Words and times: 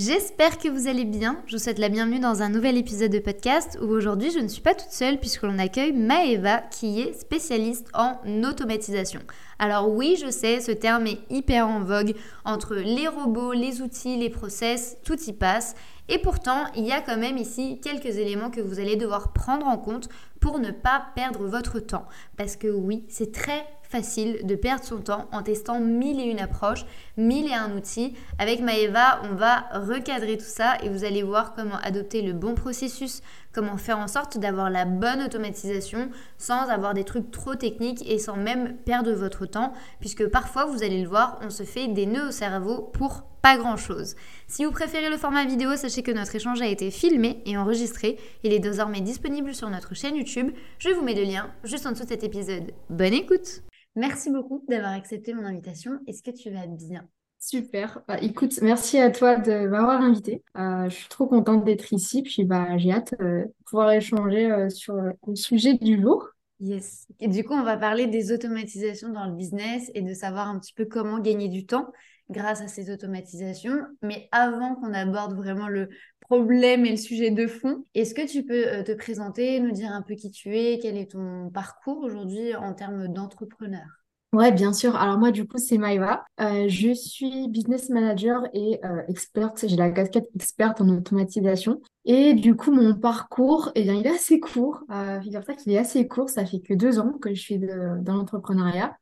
J'espère 0.00 0.58
que 0.58 0.68
vous 0.68 0.86
allez 0.86 1.04
bien. 1.04 1.42
Je 1.46 1.56
vous 1.56 1.60
souhaite 1.60 1.80
la 1.80 1.88
bienvenue 1.88 2.20
dans 2.20 2.40
un 2.40 2.48
nouvel 2.48 2.76
épisode 2.76 3.10
de 3.10 3.18
podcast 3.18 3.76
où 3.82 3.86
aujourd'hui 3.86 4.30
je 4.30 4.38
ne 4.38 4.46
suis 4.46 4.62
pas 4.62 4.76
toute 4.76 4.92
seule 4.92 5.18
puisque 5.18 5.42
l'on 5.42 5.58
accueille 5.58 5.92
Maeva 5.92 6.58
qui 6.58 7.00
est 7.00 7.18
spécialiste 7.18 7.88
en 7.94 8.16
automatisation. 8.44 9.18
Alors 9.58 9.90
oui, 9.90 10.16
je 10.24 10.30
sais, 10.30 10.60
ce 10.60 10.70
terme 10.70 11.08
est 11.08 11.18
hyper 11.30 11.66
en 11.66 11.80
vogue 11.80 12.14
entre 12.44 12.76
les 12.76 13.08
robots, 13.08 13.52
les 13.52 13.82
outils, 13.82 14.16
les 14.16 14.30
process, 14.30 14.98
tout 15.02 15.20
y 15.20 15.32
passe. 15.32 15.74
Et 16.08 16.18
pourtant, 16.18 16.66
il 16.76 16.86
y 16.86 16.92
a 16.92 17.00
quand 17.00 17.16
même 17.16 17.36
ici 17.36 17.80
quelques 17.82 18.18
éléments 18.18 18.50
que 18.50 18.60
vous 18.60 18.78
allez 18.78 18.94
devoir 18.94 19.32
prendre 19.32 19.66
en 19.66 19.78
compte 19.78 20.08
pour 20.40 20.58
ne 20.58 20.70
pas 20.70 21.06
perdre 21.14 21.46
votre 21.46 21.80
temps. 21.80 22.06
Parce 22.36 22.56
que 22.56 22.68
oui, 22.68 23.04
c'est 23.08 23.32
très 23.32 23.66
facile 23.88 24.44
de 24.44 24.54
perdre 24.54 24.84
son 24.84 24.98
temps 24.98 25.28
en 25.32 25.42
testant 25.42 25.80
mille 25.80 26.20
et 26.20 26.24
une 26.24 26.40
approches, 26.40 26.84
mille 27.16 27.46
et 27.46 27.54
un 27.54 27.74
outils. 27.74 28.14
Avec 28.38 28.60
Maeva, 28.60 29.22
on 29.24 29.34
va 29.34 29.64
recadrer 29.72 30.36
tout 30.36 30.44
ça 30.44 30.76
et 30.82 30.90
vous 30.90 31.04
allez 31.04 31.22
voir 31.22 31.54
comment 31.54 31.78
adopter 31.82 32.20
le 32.20 32.34
bon 32.34 32.54
processus, 32.54 33.22
comment 33.52 33.78
faire 33.78 33.98
en 33.98 34.08
sorte 34.08 34.38
d'avoir 34.38 34.68
la 34.68 34.84
bonne 34.84 35.22
automatisation 35.22 36.10
sans 36.36 36.68
avoir 36.68 36.92
des 36.92 37.04
trucs 37.04 37.30
trop 37.30 37.54
techniques 37.54 38.08
et 38.08 38.18
sans 38.18 38.36
même 38.36 38.76
perdre 38.76 39.12
votre 39.12 39.46
temps, 39.46 39.72
puisque 40.00 40.26
parfois, 40.28 40.66
vous 40.66 40.82
allez 40.82 41.02
le 41.02 41.08
voir, 41.08 41.38
on 41.42 41.50
se 41.50 41.62
fait 41.62 41.88
des 41.88 42.06
nœuds 42.06 42.28
au 42.28 42.32
cerveau 42.32 42.90
pour 42.92 43.22
pas 43.42 43.56
grand 43.56 43.76
chose. 43.76 44.14
Si 44.46 44.64
vous 44.64 44.70
préférez 44.70 45.10
le 45.10 45.16
format 45.16 45.44
vidéo, 45.44 45.76
sachez 45.76 46.02
que 46.02 46.10
notre 46.10 46.34
échange 46.34 46.60
a 46.60 46.66
été 46.66 46.90
filmé 46.90 47.42
et 47.46 47.56
enregistré. 47.56 48.18
Il 48.42 48.52
est 48.52 48.58
désormais 48.58 49.00
disponible 49.00 49.54
sur 49.54 49.70
notre 49.70 49.94
chaîne 49.94 50.16
YouTube. 50.16 50.37
Je 50.78 50.90
vous 50.90 51.02
mets 51.02 51.14
le 51.14 51.24
lien 51.24 51.52
juste 51.64 51.86
en 51.86 51.92
dessous 51.92 52.04
de 52.04 52.08
cet 52.08 52.22
épisode. 52.22 52.72
Bonne 52.90 53.14
écoute 53.14 53.62
Merci 53.96 54.30
beaucoup 54.30 54.64
d'avoir 54.68 54.92
accepté 54.92 55.34
mon 55.34 55.44
invitation. 55.44 55.98
Est-ce 56.06 56.22
que 56.22 56.30
tu 56.30 56.50
vas 56.50 56.66
bien? 56.66 57.08
Super. 57.40 58.02
Bah, 58.06 58.18
écoute, 58.20 58.60
merci 58.62 58.98
à 58.98 59.10
toi 59.10 59.36
de 59.36 59.66
m'avoir 59.66 60.00
invité. 60.00 60.44
Euh, 60.56 60.88
je 60.88 60.94
suis 60.94 61.08
trop 61.08 61.26
contente 61.26 61.64
d'être 61.64 61.92
ici. 61.92 62.22
Puis 62.22 62.44
bah, 62.44 62.78
j'ai 62.78 62.92
hâte 62.92 63.14
euh, 63.20 63.44
de 63.44 63.54
pouvoir 63.64 63.90
échanger 63.90 64.50
euh, 64.50 64.68
sur 64.70 64.94
le 64.94 65.34
sujet 65.34 65.74
du 65.74 66.00
jour. 66.00 66.28
Yes. 66.60 67.08
Et 67.18 67.28
du 67.28 67.42
coup, 67.42 67.54
on 67.54 67.64
va 67.64 67.76
parler 67.76 68.06
des 68.06 68.30
automatisations 68.30 69.08
dans 69.08 69.26
le 69.26 69.34
business 69.34 69.90
et 69.94 70.02
de 70.02 70.14
savoir 70.14 70.48
un 70.48 70.60
petit 70.60 70.74
peu 70.74 70.84
comment 70.84 71.18
gagner 71.18 71.48
du 71.48 71.66
temps 71.66 71.90
grâce 72.30 72.60
à 72.60 72.68
ces 72.68 72.90
automatisations. 72.92 73.78
Mais 74.02 74.28
avant 74.30 74.76
qu'on 74.76 74.92
aborde 74.92 75.34
vraiment 75.34 75.68
le 75.68 75.88
problème 76.28 76.84
et 76.84 76.90
le 76.90 76.96
sujet 76.96 77.30
de 77.30 77.46
fond, 77.46 77.84
est-ce 77.94 78.14
que 78.14 78.26
tu 78.26 78.44
peux 78.44 78.84
te 78.84 78.92
présenter, 78.92 79.60
nous 79.60 79.72
dire 79.72 79.92
un 79.92 80.02
peu 80.02 80.14
qui 80.14 80.30
tu 80.30 80.56
es, 80.56 80.78
quel 80.78 80.96
est 80.96 81.12
ton 81.12 81.50
parcours 81.50 81.98
aujourd'hui 82.02 82.54
en 82.54 82.74
termes 82.74 83.08
d'entrepreneur? 83.08 83.86
Ouais, 84.34 84.52
bien 84.52 84.74
sûr. 84.74 84.94
Alors 84.94 85.18
moi, 85.18 85.30
du 85.30 85.46
coup, 85.46 85.56
c'est 85.56 85.78
Maïva. 85.78 86.22
Euh, 86.38 86.68
je 86.68 86.92
suis 86.92 87.48
business 87.48 87.88
manager 87.88 88.42
et 88.52 88.78
euh, 88.84 89.02
experte. 89.08 89.66
J'ai 89.66 89.76
la 89.76 89.90
casquette 89.90 90.28
experte 90.34 90.82
en 90.82 90.88
automatisation. 90.90 91.80
Et 92.04 92.34
du 92.34 92.54
coup, 92.54 92.70
mon 92.70 92.94
parcours, 92.94 93.72
eh 93.74 93.84
bien, 93.84 93.94
il 93.94 94.06
est 94.06 94.10
assez 94.10 94.38
court. 94.38 94.80
Euh, 94.90 95.18
figure-toi 95.22 95.54
qu'il 95.54 95.72
est 95.72 95.78
assez 95.78 96.06
court. 96.06 96.28
Ça 96.28 96.44
fait 96.44 96.60
que 96.60 96.74
deux 96.74 96.98
ans 96.98 97.12
que 97.22 97.32
je 97.32 97.40
suis 97.40 97.58
dans 97.58 98.14
l'entrepreneuriat. 98.14 98.94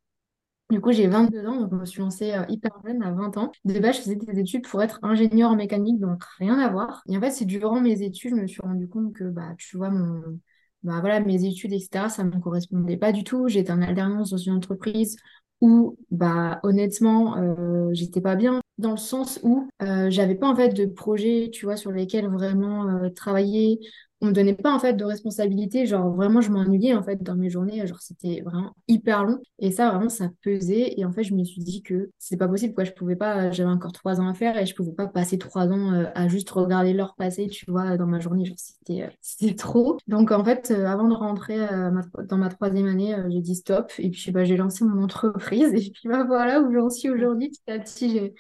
Du 0.70 0.80
coup, 0.80 0.90
j'ai 0.90 1.06
22 1.06 1.46
ans, 1.46 1.60
donc 1.60 1.70
je 1.70 1.76
me 1.76 1.84
suis 1.84 2.00
lancée 2.00 2.32
euh, 2.32 2.44
hyper 2.48 2.72
jeune, 2.84 3.00
à 3.02 3.12
20 3.12 3.36
ans. 3.36 3.52
De 3.64 3.78
base, 3.78 3.96
je 3.98 4.00
faisais 4.02 4.16
des 4.16 4.40
études 4.40 4.66
pour 4.66 4.82
être 4.82 4.98
ingénieur 5.02 5.52
en 5.52 5.56
mécanique, 5.56 6.00
donc 6.00 6.24
rien 6.38 6.58
à 6.58 6.68
voir. 6.68 7.02
Et 7.08 7.16
en 7.16 7.20
fait, 7.20 7.30
c'est 7.30 7.44
durant 7.44 7.80
mes 7.80 8.02
études, 8.02 8.30
je 8.34 8.40
me 8.42 8.46
suis 8.48 8.60
rendu 8.62 8.88
compte 8.88 9.12
que, 9.14 9.24
bah, 9.24 9.54
tu 9.58 9.76
vois, 9.76 9.90
mon, 9.90 10.40
bah 10.82 10.98
voilà, 11.00 11.20
mes 11.20 11.44
études, 11.44 11.72
etc., 11.72 12.08
ça 12.08 12.24
ne 12.24 12.30
me 12.30 12.40
correspondait 12.40 12.96
pas 12.96 13.12
du 13.12 13.22
tout. 13.22 13.46
J'étais 13.46 13.70
en 13.70 13.80
alternance 13.80 14.30
dans 14.30 14.36
une 14.38 14.54
entreprise 14.54 15.16
où, 15.60 15.96
bah, 16.10 16.58
honnêtement, 16.64 17.36
euh, 17.38 17.88
j'étais 17.92 18.20
pas 18.20 18.34
bien 18.34 18.60
dans 18.78 18.90
le 18.90 18.96
sens 18.98 19.40
où 19.42 19.68
euh, 19.82 20.10
j'avais 20.10 20.34
pas 20.34 20.48
en 20.48 20.56
fait 20.56 20.70
de 20.70 20.84
projet, 20.84 21.48
tu 21.52 21.64
vois, 21.64 21.76
sur 21.76 21.92
lesquels 21.92 22.26
vraiment 22.28 22.88
euh, 22.88 23.08
travailler, 23.10 23.78
on 24.20 24.26
me 24.26 24.32
donnait 24.32 24.54
pas 24.54 24.72
en 24.74 24.78
fait 24.78 24.94
de 24.94 25.04
responsabilité. 25.04 25.86
Genre 25.86 26.10
vraiment 26.14 26.40
je 26.40 26.50
m'ennuyais 26.50 26.94
en 26.94 27.02
fait 27.02 27.22
dans 27.22 27.36
mes 27.36 27.50
journées. 27.50 27.86
Genre 27.86 28.00
c'était 28.00 28.40
vraiment 28.42 28.74
hyper 28.88 29.24
long. 29.24 29.40
Et 29.58 29.70
ça 29.70 29.90
vraiment 29.90 30.08
ça 30.08 30.30
pesait. 30.42 30.94
Et 30.98 31.04
en 31.04 31.12
fait 31.12 31.22
je 31.22 31.34
me 31.34 31.44
suis 31.44 31.62
dit 31.62 31.82
que 31.82 32.10
c'est 32.18 32.36
pas 32.36 32.48
possible 32.48 32.74
quoi. 32.74 32.84
Je 32.84 32.92
pouvais 32.92 33.16
pas 33.16 33.50
j'avais 33.50 33.70
encore 33.70 33.92
trois 33.92 34.20
ans 34.20 34.28
à 34.28 34.34
faire 34.34 34.56
et 34.56 34.66
je 34.66 34.74
pouvais 34.74 34.92
pas 34.92 35.06
passer 35.06 35.38
trois 35.38 35.68
ans 35.68 35.92
euh, 35.92 36.06
à 36.14 36.28
juste 36.28 36.50
regarder 36.50 36.92
l'heure 36.92 37.14
passer 37.16 37.48
tu 37.48 37.70
vois 37.70 37.96
dans 37.96 38.06
ma 38.06 38.20
journée. 38.20 38.44
Genre 38.44 38.56
c'était 38.58 39.02
euh, 39.02 39.08
c'était 39.20 39.54
trop. 39.54 39.98
Donc 40.06 40.30
en 40.32 40.44
fait 40.44 40.70
euh, 40.70 40.86
avant 40.86 41.08
de 41.08 41.14
rentrer 41.14 41.58
dans 42.28 42.38
ma 42.38 42.48
troisième 42.48 42.86
année 42.86 43.16
j'ai 43.28 43.40
dit 43.40 43.54
stop. 43.54 43.92
Et 43.98 44.10
puis 44.10 44.30
bah 44.32 44.44
j'ai 44.44 44.56
lancé 44.56 44.84
mon 44.84 45.02
entreprise. 45.02 45.72
Et 45.74 45.90
puis 45.90 46.08
bah 46.08 46.24
voilà 46.24 46.60
où 46.60 46.72
j'en 46.72 46.90
suis 46.90 47.10
aujourd'hui 47.10 47.50
petit 47.50 47.70
à 47.70 47.78
petit 47.78 48.10
j'ai 48.10 48.34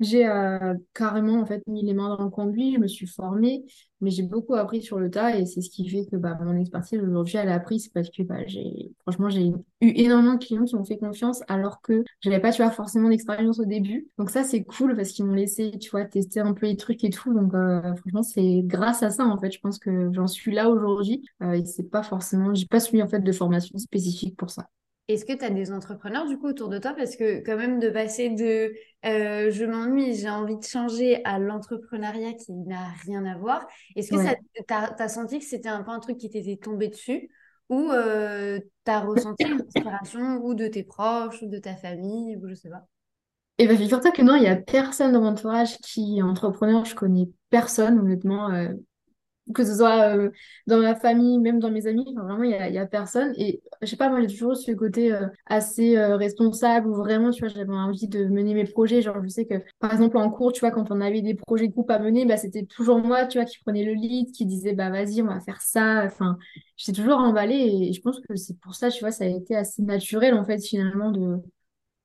j'ai 0.00 0.26
euh, 0.26 0.74
carrément 0.92 1.40
en 1.40 1.46
fait 1.46 1.62
mis 1.66 1.84
les 1.84 1.94
mains 1.94 2.16
dans 2.16 2.24
le 2.24 2.30
conduit, 2.30 2.74
je 2.74 2.78
me 2.78 2.88
suis 2.88 3.06
formée, 3.06 3.64
mais 4.00 4.10
j'ai 4.10 4.22
beaucoup 4.22 4.54
appris 4.54 4.82
sur 4.82 4.98
le 4.98 5.10
tas 5.10 5.36
et 5.38 5.46
c'est 5.46 5.60
ce 5.60 5.70
qui 5.70 5.88
fait 5.88 6.06
que 6.06 6.16
bah, 6.16 6.36
mon 6.40 6.56
expertise 6.56 7.00
aujourd'hui 7.00 7.36
elle 7.38 7.48
a 7.48 7.54
appris, 7.54 7.80
c'est 7.80 7.92
parce 7.92 8.10
que 8.10 8.22
bah, 8.22 8.46
j'ai 8.46 8.92
franchement 9.02 9.28
j'ai 9.30 9.48
eu 9.48 9.54
énormément 9.80 10.34
de 10.34 10.44
clients 10.44 10.64
qui 10.64 10.76
m'ont 10.76 10.84
fait 10.84 10.98
confiance 10.98 11.42
alors 11.48 11.80
que 11.80 12.04
j'avais 12.20 12.40
pas 12.40 12.52
tu 12.52 12.62
vois 12.62 12.70
forcément 12.70 13.08
d'expérience 13.08 13.58
au 13.60 13.64
début. 13.64 14.08
Donc 14.18 14.30
ça 14.30 14.44
c'est 14.44 14.64
cool 14.64 14.96
parce 14.96 15.10
qu'ils 15.10 15.24
m'ont 15.24 15.34
laissé 15.34 15.72
tu 15.78 15.90
vois 15.90 16.04
tester 16.04 16.40
un 16.40 16.52
peu 16.54 16.66
les 16.66 16.76
trucs 16.76 17.04
et 17.04 17.10
tout. 17.10 17.32
Donc 17.32 17.54
euh, 17.54 17.94
franchement 17.96 18.22
c'est 18.22 18.62
grâce 18.64 19.02
à 19.02 19.10
ça 19.10 19.24
en 19.24 19.38
fait 19.38 19.50
je 19.52 19.60
pense 19.60 19.78
que 19.78 20.12
j'en 20.12 20.26
suis 20.26 20.52
là 20.54 20.68
aujourd'hui 20.70 21.24
euh, 21.42 21.52
et 21.52 21.64
c'est 21.64 21.90
pas 21.90 22.02
forcément 22.02 22.54
j'ai 22.54 22.66
pas 22.66 22.80
suivi 22.80 23.02
en 23.02 23.08
fait 23.08 23.20
de 23.20 23.32
formation 23.32 23.78
spécifique 23.78 24.36
pour 24.36 24.50
ça. 24.50 24.66
Est-ce 25.06 25.26
que 25.26 25.34
tu 25.34 25.44
as 25.44 25.50
des 25.50 25.70
entrepreneurs 25.70 26.26
du 26.26 26.38
coup 26.38 26.48
autour 26.48 26.68
de 26.70 26.78
toi? 26.78 26.94
Parce 26.94 27.16
que 27.16 27.40
quand 27.44 27.56
même 27.56 27.78
de 27.78 27.90
passer 27.90 28.30
de 28.30 28.74
euh, 29.04 29.50
je 29.50 29.64
m'ennuie, 29.64 30.14
j'ai 30.14 30.30
envie 30.30 30.56
de 30.56 30.64
changer 30.64 31.22
à 31.24 31.38
l'entrepreneuriat 31.38 32.32
qui 32.32 32.52
n'a 32.52 32.88
rien 33.04 33.26
à 33.26 33.36
voir, 33.36 33.66
est-ce 33.96 34.10
que 34.10 34.16
tu 34.16 34.74
as, 34.74 35.08
senti 35.08 35.40
que 35.40 35.44
c'était 35.44 35.68
un 35.68 35.82
peu 35.82 35.90
un 35.90 36.00
truc 36.00 36.16
qui 36.16 36.30
t'était 36.30 36.56
tombé 36.56 36.88
dessus? 36.88 37.30
Ou 37.68 37.90
euh, 37.90 38.58
tu 38.84 38.90
as 38.90 39.00
ressenti 39.00 39.44
une 39.44 39.60
inspiration 39.60 40.40
ou 40.42 40.54
de 40.54 40.68
tes 40.68 40.84
proches 40.84 41.42
ou 41.42 41.48
de 41.48 41.58
ta 41.58 41.74
famille 41.74 42.36
ou 42.36 42.48
je 42.48 42.54
sais 42.54 42.70
pas? 42.70 42.86
Et 43.58 43.66
bien, 43.66 43.76
figure-toi 43.76 44.10
que 44.10 44.22
non, 44.22 44.34
il 44.34 44.40
n'y 44.40 44.48
a 44.48 44.56
personne 44.56 45.12
dans 45.12 45.20
mon 45.20 45.28
entourage 45.28 45.78
qui 45.78 46.18
est 46.18 46.22
entrepreneur. 46.22 46.84
Je 46.84 46.94
connais 46.94 47.28
personne, 47.50 47.98
honnêtement. 47.98 48.50
Euh, 48.50 48.72
que 49.52 49.64
ce 49.64 49.74
soit 49.74 50.16
euh, 50.16 50.30
dans 50.66 50.78
ma 50.78 50.94
famille, 50.94 51.38
même 51.38 51.58
dans 51.58 51.70
mes 51.70 51.86
amis, 51.86 52.04
enfin, 52.08 52.26
vraiment, 52.26 52.44
il 52.44 52.50
n'y 52.50 52.54
a, 52.54 52.70
y 52.70 52.78
a, 52.78 52.86
personne. 52.86 53.34
Et 53.36 53.62
je 53.82 53.86
sais 53.86 53.96
pas, 53.96 54.08
moi, 54.08 54.20
j'ai 54.22 54.28
toujours 54.28 54.56
ce 54.56 54.72
côté 54.72 55.12
euh, 55.12 55.26
assez 55.46 55.96
euh, 55.98 56.16
responsable 56.16 56.88
où 56.88 56.94
vraiment, 56.94 57.30
tu 57.30 57.40
vois, 57.40 57.48
j'avais 57.48 57.72
envie 57.72 58.08
de 58.08 58.24
mener 58.24 58.54
mes 58.54 58.64
projets. 58.64 59.02
Genre, 59.02 59.22
je 59.22 59.28
sais 59.28 59.44
que, 59.44 59.54
par 59.80 59.92
exemple, 59.92 60.16
en 60.16 60.30
cours, 60.30 60.52
tu 60.52 60.60
vois, 60.60 60.70
quand 60.70 60.90
on 60.90 61.00
avait 61.00 61.20
des 61.20 61.34
projets 61.34 61.68
de 61.68 61.72
groupe 61.72 61.90
à 61.90 61.98
mener, 61.98 62.24
bah, 62.24 62.38
c'était 62.38 62.64
toujours 62.64 62.98
moi, 62.98 63.26
tu 63.26 63.38
vois, 63.38 63.44
qui 63.44 63.58
prenais 63.62 63.84
le 63.84 63.92
lead, 63.92 64.32
qui 64.32 64.46
disait, 64.46 64.72
bah, 64.72 64.88
vas-y, 64.90 65.20
on 65.20 65.26
va 65.26 65.40
faire 65.40 65.60
ça. 65.60 66.04
Enfin, 66.06 66.38
j'étais 66.76 67.02
toujours 67.02 67.18
emballée 67.18 67.88
et 67.88 67.92
je 67.92 68.00
pense 68.00 68.20
que 68.20 68.36
c'est 68.36 68.58
pour 68.60 68.74
ça, 68.74 68.90
tu 68.90 69.00
vois, 69.00 69.10
ça 69.10 69.24
a 69.24 69.28
été 69.28 69.54
assez 69.54 69.82
naturel, 69.82 70.34
en 70.34 70.44
fait, 70.44 70.64
finalement, 70.64 71.10
de, 71.10 71.36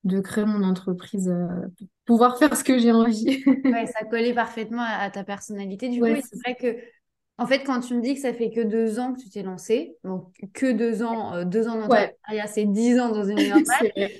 de 0.04 0.20
créer 0.20 0.46
mon 0.46 0.64
entreprise 0.64 1.34
pour 1.78 1.88
pouvoir 2.16 2.38
faire 2.38 2.56
ce 2.58 2.64
que 2.64 2.80
j'ai 2.80 2.92
envie. 2.92 3.44
ouais, 3.48 3.86
ça 3.86 4.04
collait 4.10 4.34
parfaitement 4.34 4.84
à, 4.84 5.10
ta 5.10 5.24
personnalité. 5.24 5.90
Du 5.90 6.02
coup, 6.02 6.08
c'est 6.08 6.40
vrai 6.44 6.56
que 6.56 6.80
en 7.40 7.48
fait, 7.48 7.64
quand 7.64 7.80
tu 7.80 7.96
me 7.96 8.02
dis 8.02 8.16
que 8.16 8.20
ça 8.20 8.34
fait 8.34 8.52
que 8.52 8.60
deux 8.60 9.00
ans 9.00 9.14
que 9.14 9.22
tu 9.22 9.30
t'es 9.30 9.44
lancé, 9.44 9.96
donc 10.04 10.34
que 10.54 10.72
deux 10.72 11.04
ans, 11.04 11.34
euh, 11.34 11.46
deux 11.46 11.70
ans 11.70 11.76
d'entrepreneuriat, 11.76 12.48
c'est 12.48 12.66
dix 12.66 13.00
ans 13.00 13.10
dans 13.10 13.24
une 13.24 13.38
vie 13.40 13.64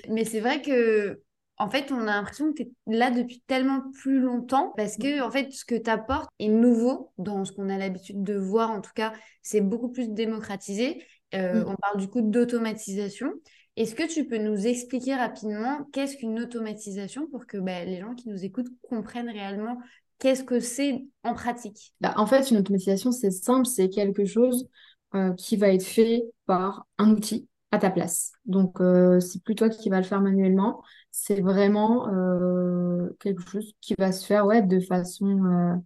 mais 0.08 0.24
c'est 0.24 0.40
vrai 0.40 0.62
que, 0.62 1.20
en 1.58 1.68
fait, 1.68 1.92
on 1.92 2.00
a 2.00 2.14
l'impression 2.16 2.52
que 2.52 2.62
tu 2.62 2.62
es 2.62 2.72
là 2.86 3.10
depuis 3.10 3.42
tellement 3.46 3.82
plus 3.92 4.20
longtemps 4.20 4.72
parce 4.76 4.96
que, 4.96 5.20
en 5.20 5.30
fait, 5.30 5.52
ce 5.52 5.66
que 5.66 5.74
tu 5.74 5.90
apportes 5.90 6.30
est 6.38 6.48
nouveau 6.48 7.12
dans 7.18 7.44
ce 7.44 7.52
qu'on 7.52 7.68
a 7.68 7.76
l'habitude 7.76 8.22
de 8.22 8.34
voir. 8.34 8.70
En 8.70 8.80
tout 8.80 8.92
cas, 8.94 9.12
c'est 9.42 9.60
beaucoup 9.60 9.90
plus 9.90 10.08
démocratisé. 10.08 11.04
Euh, 11.34 11.62
mm. 11.62 11.68
On 11.68 11.76
parle 11.76 12.00
du 12.00 12.08
coup 12.08 12.22
d'automatisation. 12.22 13.34
Est-ce 13.76 13.94
que 13.94 14.06
tu 14.06 14.26
peux 14.26 14.38
nous 14.38 14.66
expliquer 14.66 15.14
rapidement 15.14 15.84
qu'est-ce 15.92 16.16
qu'une 16.16 16.40
automatisation 16.40 17.26
pour 17.28 17.46
que 17.46 17.58
bah, 17.58 17.84
les 17.84 18.00
gens 18.00 18.14
qui 18.14 18.28
nous 18.28 18.44
écoutent 18.44 18.70
comprennent 18.82 19.30
réellement 19.30 19.78
Qu'est-ce 20.20 20.44
que 20.44 20.60
c'est 20.60 21.04
en 21.24 21.34
pratique? 21.34 21.94
Bah, 22.00 22.14
En 22.16 22.26
fait, 22.26 22.50
une 22.50 22.58
automatisation, 22.58 23.10
c'est 23.10 23.30
simple, 23.30 23.66
c'est 23.66 23.88
quelque 23.88 24.24
chose 24.26 24.68
euh, 25.14 25.32
qui 25.34 25.56
va 25.56 25.68
être 25.68 25.82
fait 25.84 26.22
par 26.46 26.86
un 26.98 27.10
outil 27.10 27.48
à 27.72 27.78
ta 27.78 27.90
place. 27.90 28.32
Donc, 28.46 28.80
euh, 28.80 29.18
c'est 29.20 29.42
plus 29.42 29.54
toi 29.54 29.68
qui 29.70 29.88
va 29.88 29.98
le 29.98 30.04
faire 30.04 30.20
manuellement, 30.20 30.82
c'est 31.10 31.40
vraiment 31.40 32.08
euh, 32.08 33.08
quelque 33.20 33.42
chose 33.48 33.72
qui 33.80 33.94
va 33.98 34.12
se 34.12 34.26
faire 34.26 34.46
ouais, 34.46 34.62
de 34.62 34.78
façon 34.80 35.80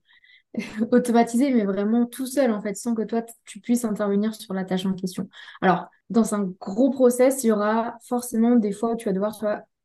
automatisée, 0.92 1.52
mais 1.52 1.64
vraiment 1.64 2.06
tout 2.06 2.26
seul, 2.26 2.50
en 2.52 2.60
fait, 2.62 2.74
sans 2.76 2.94
que 2.94 3.02
toi, 3.02 3.22
tu 3.44 3.60
puisses 3.60 3.84
intervenir 3.84 4.34
sur 4.34 4.54
la 4.54 4.64
tâche 4.64 4.86
en 4.86 4.94
question. 4.94 5.28
Alors, 5.60 5.86
dans 6.10 6.34
un 6.34 6.44
gros 6.60 6.90
process, 6.90 7.44
il 7.44 7.48
y 7.48 7.52
aura 7.52 7.96
forcément 8.08 8.56
des 8.56 8.72
fois 8.72 8.92
où 8.92 8.96
tu 8.96 9.06
vas 9.06 9.12
devoir 9.12 9.34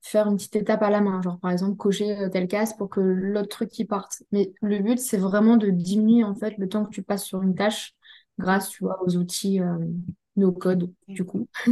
faire 0.01 0.27
une 0.27 0.37
petite 0.37 0.55
étape 0.55 0.81
à 0.81 0.89
la 0.89 1.01
main, 1.01 1.21
genre 1.21 1.39
par 1.39 1.51
exemple 1.51 1.77
cocher 1.77 2.17
euh, 2.17 2.29
telle 2.29 2.47
case 2.47 2.75
pour 2.75 2.89
que 2.89 2.99
l'autre 2.99 3.49
truc 3.49 3.69
qui 3.69 3.85
parte. 3.85 4.23
Mais 4.31 4.53
le 4.61 4.79
but, 4.79 4.99
c'est 4.99 5.17
vraiment 5.17 5.57
de 5.57 5.69
diminuer 5.69 6.23
en 6.23 6.35
fait 6.35 6.57
le 6.57 6.69
temps 6.69 6.85
que 6.85 6.91
tu 6.91 7.03
passes 7.03 7.25
sur 7.25 7.41
une 7.41 7.55
tâche 7.55 7.93
grâce, 8.37 8.69
tu 8.69 8.83
vois, 8.83 9.01
aux 9.03 9.17
outils 9.17 9.59
euh, 9.59 9.77
no 10.37 10.51
code, 10.51 10.91
du 11.07 11.25
coup. 11.25 11.47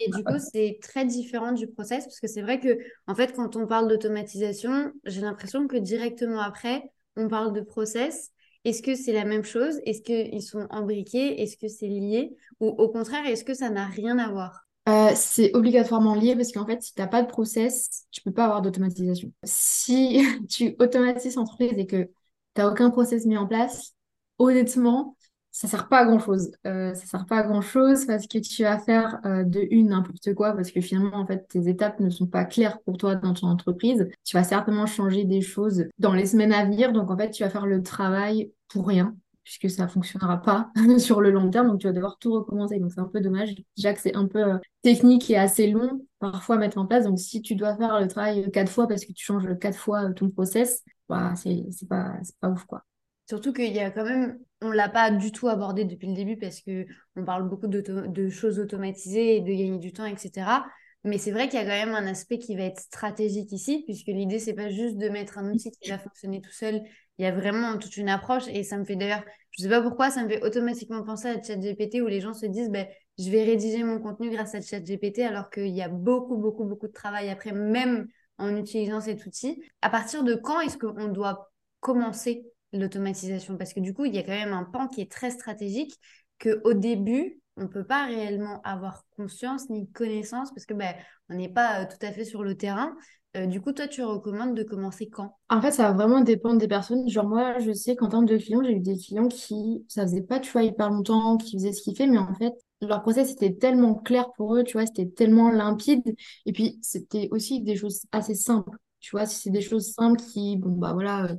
Et 0.00 0.10
du 0.10 0.22
coup, 0.24 0.38
c'est 0.38 0.78
très 0.82 1.04
différent 1.04 1.52
du 1.52 1.66
process 1.66 2.04
parce 2.04 2.20
que 2.20 2.26
c'est 2.28 2.42
vrai 2.42 2.60
que, 2.60 2.78
en 3.06 3.14
fait, 3.14 3.34
quand 3.34 3.56
on 3.56 3.66
parle 3.66 3.88
d'automatisation, 3.88 4.92
j'ai 5.04 5.22
l'impression 5.22 5.66
que 5.66 5.76
directement 5.76 6.40
après, 6.40 6.82
on 7.16 7.28
parle 7.28 7.52
de 7.52 7.60
process. 7.60 8.30
Est-ce 8.64 8.82
que 8.82 8.94
c'est 8.94 9.12
la 9.12 9.24
même 9.24 9.44
chose? 9.44 9.80
Est-ce 9.84 10.02
qu'ils 10.02 10.42
sont 10.42 10.66
embriqués 10.70 11.42
Est-ce 11.42 11.56
que 11.56 11.68
c'est 11.68 11.88
lié? 11.88 12.36
Ou 12.60 12.68
au 12.68 12.88
contraire, 12.88 13.26
est-ce 13.26 13.44
que 13.44 13.54
ça 13.54 13.70
n'a 13.70 13.86
rien 13.86 14.18
à 14.18 14.30
voir? 14.30 14.63
Euh, 14.88 15.12
c'est 15.14 15.54
obligatoirement 15.54 16.14
lié 16.14 16.36
parce 16.36 16.52
qu'en 16.52 16.66
fait, 16.66 16.82
si 16.82 16.94
tu 16.94 17.00
n'as 17.00 17.06
pas 17.06 17.22
de 17.22 17.26
process, 17.26 18.06
tu 18.10 18.20
peux 18.20 18.32
pas 18.32 18.44
avoir 18.44 18.62
d'automatisation. 18.62 19.32
Si 19.42 20.22
tu 20.48 20.76
automatises 20.78 21.38
entreprise 21.38 21.72
et 21.76 21.86
que 21.86 22.10
tu 22.54 22.62
aucun 22.62 22.90
process 22.90 23.24
mis 23.24 23.36
en 23.36 23.46
place, 23.46 23.94
honnêtement, 24.38 25.16
ça 25.50 25.68
sert 25.68 25.88
pas 25.88 26.00
à 26.00 26.04
grand 26.04 26.18
chose. 26.18 26.50
Euh, 26.66 26.92
ça 26.94 27.06
sert 27.06 27.26
pas 27.26 27.38
à 27.38 27.42
grand 27.44 27.62
chose 27.62 28.06
parce 28.06 28.26
que 28.26 28.38
tu 28.38 28.64
vas 28.64 28.78
faire 28.78 29.20
euh, 29.24 29.44
de 29.44 29.66
une 29.70 29.88
n'importe 29.88 30.34
quoi 30.34 30.52
parce 30.52 30.70
que 30.70 30.80
finalement, 30.80 31.16
en 31.16 31.26
fait, 31.26 31.46
tes 31.48 31.68
étapes 31.68 32.00
ne 32.00 32.10
sont 32.10 32.26
pas 32.26 32.44
claires 32.44 32.80
pour 32.82 32.98
toi 32.98 33.14
dans 33.14 33.32
ton 33.32 33.46
entreprise. 33.46 34.08
Tu 34.24 34.36
vas 34.36 34.44
certainement 34.44 34.86
changer 34.86 35.24
des 35.24 35.40
choses 35.40 35.86
dans 35.98 36.12
les 36.12 36.26
semaines 36.26 36.52
à 36.52 36.64
venir. 36.64 36.92
Donc, 36.92 37.10
en 37.10 37.16
fait, 37.16 37.30
tu 37.30 37.42
vas 37.42 37.50
faire 37.50 37.66
le 37.66 37.82
travail 37.82 38.52
pour 38.68 38.86
rien 38.86 39.16
puisque 39.44 39.70
ça 39.70 39.86
fonctionnera 39.86 40.40
pas 40.42 40.72
sur 40.98 41.20
le 41.20 41.30
long 41.30 41.50
terme, 41.50 41.68
donc 41.68 41.80
tu 41.80 41.86
vas 41.86 41.92
devoir 41.92 42.18
tout 42.18 42.32
recommencer. 42.32 42.78
Donc 42.78 42.92
c'est 42.92 43.00
un 43.00 43.08
peu 43.08 43.20
dommage. 43.20 43.54
Déjà 43.76 43.92
que 43.92 44.00
c'est 44.00 44.16
un 44.16 44.26
peu 44.26 44.42
euh, 44.42 44.58
technique 44.82 45.30
et 45.30 45.36
assez 45.36 45.70
long 45.70 46.06
parfois 46.18 46.56
à 46.56 46.58
mettre 46.58 46.78
en 46.78 46.86
place. 46.86 47.04
Donc 47.04 47.18
si 47.18 47.42
tu 47.42 47.54
dois 47.54 47.76
faire 47.76 48.00
le 48.00 48.08
travail 48.08 48.50
quatre 48.50 48.72
fois 48.72 48.88
parce 48.88 49.04
que 49.04 49.12
tu 49.12 49.24
changes 49.24 49.46
quatre 49.60 49.78
fois 49.78 50.12
ton 50.14 50.30
process, 50.30 50.82
bah, 51.08 51.34
c'est 51.36 51.88
pas, 51.88 52.14
pas 52.40 52.48
ouf 52.48 52.64
quoi. 52.64 52.84
Surtout 53.28 53.52
qu'il 53.52 53.72
y 53.72 53.80
a 53.80 53.90
quand 53.90 54.04
même, 54.04 54.38
on 54.60 54.70
l'a 54.70 54.88
pas 54.88 55.10
du 55.10 55.32
tout 55.32 55.48
abordé 55.48 55.84
depuis 55.84 56.08
le 56.08 56.14
début 56.14 56.36
parce 56.36 56.60
que 56.60 56.86
on 57.16 57.24
parle 57.24 57.48
beaucoup 57.48 57.68
de 57.68 58.28
choses 58.28 58.58
automatisées 58.58 59.36
et 59.36 59.40
de 59.40 59.46
gagner 59.46 59.78
du 59.78 59.92
temps, 59.92 60.04
etc. 60.04 60.64
Mais 61.04 61.18
c'est 61.18 61.32
vrai 61.32 61.48
qu'il 61.48 61.60
y 61.60 61.62
a 61.62 61.66
quand 61.66 61.86
même 61.86 61.94
un 61.94 62.06
aspect 62.06 62.38
qui 62.38 62.56
va 62.56 62.62
être 62.62 62.80
stratégique 62.80 63.52
ici, 63.52 63.82
puisque 63.84 64.06
l'idée, 64.06 64.38
c'est 64.38 64.54
pas 64.54 64.70
juste 64.70 64.96
de 64.96 65.10
mettre 65.10 65.36
un 65.36 65.52
outil 65.52 65.70
qui 65.70 65.90
va 65.90 65.98
fonctionner 65.98 66.40
tout 66.40 66.50
seul 66.50 66.82
il 67.18 67.24
y 67.24 67.28
a 67.28 67.32
vraiment 67.32 67.78
toute 67.78 67.96
une 67.96 68.08
approche 68.08 68.48
et 68.48 68.62
ça 68.64 68.76
me 68.76 68.84
fait 68.84 68.96
d'ailleurs, 68.96 69.22
je 69.50 69.62
sais 69.62 69.68
pas 69.68 69.80
pourquoi, 69.80 70.10
ça 70.10 70.24
me 70.24 70.28
fait 70.28 70.42
automatiquement 70.44 71.02
penser 71.04 71.28
à 71.28 71.42
ChatGPT 71.42 72.00
où 72.02 72.06
les 72.06 72.20
gens 72.20 72.34
se 72.34 72.46
disent, 72.46 72.70
ben, 72.70 72.86
je 73.18 73.30
vais 73.30 73.44
rédiger 73.44 73.84
mon 73.84 74.00
contenu 74.00 74.30
grâce 74.30 74.54
à 74.54 74.60
ChatGPT 74.60 75.20
alors 75.20 75.50
qu'il 75.50 75.68
y 75.68 75.82
a 75.82 75.88
beaucoup, 75.88 76.36
beaucoup, 76.36 76.64
beaucoup 76.64 76.88
de 76.88 76.92
travail 76.92 77.30
après, 77.30 77.52
même 77.52 78.08
en 78.38 78.56
utilisant 78.56 79.00
cet 79.00 79.24
outil. 79.26 79.62
À 79.80 79.90
partir 79.90 80.24
de 80.24 80.34
quand 80.34 80.60
est-ce 80.60 80.76
qu'on 80.76 81.08
doit 81.08 81.52
commencer 81.80 82.44
l'automatisation? 82.72 83.56
Parce 83.56 83.72
que 83.72 83.80
du 83.80 83.94
coup, 83.94 84.04
il 84.06 84.14
y 84.14 84.18
a 84.18 84.22
quand 84.22 84.32
même 84.32 84.52
un 84.52 84.64
pan 84.64 84.88
qui 84.88 85.00
est 85.00 85.10
très 85.10 85.30
stratégique 85.30 85.94
qu'au 86.42 86.74
début, 86.74 87.40
on 87.56 87.62
ne 87.62 87.68
peut 87.68 87.84
pas 87.84 88.06
réellement 88.06 88.60
avoir 88.62 89.04
conscience 89.16 89.70
ni 89.70 89.90
connaissance 89.90 90.50
parce 90.52 90.66
que 90.66 90.74
ben, 90.74 90.94
on 91.28 91.34
n'est 91.34 91.48
pas 91.48 91.82
euh, 91.82 91.86
tout 91.86 92.04
à 92.04 92.12
fait 92.12 92.24
sur 92.24 92.42
le 92.42 92.56
terrain. 92.56 92.94
Euh, 93.36 93.46
du 93.46 93.60
coup, 93.60 93.72
toi, 93.72 93.88
tu 93.88 94.02
recommandes 94.02 94.54
de 94.56 94.62
commencer 94.62 95.08
quand? 95.08 95.36
En 95.48 95.60
fait, 95.60 95.72
ça 95.72 95.90
va 95.90 95.92
vraiment 95.92 96.20
dépendre 96.20 96.58
des 96.58 96.68
personnes. 96.68 97.08
Genre, 97.08 97.26
moi, 97.26 97.58
je 97.58 97.72
sais 97.72 97.96
qu'en 97.96 98.08
termes 98.08 98.26
de 98.26 98.36
clients, 98.36 98.62
j'ai 98.62 98.72
eu 98.72 98.80
des 98.80 98.96
clients 98.96 99.28
qui, 99.28 99.84
ça 99.88 100.02
faisait 100.02 100.22
pas, 100.22 100.38
tu 100.38 100.52
vois, 100.52 100.62
hyper 100.62 100.90
longtemps, 100.90 101.36
qui 101.36 101.56
faisaient 101.56 101.72
ce 101.72 101.82
qu'ils 101.82 101.96
faisaient, 101.96 102.06
mais 102.08 102.18
en 102.18 102.34
fait, 102.34 102.52
leur 102.80 103.02
process 103.02 103.32
était 103.32 103.54
tellement 103.54 103.94
clair 103.94 104.30
pour 104.36 104.54
eux, 104.56 104.62
tu 104.62 104.74
vois, 104.74 104.86
c'était 104.86 105.08
tellement 105.08 105.50
limpide. 105.50 106.14
Et 106.46 106.52
puis, 106.52 106.78
c'était 106.82 107.28
aussi 107.32 107.60
des 107.60 107.76
choses 107.76 108.02
assez 108.12 108.34
simples. 108.34 108.78
Tu 109.00 109.10
vois, 109.10 109.26
si 109.26 109.40
c'est 109.40 109.50
des 109.50 109.60
choses 109.60 109.92
simples 109.92 110.20
qui, 110.20 110.56
bon, 110.56 110.70
bah 110.76 110.92
voilà, 110.92 111.24
euh, 111.24 111.34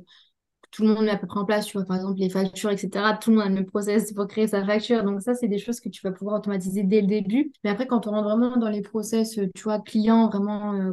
tout 0.76 0.82
le 0.82 0.92
monde 0.94 1.04
met 1.06 1.10
à 1.10 1.16
peu 1.16 1.26
près 1.26 1.40
en 1.40 1.46
place, 1.46 1.64
tu 1.66 1.78
vois, 1.78 1.86
par 1.86 1.96
exemple, 1.96 2.18
les 2.20 2.28
factures, 2.28 2.70
etc. 2.70 3.16
Tout 3.16 3.30
le 3.30 3.36
monde 3.36 3.46
a 3.46 3.48
le 3.48 3.54
même 3.54 3.66
process 3.66 4.12
pour 4.12 4.26
créer 4.26 4.46
sa 4.46 4.62
facture. 4.64 5.04
Donc, 5.04 5.22
ça, 5.22 5.34
c'est 5.34 5.48
des 5.48 5.58
choses 5.58 5.80
que 5.80 5.88
tu 5.88 6.02
vas 6.02 6.12
pouvoir 6.12 6.36
automatiser 6.36 6.82
dès 6.82 7.00
le 7.00 7.06
début. 7.06 7.50
Mais 7.64 7.70
après, 7.70 7.86
quand 7.86 8.06
on 8.06 8.10
rentre 8.10 8.24
vraiment 8.24 8.56
dans 8.58 8.68
les 8.68 8.82
process, 8.82 9.32
tu 9.32 9.62
vois, 9.64 9.80
clients, 9.80 10.28
vraiment 10.28 10.74
euh, 10.74 10.92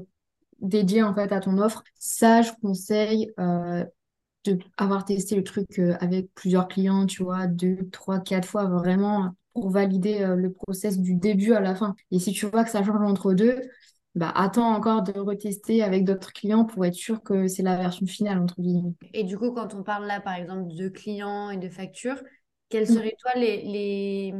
dédié 0.61 1.03
en 1.03 1.13
fait 1.13 1.31
à 1.33 1.41
ton 1.41 1.57
offre, 1.57 1.83
ça, 1.99 2.41
je 2.41 2.51
conseille 2.61 3.31
euh, 3.39 3.83
de 4.45 4.59
avoir 4.77 5.05
testé 5.05 5.35
le 5.35 5.43
truc 5.43 5.79
euh, 5.79 5.95
avec 5.99 6.33
plusieurs 6.35 6.67
clients, 6.67 7.05
tu 7.05 7.23
vois, 7.23 7.47
deux, 7.47 7.89
trois, 7.91 8.19
quatre 8.19 8.47
fois 8.47 8.65
vraiment 8.65 9.31
pour 9.53 9.69
valider 9.69 10.21
euh, 10.21 10.35
le 10.35 10.51
process 10.51 10.99
du 10.99 11.15
début 11.15 11.53
à 11.53 11.59
la 11.61 11.75
fin. 11.75 11.95
Et 12.11 12.19
si 12.19 12.31
tu 12.33 12.45
vois 12.47 12.63
que 12.63 12.71
ça 12.71 12.83
change 12.83 13.01
entre 13.01 13.33
deux, 13.33 13.61
bah, 14.15 14.31
attends 14.35 14.73
encore 14.73 15.01
de 15.01 15.19
retester 15.19 15.81
avec 15.81 16.05
d'autres 16.05 16.33
clients 16.33 16.65
pour 16.65 16.85
être 16.85 16.93
sûr 16.93 17.23
que 17.23 17.47
c'est 17.47 17.63
la 17.63 17.75
version 17.77 18.05
finale, 18.05 18.39
entre 18.39 18.61
guillemets. 18.61 18.93
Et 19.13 19.23
du 19.23 19.37
coup, 19.37 19.51
quand 19.51 19.73
on 19.73 19.83
parle 19.83 20.05
là, 20.05 20.19
par 20.19 20.35
exemple, 20.35 20.73
de 20.75 20.87
clients 20.87 21.49
et 21.49 21.57
de 21.57 21.69
factures, 21.69 22.21
quelles 22.69 22.83
mm. 22.83 22.93
seraient, 22.93 23.15
toi, 23.19 23.31
les, 23.35 23.63
les, 23.63 24.33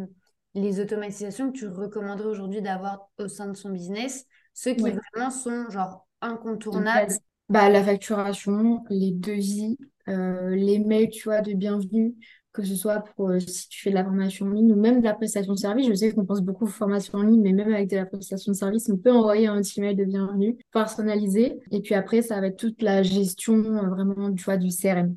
les 0.54 0.80
automatisations 0.80 1.52
que 1.52 1.58
tu 1.58 1.68
recommanderais 1.68 2.30
aujourd'hui 2.30 2.62
d'avoir 2.62 3.10
au 3.18 3.28
sein 3.28 3.48
de 3.48 3.56
son 3.56 3.72
business? 3.72 4.26
Ceux 4.54 4.76
qui 4.76 4.82
vraiment 4.82 5.32
sont, 5.32 5.70
genre, 5.70 6.08
incontournable 6.22 7.14
bah, 7.50 7.70
La 7.70 7.84
facturation, 7.84 8.84
les 8.90 9.12
devis, 9.12 9.78
euh, 10.08 10.56
les 10.56 10.80
mails, 10.80 11.10
tu 11.10 11.24
vois, 11.24 11.42
de 11.42 11.54
bienvenue, 11.54 12.14
que 12.54 12.64
ce 12.64 12.76
soit 12.76 13.04
pour 13.16 13.30
euh, 13.30 13.40
si 13.40 13.68
tu 13.70 13.82
fais 13.82 13.90
de 13.90 13.96
la 13.96 14.04
formation 14.04 14.46
en 14.46 14.52
ligne 14.52 14.72
ou 14.72 14.76
même 14.76 15.00
de 15.00 15.06
la 15.06 15.14
prestation 15.14 15.54
de 15.54 15.60
service. 15.60 15.88
Je 15.88 15.94
sais 15.94 16.12
qu'on 16.12 16.26
pense 16.26 16.42
beaucoup 16.42 16.66
aux 16.66 16.68
formations 16.68 17.18
en 17.18 17.24
ligne, 17.24 17.42
mais 17.42 17.54
même 17.54 17.74
avec 17.74 17.90
de 17.90 17.96
la 17.96 18.06
prestation 18.06 18.52
de 18.52 18.58
service, 18.58 18.90
on 18.90 18.98
peut 18.98 19.12
envoyer 19.12 19.48
un 19.48 19.62
petit 19.62 19.82
mail 19.82 19.98
de 19.98 20.06
bienvenue 20.06 20.58
personnalisé. 20.72 21.60
Et 21.72 21.82
puis 21.82 21.96
après, 21.96 22.22
ça 22.22 22.40
va 22.40 22.48
être 22.48 22.58
toute 22.58 22.82
la 22.82 23.04
gestion 23.04 23.56
euh, 23.56 23.90
vraiment 23.90 24.34
tu 24.34 24.44
vois, 24.44 24.58
du 24.58 24.70
CRM. 24.70 25.16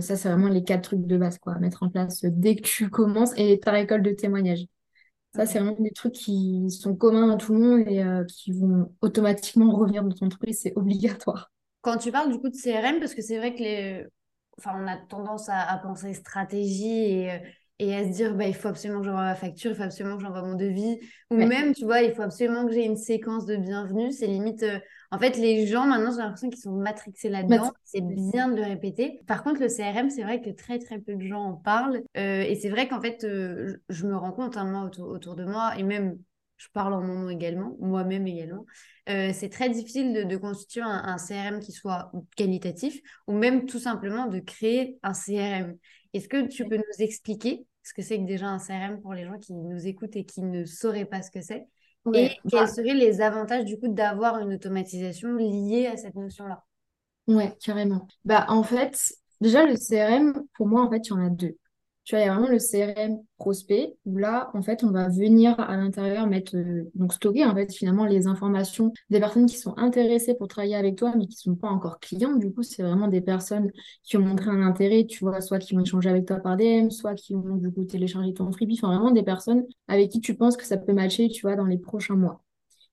ça, 0.00 0.16
c'est 0.16 0.28
vraiment 0.28 0.48
les 0.48 0.64
quatre 0.64 0.82
trucs 0.82 1.06
de 1.06 1.16
base, 1.16 1.38
quoi, 1.38 1.54
à 1.54 1.58
mettre 1.58 1.82
en 1.82 1.90
place 1.90 2.24
dès 2.24 2.56
que 2.56 2.62
tu 2.62 2.88
commences 2.90 3.32
et 3.36 3.58
ta 3.58 3.72
récolte 3.72 4.04
de 4.04 4.12
témoignages. 4.12 4.66
Ça, 5.34 5.46
c'est 5.46 5.58
vraiment 5.58 5.76
des 5.78 5.90
trucs 5.90 6.14
qui 6.14 6.70
sont 6.70 6.96
communs 6.96 7.30
à 7.30 7.36
tout 7.36 7.52
le 7.52 7.60
monde 7.60 7.84
et 7.86 8.02
euh, 8.02 8.24
qui 8.24 8.52
vont 8.52 8.90
automatiquement 9.02 9.70
revenir 9.76 10.02
dans 10.02 10.14
ton 10.14 10.26
entreprise. 10.26 10.60
C'est 10.62 10.72
obligatoire. 10.76 11.52
Quand 11.82 11.98
tu 11.98 12.10
parles 12.10 12.32
du 12.32 12.38
coup 12.38 12.48
de 12.48 12.56
CRM, 12.56 12.98
parce 12.98 13.14
que 13.14 13.22
c'est 13.22 13.38
vrai 13.38 13.54
que 13.54 13.60
les... 13.60 14.06
enfin, 14.58 14.72
on 14.76 14.86
a 14.86 14.96
tendance 14.96 15.48
à, 15.48 15.78
penser 15.82 16.14
stratégie 16.14 17.04
et, 17.04 17.32
euh, 17.32 17.38
et 17.78 17.94
à 17.94 18.04
se 18.04 18.08
dire 18.10 18.34
bah, 18.34 18.46
il 18.46 18.54
faut 18.54 18.68
absolument 18.68 19.00
que 19.00 19.06
j'envoie 19.06 19.22
ma 19.22 19.34
facture, 19.34 19.70
il 19.70 19.76
faut 19.76 19.82
absolument 19.82 20.16
que 20.16 20.22
j'envoie 20.22 20.42
mon 20.42 20.54
devis, 20.54 20.98
ou 21.30 21.36
même, 21.36 21.74
tu 21.74 21.84
vois, 21.84 22.02
il 22.02 22.12
faut 22.12 22.22
absolument 22.22 22.66
que 22.66 22.72
j'ai 22.72 22.84
une 22.84 22.96
séquence 22.96 23.46
de 23.46 23.56
bienvenue. 23.56 24.10
C'est 24.10 24.26
limite, 24.26 24.64
euh, 24.64 24.78
en 25.10 25.18
fait, 25.18 25.36
les 25.36 25.66
gens 25.66 25.86
maintenant, 25.86 26.10
j'ai 26.10 26.18
l'impression 26.18 26.50
qu'ils 26.50 26.60
sont 26.60 26.72
matrixés 26.72 27.28
là-dedans. 27.28 27.72
C'est 27.84 28.00
bien 28.00 28.48
de 28.48 28.56
le 28.56 28.62
répéter. 28.62 29.20
Par 29.26 29.44
contre, 29.44 29.60
le 29.60 29.68
CRM, 29.68 30.10
c'est 30.10 30.22
vrai 30.22 30.40
que 30.40 30.50
très, 30.50 30.78
très 30.78 30.98
peu 30.98 31.14
de 31.14 31.26
gens 31.26 31.42
en 31.42 31.54
parlent. 31.54 32.02
Euh, 32.16 32.42
et 32.42 32.56
c'est 32.56 32.68
vrai 32.68 32.88
qu'en 32.88 33.00
fait, 33.00 33.22
euh, 33.24 33.76
je 33.88 34.06
me 34.06 34.16
rends 34.16 34.32
compte, 34.32 34.56
hein, 34.56 34.64
moi, 34.64 34.90
autour, 34.98 35.36
de 35.36 35.44
moi, 35.44 35.72
et 35.78 35.84
même, 35.84 36.18
je 36.58 36.68
parle 36.72 36.92
en 36.92 37.00
mon 37.00 37.20
nom 37.20 37.30
également, 37.30 37.76
moi-même 37.80 38.26
également, 38.26 38.66
c'est 39.06 39.48
très 39.50 39.70
difficile 39.70 40.26
de, 40.26 40.36
constituer 40.36 40.82
un, 40.82 41.02
un, 41.04 41.16
CRM 41.16 41.60
qui 41.60 41.72
soit 41.72 42.12
qualitatif, 42.36 43.00
ou 43.26 43.32
même 43.32 43.64
tout 43.64 43.78
simplement 43.78 44.26
de 44.26 44.38
créer 44.38 44.98
un 45.02 45.14
CRM. 45.14 45.76
Est-ce 46.12 46.28
que 46.28 46.46
tu 46.46 46.66
peux 46.66 46.76
nous 46.76 46.82
expliquer 46.98 47.64
ce 47.82 47.94
que 47.94 48.02
c'est 48.02 48.18
que 48.18 48.26
déjà 48.26 48.46
un 48.46 48.58
CRM 48.58 49.00
pour 49.00 49.14
les 49.14 49.24
gens 49.24 49.38
qui 49.38 49.54
nous 49.54 49.86
écoutent 49.86 50.16
et 50.16 50.24
qui 50.24 50.42
ne 50.42 50.64
sauraient 50.64 51.06
pas 51.06 51.22
ce 51.22 51.30
que 51.30 51.40
c'est 51.40 51.66
Et 52.12 52.30
quels 52.50 52.68
seraient 52.68 52.94
les 52.94 53.20
avantages 53.22 53.64
du 53.64 53.78
coup 53.78 53.88
d'avoir 53.88 54.38
une 54.38 54.52
automatisation 54.52 55.34
liée 55.34 55.86
à 55.86 55.96
cette 55.96 56.14
notion-là? 56.14 56.64
Ouais, 57.28 57.54
carrément. 57.62 58.06
Bah, 58.24 58.46
en 58.48 58.62
fait, 58.62 58.98
déjà, 59.40 59.64
le 59.64 59.76
CRM, 59.76 60.34
pour 60.54 60.66
moi, 60.66 60.82
en 60.82 60.90
fait, 60.90 61.06
il 61.06 61.10
y 61.10 61.12
en 61.12 61.26
a 61.26 61.30
deux. 61.30 61.56
Tu 62.08 62.14
vois, 62.14 62.24
il 62.24 62.26
y 62.26 62.30
a 62.30 62.32
vraiment 62.34 62.48
le 62.48 62.58
CRM 62.58 63.18
prospect 63.36 63.94
où 64.06 64.16
là, 64.16 64.50
en 64.54 64.62
fait, 64.62 64.82
on 64.82 64.90
va 64.92 65.10
venir 65.10 65.60
à 65.60 65.76
l'intérieur 65.76 66.26
mettre, 66.26 66.56
euh, 66.56 66.90
donc 66.94 67.12
stocker 67.12 67.44
en 67.44 67.54
fait 67.54 67.70
finalement 67.70 68.06
les 68.06 68.26
informations 68.26 68.94
des 69.10 69.20
personnes 69.20 69.44
qui 69.44 69.58
sont 69.58 69.76
intéressées 69.76 70.32
pour 70.34 70.48
travailler 70.48 70.74
avec 70.76 70.96
toi, 70.96 71.12
mais 71.18 71.26
qui 71.26 71.34
ne 71.36 71.52
sont 71.52 71.54
pas 71.54 71.68
encore 71.68 72.00
clients. 72.00 72.34
Du 72.36 72.50
coup, 72.50 72.62
c'est 72.62 72.82
vraiment 72.82 73.08
des 73.08 73.20
personnes 73.20 73.70
qui 74.04 74.16
ont 74.16 74.22
montré 74.22 74.48
un 74.48 74.62
intérêt, 74.62 75.04
tu 75.04 75.18
vois, 75.22 75.42
soit 75.42 75.58
qui 75.58 75.76
ont 75.76 75.80
échangé 75.80 76.08
avec 76.08 76.24
toi 76.24 76.38
par 76.38 76.56
DM, 76.56 76.88
soit 76.90 77.14
qui 77.14 77.34
ont 77.34 77.56
du 77.56 77.70
coup 77.70 77.84
téléchargé 77.84 78.32
ton 78.32 78.50
freebie, 78.52 78.78
enfin 78.82 78.88
vraiment 78.88 79.10
des 79.10 79.22
personnes 79.22 79.66
avec 79.86 80.10
qui 80.10 80.22
tu 80.22 80.34
penses 80.34 80.56
que 80.56 80.64
ça 80.64 80.78
peut 80.78 80.94
matcher, 80.94 81.28
tu 81.28 81.42
vois, 81.42 81.56
dans 81.56 81.66
les 81.66 81.76
prochains 81.76 82.16
mois. 82.16 82.42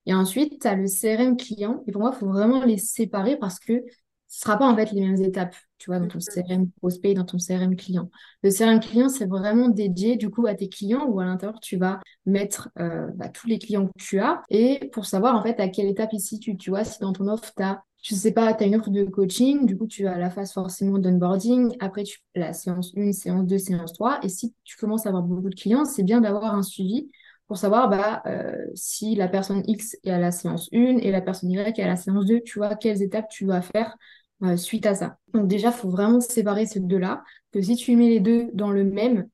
Et 0.06 0.14
ensuite, 0.14 0.60
tu 0.60 0.68
as 0.68 0.74
le 0.76 0.88
CRM 0.88 1.36
client. 1.38 1.82
Et 1.86 1.92
pour 1.92 2.02
moi, 2.02 2.12
il 2.14 2.18
faut 2.18 2.28
vraiment 2.28 2.64
les 2.64 2.78
séparer 2.78 3.38
parce 3.38 3.58
que 3.58 3.82
ce 4.28 4.40
sera 4.40 4.58
pas 4.58 4.68
en 4.68 4.76
fait 4.76 4.92
les 4.92 5.00
mêmes 5.00 5.22
étapes, 5.22 5.56
tu 5.78 5.90
vois, 5.90 5.98
dans 5.98 6.08
ton 6.08 6.18
CRM 6.18 6.70
prospect, 6.78 7.14
dans 7.14 7.24
ton 7.24 7.38
CRM 7.38 7.76
client. 7.76 8.10
Le 8.42 8.50
CRM 8.50 8.80
client, 8.80 9.08
c'est 9.08 9.26
vraiment 9.26 9.68
dédié 9.68 10.16
du 10.16 10.30
coup 10.30 10.46
à 10.46 10.54
tes 10.54 10.68
clients 10.68 11.06
où 11.06 11.20
à 11.20 11.24
l'intérieur, 11.24 11.60
tu 11.60 11.76
vas 11.76 12.00
mettre 12.24 12.70
euh, 12.78 13.08
bah, 13.14 13.28
tous 13.28 13.46
les 13.46 13.58
clients 13.58 13.86
que 13.86 13.92
tu 13.98 14.18
as 14.18 14.42
et 14.50 14.88
pour 14.92 15.06
savoir 15.06 15.36
en 15.36 15.42
fait 15.42 15.60
à 15.60 15.68
quelle 15.68 15.86
étape 15.88 16.12
ici 16.12 16.38
tu, 16.40 16.56
tu 16.56 16.70
vois, 16.70 16.84
si 16.84 16.98
dans 17.00 17.12
ton 17.12 17.28
offre, 17.28 17.52
tu 17.56 17.62
as 17.62 17.82
je 18.02 18.14
sais 18.14 18.30
pas, 18.30 18.54
tu 18.54 18.62
as 18.62 18.68
une 18.68 18.76
offre 18.76 18.90
de 18.90 19.02
coaching, 19.04 19.66
du 19.66 19.76
coup, 19.76 19.88
tu 19.88 20.06
as 20.06 20.16
la 20.16 20.30
phase 20.30 20.52
forcément 20.52 20.98
d'onboarding, 20.98 21.76
après 21.80 22.04
tu, 22.04 22.20
la 22.36 22.52
séance 22.52 22.92
1, 22.96 23.10
séance 23.10 23.46
2, 23.46 23.58
séance 23.58 23.92
3. 23.94 24.20
Et 24.22 24.28
si 24.28 24.54
tu 24.62 24.76
commences 24.76 25.06
à 25.06 25.08
avoir 25.08 25.24
beaucoup 25.24 25.50
de 25.50 25.56
clients, 25.56 25.84
c'est 25.84 26.04
bien 26.04 26.20
d'avoir 26.20 26.54
un 26.54 26.62
suivi 26.62 27.10
pour 27.48 27.56
savoir 27.56 27.88
bah, 27.88 28.22
euh, 28.26 28.64
si 28.74 29.14
la 29.16 29.28
personne 29.28 29.62
X 29.66 29.96
est 30.04 30.10
à 30.10 30.18
la 30.18 30.30
séance 30.30 30.68
1 30.72 30.98
et 30.98 31.10
la 31.10 31.20
personne 31.20 31.50
Y 31.50 31.78
est 31.78 31.82
à 31.82 31.86
la 31.88 31.96
séance 31.96 32.26
2, 32.26 32.40
tu 32.40 32.58
vois, 32.58 32.76
quelles 32.76 33.02
étapes 33.02 33.28
tu 33.28 33.44
dois 33.44 33.60
faire 33.60 33.96
euh, 34.42 34.56
suite 34.56 34.86
à 34.86 34.94
ça. 34.94 35.18
Donc 35.32 35.48
déjà, 35.48 35.68
il 35.68 35.74
faut 35.74 35.90
vraiment 35.90 36.20
séparer 36.20 36.66
ces 36.66 36.80
deux-là, 36.80 37.24
que 37.52 37.60
si 37.60 37.76
tu 37.76 37.96
mets 37.96 38.08
les 38.08 38.20
deux 38.20 38.50
dans 38.52 38.70
le 38.70 38.84
même, 38.84 39.28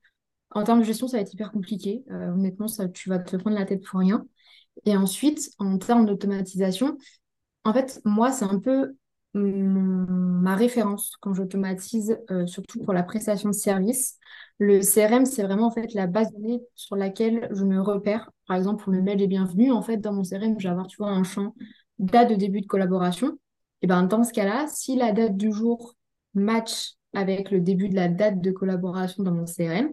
en 0.51 0.65
termes 0.65 0.81
de 0.81 0.85
gestion, 0.85 1.09
ça 1.09 1.17
va 1.17 1.23
être 1.23 1.33
hyper 1.33 1.51
compliqué. 1.53 2.05
Euh, 2.11 2.33
honnêtement, 2.33 2.67
tu 2.93 3.09
vas 3.09 3.19
te 3.19 3.37
prendre 3.37 3.57
la 3.57 3.65
tête 3.65 3.85
pour 3.85 4.01
rien. 4.01 4.27
Et 4.85 4.97
ensuite, 4.97 5.51
en 5.59 5.79
termes 5.79 6.07
d'automatisation, 6.07 6.99
en 7.65 7.73
fait, 7.73 8.01
moi, 8.05 8.33
c'est 8.33 8.45
un 8.45 8.59
peu 8.59 8.95
ma 9.35 10.57
référence 10.57 11.17
quand 11.21 11.33
j'automatise, 11.33 12.19
euh, 12.31 12.47
surtout 12.47 12.81
pour 12.81 12.93
la 12.93 13.03
prestation 13.03 13.49
de 13.49 13.55
service. 13.55 14.19
Le 14.59 14.83
CRM, 14.83 15.25
c'est 15.25 15.43
vraiment 15.43 15.67
en 15.69 15.71
fait 15.71 15.95
la 15.95 16.07
base 16.07 16.31
de 16.33 16.37
données 16.37 16.61
sur 16.75 16.97
laquelle 16.97 17.49
je 17.51 17.65
me 17.65 17.81
repère. 17.81 18.31
Par 18.47 18.57
exemple, 18.57 18.83
pour 18.85 18.93
le 18.93 19.01
mail 19.03 19.17
des 19.17 19.27
bienvenus, 19.27 19.73
en 19.73 19.83
fait, 19.83 19.97
dans 19.97 20.13
mon 20.13 20.23
CRM, 20.23 20.57
je 20.59 20.65
vais 20.65 20.73
avoir, 20.73 20.87
tu 20.87 20.99
vois, 20.99 21.11
un 21.11 21.25
champ 21.25 21.55
date 21.99 22.31
de 22.31 22.35
début 22.35 22.61
de 22.61 22.67
collaboration. 22.67 23.39
Et 23.83 23.87
ben 23.87 24.05
dans 24.05 24.25
ce 24.25 24.33
cas-là, 24.33 24.67
si 24.69 24.97
la 24.97 25.13
date 25.13 25.37
du 25.37 25.53
jour 25.53 25.95
match 26.35 26.95
avec 27.13 27.51
le 27.51 27.61
début 27.61 27.89
de 27.89 27.97
la 27.97 28.09
date 28.09 28.41
de 28.41 28.51
collaboration 28.53 29.23
dans 29.23 29.33
mon 29.33 29.45
CRM, 29.45 29.91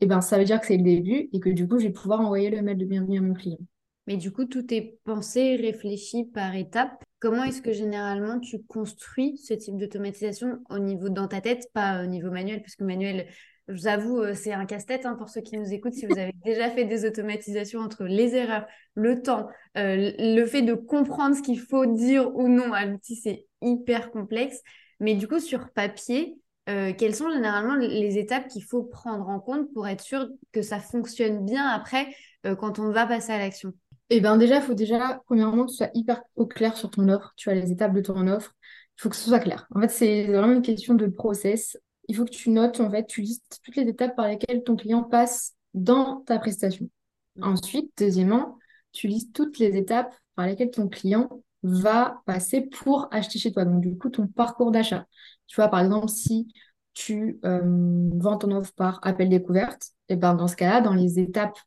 et 0.00 0.06
ben 0.06 0.20
ça 0.20 0.38
veut 0.38 0.44
dire 0.44 0.60
que 0.60 0.66
c'est 0.66 0.76
le 0.76 0.82
début 0.82 1.28
et 1.32 1.40
que 1.40 1.48
du 1.48 1.66
coup, 1.66 1.78
je 1.78 1.86
vais 1.86 1.92
pouvoir 1.92 2.20
envoyer 2.20 2.50
le 2.50 2.62
mail 2.62 2.76
de 2.76 2.84
bienvenue 2.84 3.18
à 3.18 3.22
mon 3.22 3.34
client. 3.34 3.58
Mais 4.06 4.18
du 4.18 4.30
coup, 4.30 4.44
tout 4.44 4.72
est 4.72 4.98
pensé, 5.04 5.56
réfléchi 5.56 6.24
par 6.24 6.54
étapes. 6.54 7.02
Comment 7.20 7.44
est-ce 7.44 7.62
que 7.62 7.72
généralement 7.72 8.38
tu 8.38 8.62
construis 8.62 9.38
ce 9.38 9.54
type 9.54 9.78
d'automatisation 9.78 10.58
au 10.68 10.78
niveau 10.78 11.08
dans 11.08 11.26
ta 11.26 11.40
tête, 11.40 11.70
pas 11.72 12.02
au 12.02 12.06
niveau 12.06 12.30
manuel, 12.30 12.60
parce 12.60 12.76
que 12.76 12.84
manuel, 12.84 13.26
je 13.68 13.72
vous 13.72 13.86
avoue, 13.86 14.20
euh, 14.20 14.34
c'est 14.34 14.52
un 14.52 14.66
casse-tête 14.66 15.06
hein, 15.06 15.14
pour 15.14 15.28
ceux 15.28 15.40
qui 15.40 15.56
nous 15.56 15.72
écoutent. 15.72 15.94
Si 15.94 16.06
vous 16.06 16.18
avez 16.18 16.34
déjà 16.44 16.70
fait 16.70 16.84
des 16.84 17.06
automatisations 17.06 17.80
entre 17.80 18.04
les 18.04 18.34
erreurs, 18.34 18.66
le 18.94 19.22
temps, 19.22 19.48
euh, 19.78 20.12
le 20.18 20.44
fait 20.44 20.62
de 20.62 20.74
comprendre 20.74 21.34
ce 21.34 21.42
qu'il 21.42 21.58
faut 21.58 21.86
dire 21.86 22.34
ou 22.36 22.48
non 22.48 22.72
à 22.72 22.84
l'outil, 22.84 23.16
c'est 23.16 23.46
hyper 23.62 24.10
complexe. 24.10 24.60
Mais 25.00 25.14
du 25.14 25.26
coup, 25.26 25.40
sur 25.40 25.70
papier, 25.70 26.36
euh, 26.68 26.92
quelles 26.92 27.14
sont 27.14 27.30
généralement 27.30 27.74
les 27.74 28.18
étapes 28.18 28.48
qu'il 28.48 28.64
faut 28.64 28.82
prendre 28.82 29.28
en 29.28 29.40
compte 29.40 29.72
pour 29.72 29.88
être 29.88 30.02
sûr 30.02 30.28
que 30.52 30.62
ça 30.62 30.78
fonctionne 30.78 31.44
bien 31.44 31.66
après 31.66 32.14
quand 32.58 32.78
on 32.78 32.90
va 32.90 33.06
passer 33.06 33.32
à 33.32 33.38
l'action? 33.38 33.72
Eh 34.10 34.20
bien 34.20 34.36
déjà, 34.36 34.56
il 34.56 34.62
faut 34.62 34.74
déjà, 34.74 35.22
premièrement, 35.26 35.64
que 35.64 35.70
tu 35.70 35.76
sois 35.76 35.88
hyper 35.94 36.22
au 36.36 36.46
clair 36.46 36.76
sur 36.76 36.90
ton 36.90 37.08
offre. 37.08 37.32
Tu 37.36 37.48
as 37.48 37.54
les 37.54 37.72
étapes 37.72 37.94
de 37.94 38.02
ton 38.02 38.26
offre. 38.28 38.54
Il 38.98 39.02
faut 39.02 39.08
que 39.08 39.16
ce 39.16 39.28
soit 39.28 39.40
clair. 39.40 39.66
En 39.74 39.80
fait, 39.80 39.88
c'est 39.88 40.24
vraiment 40.24 40.52
une 40.52 40.62
question 40.62 40.94
de 40.94 41.06
process 41.06 41.78
il 42.08 42.16
faut 42.16 42.24
que 42.24 42.30
tu 42.30 42.50
notes, 42.50 42.80
en 42.80 42.90
fait, 42.90 43.06
tu 43.06 43.22
listes 43.22 43.60
toutes 43.64 43.76
les 43.76 43.88
étapes 43.88 44.16
par 44.16 44.28
lesquelles 44.28 44.62
ton 44.62 44.76
client 44.76 45.02
passe 45.02 45.54
dans 45.74 46.20
ta 46.22 46.38
prestation. 46.38 46.88
Ensuite, 47.40 47.90
deuxièmement, 47.98 48.58
tu 48.92 49.08
listes 49.08 49.34
toutes 49.34 49.58
les 49.58 49.76
étapes 49.76 50.14
par 50.36 50.46
lesquelles 50.46 50.70
ton 50.70 50.88
client 50.88 51.28
va 51.62 52.22
passer 52.26 52.60
pour 52.60 53.08
acheter 53.10 53.38
chez 53.38 53.52
toi. 53.52 53.64
Donc, 53.64 53.80
du 53.80 53.96
coup, 53.96 54.10
ton 54.10 54.26
parcours 54.26 54.70
d'achat. 54.70 55.06
Tu 55.46 55.56
vois, 55.56 55.68
par 55.68 55.80
exemple, 55.80 56.08
si 56.08 56.48
tu 56.92 57.40
euh, 57.44 57.60
vends 58.14 58.38
ton 58.38 58.52
offre 58.52 58.72
par 58.74 59.00
appel 59.02 59.28
découverte, 59.28 59.88
et 60.08 60.14
eh 60.14 60.16
ben 60.16 60.34
dans 60.34 60.46
ce 60.46 60.56
cas-là, 60.56 60.80
dans 60.80 60.94
les 60.94 61.18
étapes 61.18 61.58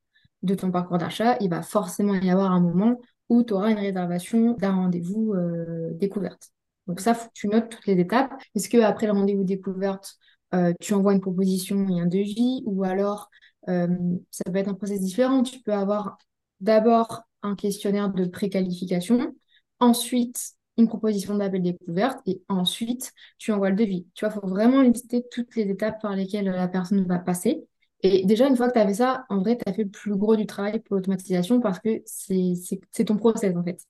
de 0.43 0.55
ton 0.55 0.71
parcours 0.71 0.97
d'achat, 0.97 1.37
il 1.41 1.49
va 1.49 1.61
forcément 1.61 2.13
y 2.13 2.29
avoir 2.29 2.51
un 2.51 2.61
moment 2.61 2.99
où 3.29 3.43
tu 3.43 3.53
auras 3.53 3.71
une 3.71 3.79
réservation 3.79 4.53
d'un 4.53 4.73
rendez-vous 4.73 5.33
euh, 5.33 5.91
découverte. 5.95 6.51
Donc 6.87 7.01
ça, 7.01 7.13
faut 7.13 7.27
que 7.27 7.33
tu 7.33 7.47
notes 7.49 7.69
toutes 7.69 7.85
les 7.87 7.99
étapes. 7.99 8.31
Est-ce 8.55 8.69
que 8.69 8.77
après 8.77 9.07
le 9.07 9.11
rendez-vous 9.11 9.43
découverte, 9.43 10.15
euh, 10.53 10.73
tu 10.79 10.93
envoies 10.93 11.13
une 11.13 11.21
proposition 11.21 11.87
et 11.89 11.99
un 11.99 12.05
devis, 12.05 12.63
ou 12.65 12.83
alors 12.83 13.29
euh, 13.69 13.87
ça 14.31 14.43
peut 14.51 14.57
être 14.57 14.69
un 14.69 14.73
process 14.73 15.01
différent. 15.01 15.43
Tu 15.43 15.59
peux 15.59 15.73
avoir 15.73 16.17
d'abord 16.61 17.23
un 17.43 17.55
questionnaire 17.55 18.09
de 18.09 18.25
préqualification, 18.25 19.35
ensuite 19.79 20.53
une 20.77 20.87
proposition 20.87 21.35
d'appel 21.35 21.63
découverte, 21.63 22.19
et 22.27 22.41
ensuite 22.49 23.11
tu 23.37 23.51
envoies 23.51 23.71
le 23.71 23.75
devis. 23.75 24.07
Tu 24.13 24.25
vois, 24.25 24.33
il 24.33 24.39
faut 24.39 24.47
vraiment 24.47 24.81
lister 24.81 25.25
toutes 25.31 25.55
les 25.55 25.63
étapes 25.63 26.01
par 26.01 26.15
lesquelles 26.15 26.45
la 26.45 26.67
personne 26.67 27.05
va 27.07 27.19
passer. 27.19 27.67
Et 28.03 28.25
déjà, 28.25 28.47
une 28.47 28.55
fois 28.55 28.67
que 28.67 28.73
tu 28.73 28.79
as 28.79 28.85
fait 28.85 28.93
ça, 28.93 29.25
en 29.29 29.39
vrai, 29.39 29.57
tu 29.57 29.63
as 29.67 29.73
fait 29.73 29.83
le 29.83 29.89
plus 29.89 30.15
gros 30.15 30.35
du 30.35 30.45
travail 30.45 30.79
pour 30.81 30.95
l'automatisation 30.95 31.59
parce 31.59 31.79
que 31.79 32.01
c'est 32.05 33.05
ton 33.05 33.17
process, 33.17 33.55
en 33.55 33.63
fait. 33.63 33.81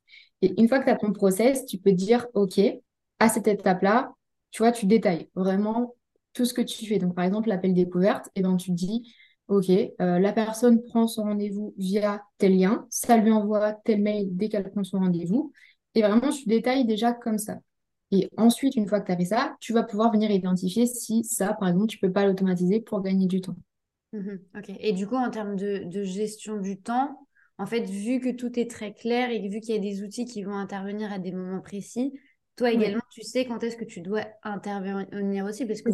Et 0.42 0.60
une 0.60 0.70
fois 0.70 0.80
que 0.80 0.86
tu 0.86 0.92
as 0.92 0.96
ton 0.96 1.12
process, 1.12 1.66
tu 1.66 1.78
peux 1.78 1.92
dire, 1.92 2.26
OK, 2.34 2.60
à 3.20 3.30
cette 3.30 3.48
étape-là, 3.48 4.14
tu 4.52 4.64
vois, 4.64 4.72
tu 4.72 4.86
détailles 4.86 5.30
vraiment 5.36 5.97
tout 6.38 6.46
ce 6.46 6.54
que 6.54 6.62
tu 6.62 6.86
fais. 6.86 7.00
Donc, 7.00 7.16
par 7.16 7.26
exemple, 7.26 7.50
l'appel 7.50 7.74
découverte, 7.74 8.28
et 8.28 8.40
eh 8.40 8.42
ben, 8.44 8.56
tu 8.58 8.72
dis, 8.72 9.12
OK, 9.48 9.70
euh, 9.70 10.20
la 10.20 10.34
personne 10.34 10.84
prend 10.84 11.08
son 11.08 11.24
rendez-vous 11.24 11.74
via 11.78 12.22
tel 12.38 12.58
lien, 12.58 12.86
ça 12.92 13.18
lui 13.18 13.32
envoie 13.32 13.74
tel 13.74 14.02
mail 14.02 14.28
dès 14.38 14.48
qu'elle 14.48 14.70
prend 14.70 14.84
son 14.84 15.00
rendez-vous. 15.00 15.52
Et 15.96 16.02
vraiment, 16.02 16.30
tu 16.30 16.48
détailles 16.48 16.86
déjà 16.86 17.12
comme 17.12 17.40
ça. 17.40 17.58
Et 18.12 18.30
ensuite, 18.38 18.76
une 18.76 18.88
fois 18.88 19.02
que 19.02 19.08
tu 19.08 19.12
as 19.12 19.18
fait 19.18 19.26
ça, 19.26 19.56
tu 19.60 19.74
vas 19.74 19.84
pouvoir 19.84 20.12
venir 20.12 20.30
identifier 20.30 20.86
si 20.86 21.24
ça, 21.24 21.54
par 21.54 21.70
exemple, 21.70 21.88
tu 21.88 21.98
peux 21.98 22.12
pas 22.12 22.26
l'automatiser 22.26 22.82
pour 22.82 23.02
gagner 23.02 23.26
du 23.26 23.42
temps. 23.42 23.56
Mmh 24.14 24.38
OK. 24.58 24.72
Et 24.80 24.94
du 24.94 25.08
coup, 25.08 25.16
en 25.16 25.30
termes 25.32 25.56
de, 25.56 25.84
de, 25.86 26.04
gestion 26.04 26.58
du 26.58 26.80
temps, 26.80 27.28
en 27.58 27.66
fait, 27.66 27.82
vu 27.82 28.20
que 28.20 28.30
tout 28.30 28.58
est 28.60 28.70
très 28.70 28.94
clair 28.94 29.32
et 29.32 29.40
vu 29.50 29.60
qu'il 29.60 29.74
y 29.76 29.78
a 29.78 29.82
des 29.82 30.04
outils 30.04 30.26
qui 30.26 30.44
vont 30.44 30.54
intervenir 30.54 31.12
à 31.12 31.20
des 31.20 31.32
moments 31.32 31.62
précis, 31.62 32.14
toi 32.58 32.72
également, 32.72 33.02
tu 33.12 33.22
sais 33.22 33.46
quand 33.46 33.64
est-ce 33.64 33.78
que 33.78 33.86
tu 33.86 34.02
dois 34.02 34.26
intervenir 34.44 35.46
aussi, 35.46 35.66
parce 35.66 35.82
que 35.82 35.92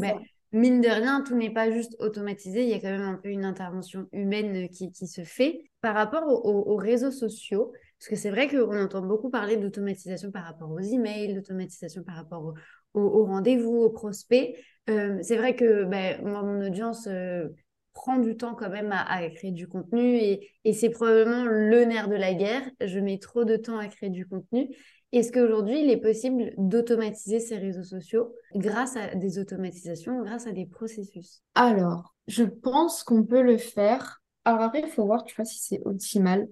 mine 0.53 0.81
de 0.81 0.87
rien, 0.87 1.21
tout 1.21 1.35
n'est 1.35 1.51
pas 1.51 1.71
juste 1.71 1.95
automatisé, 1.99 2.63
il 2.63 2.69
y 2.69 2.73
a 2.73 2.79
quand 2.79 2.91
même 2.91 3.01
un 3.01 3.15
peu 3.15 3.29
une 3.29 3.43
intervention 3.43 4.07
humaine 4.13 4.69
qui, 4.69 4.91
se 4.93 5.23
fait. 5.23 5.63
Par 5.81 5.95
rapport 5.95 6.23
aux, 6.45 6.77
réseaux 6.77 7.11
sociaux, 7.11 7.73
parce 7.99 8.09
que 8.09 8.15
c'est 8.15 8.29
vrai 8.29 8.47
qu'on 8.47 8.79
entend 8.79 9.01
beaucoup 9.01 9.29
parler 9.29 9.57
d'automatisation 9.57 10.31
par 10.31 10.45
rapport 10.45 10.71
aux 10.71 10.79
emails, 10.79 11.33
d'automatisation 11.33 12.03
par 12.03 12.15
rapport 12.15 12.53
aux, 12.93 13.25
rendez-vous, 13.25 13.81
aux 13.81 13.89
prospects. 13.89 14.55
Euh, 14.89 15.17
c'est 15.21 15.37
vrai 15.37 15.55
que 15.55 15.83
ben, 15.85 16.21
mon 16.23 16.65
audience 16.65 17.07
euh, 17.07 17.49
prend 17.93 18.17
du 18.17 18.37
temps 18.37 18.55
quand 18.55 18.69
même 18.69 18.91
à, 18.91 19.29
créer 19.29 19.51
du 19.51 19.67
contenu 19.67 20.17
et 20.17 20.73
c'est 20.73 20.89
probablement 20.89 21.45
le 21.45 21.85
nerf 21.85 22.07
de 22.07 22.15
la 22.15 22.33
guerre. 22.33 22.63
Je 22.79 22.99
mets 22.99 23.17
trop 23.17 23.43
de 23.43 23.55
temps 23.55 23.77
à 23.77 23.87
créer 23.87 24.09
du 24.09 24.27
contenu. 24.27 24.69
Est-ce 25.13 25.31
qu'aujourd'hui, 25.31 25.81
il 25.81 25.91
est 25.91 26.01
possible 26.01 26.53
d'automatiser 26.57 27.39
ces 27.39 27.57
réseaux 27.57 27.83
sociaux 27.83 28.33
grâce 28.55 28.97
à 28.97 29.13
des 29.13 29.37
automatisations, 29.37 30.23
grâce 30.23 30.47
à 30.47 30.51
des 30.51 30.65
processus? 30.65 31.43
Alors, 31.53 32.15
je 32.27 32.43
pense 32.43 33.03
qu'on 33.03 33.23
peut 33.23 33.43
le 33.43 33.57
faire. 33.57 34.23
Alors 34.43 34.61
après, 34.61 34.81
il 34.81 34.89
faut 34.89 35.05
voir, 35.05 35.23
tu 35.23 35.35
vois, 35.35 35.45
si 35.45 35.59
c'est 35.59 35.81
optimal. 35.85 36.47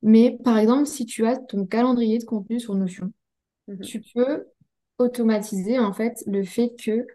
Mais 0.00 0.38
par 0.42 0.56
exemple, 0.56 0.86
si 0.86 1.04
tu 1.04 1.26
as 1.26 1.36
ton 1.36 1.66
calendrier 1.66 2.18
de 2.18 2.24
contenu 2.24 2.58
sur 2.58 2.74
Notion, 2.74 3.12
mhm. 3.66 3.80
tu 3.80 4.00
peux 4.14 4.46
automatiser 4.96 5.78
en 5.78 5.92
fait 5.92 6.22
le 6.26 6.44
fait 6.44 6.74
que 6.82 7.06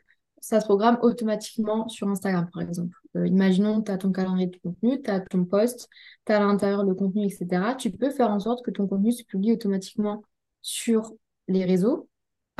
ça 0.41 0.59
se 0.59 0.65
programme 0.65 0.99
automatiquement 1.01 1.87
sur 1.87 2.07
Instagram, 2.07 2.49
par 2.53 2.61
exemple. 2.61 2.95
Euh, 3.15 3.25
imaginons, 3.25 3.81
tu 3.81 3.91
as 3.91 3.97
ton 3.97 4.11
calendrier 4.11 4.47
de 4.47 4.57
contenu, 4.57 5.01
tu 5.01 5.09
as 5.09 5.21
ton 5.21 5.43
post, 5.45 5.89
tu 6.25 6.33
as 6.33 6.37
à 6.37 6.39
l'intérieur 6.39 6.83
le 6.83 6.93
contenu, 6.93 7.25
etc. 7.25 7.75
Tu 7.79 7.89
peux 7.89 8.11
faire 8.11 8.29
en 8.29 8.39
sorte 8.39 8.63
que 8.63 8.69
ton 8.69 8.85
contenu 8.85 9.11
se 9.11 9.23
publie 9.23 9.53
automatiquement 9.53 10.21
sur 10.63 11.13
les 11.47 11.65
réseaux. 11.65 12.09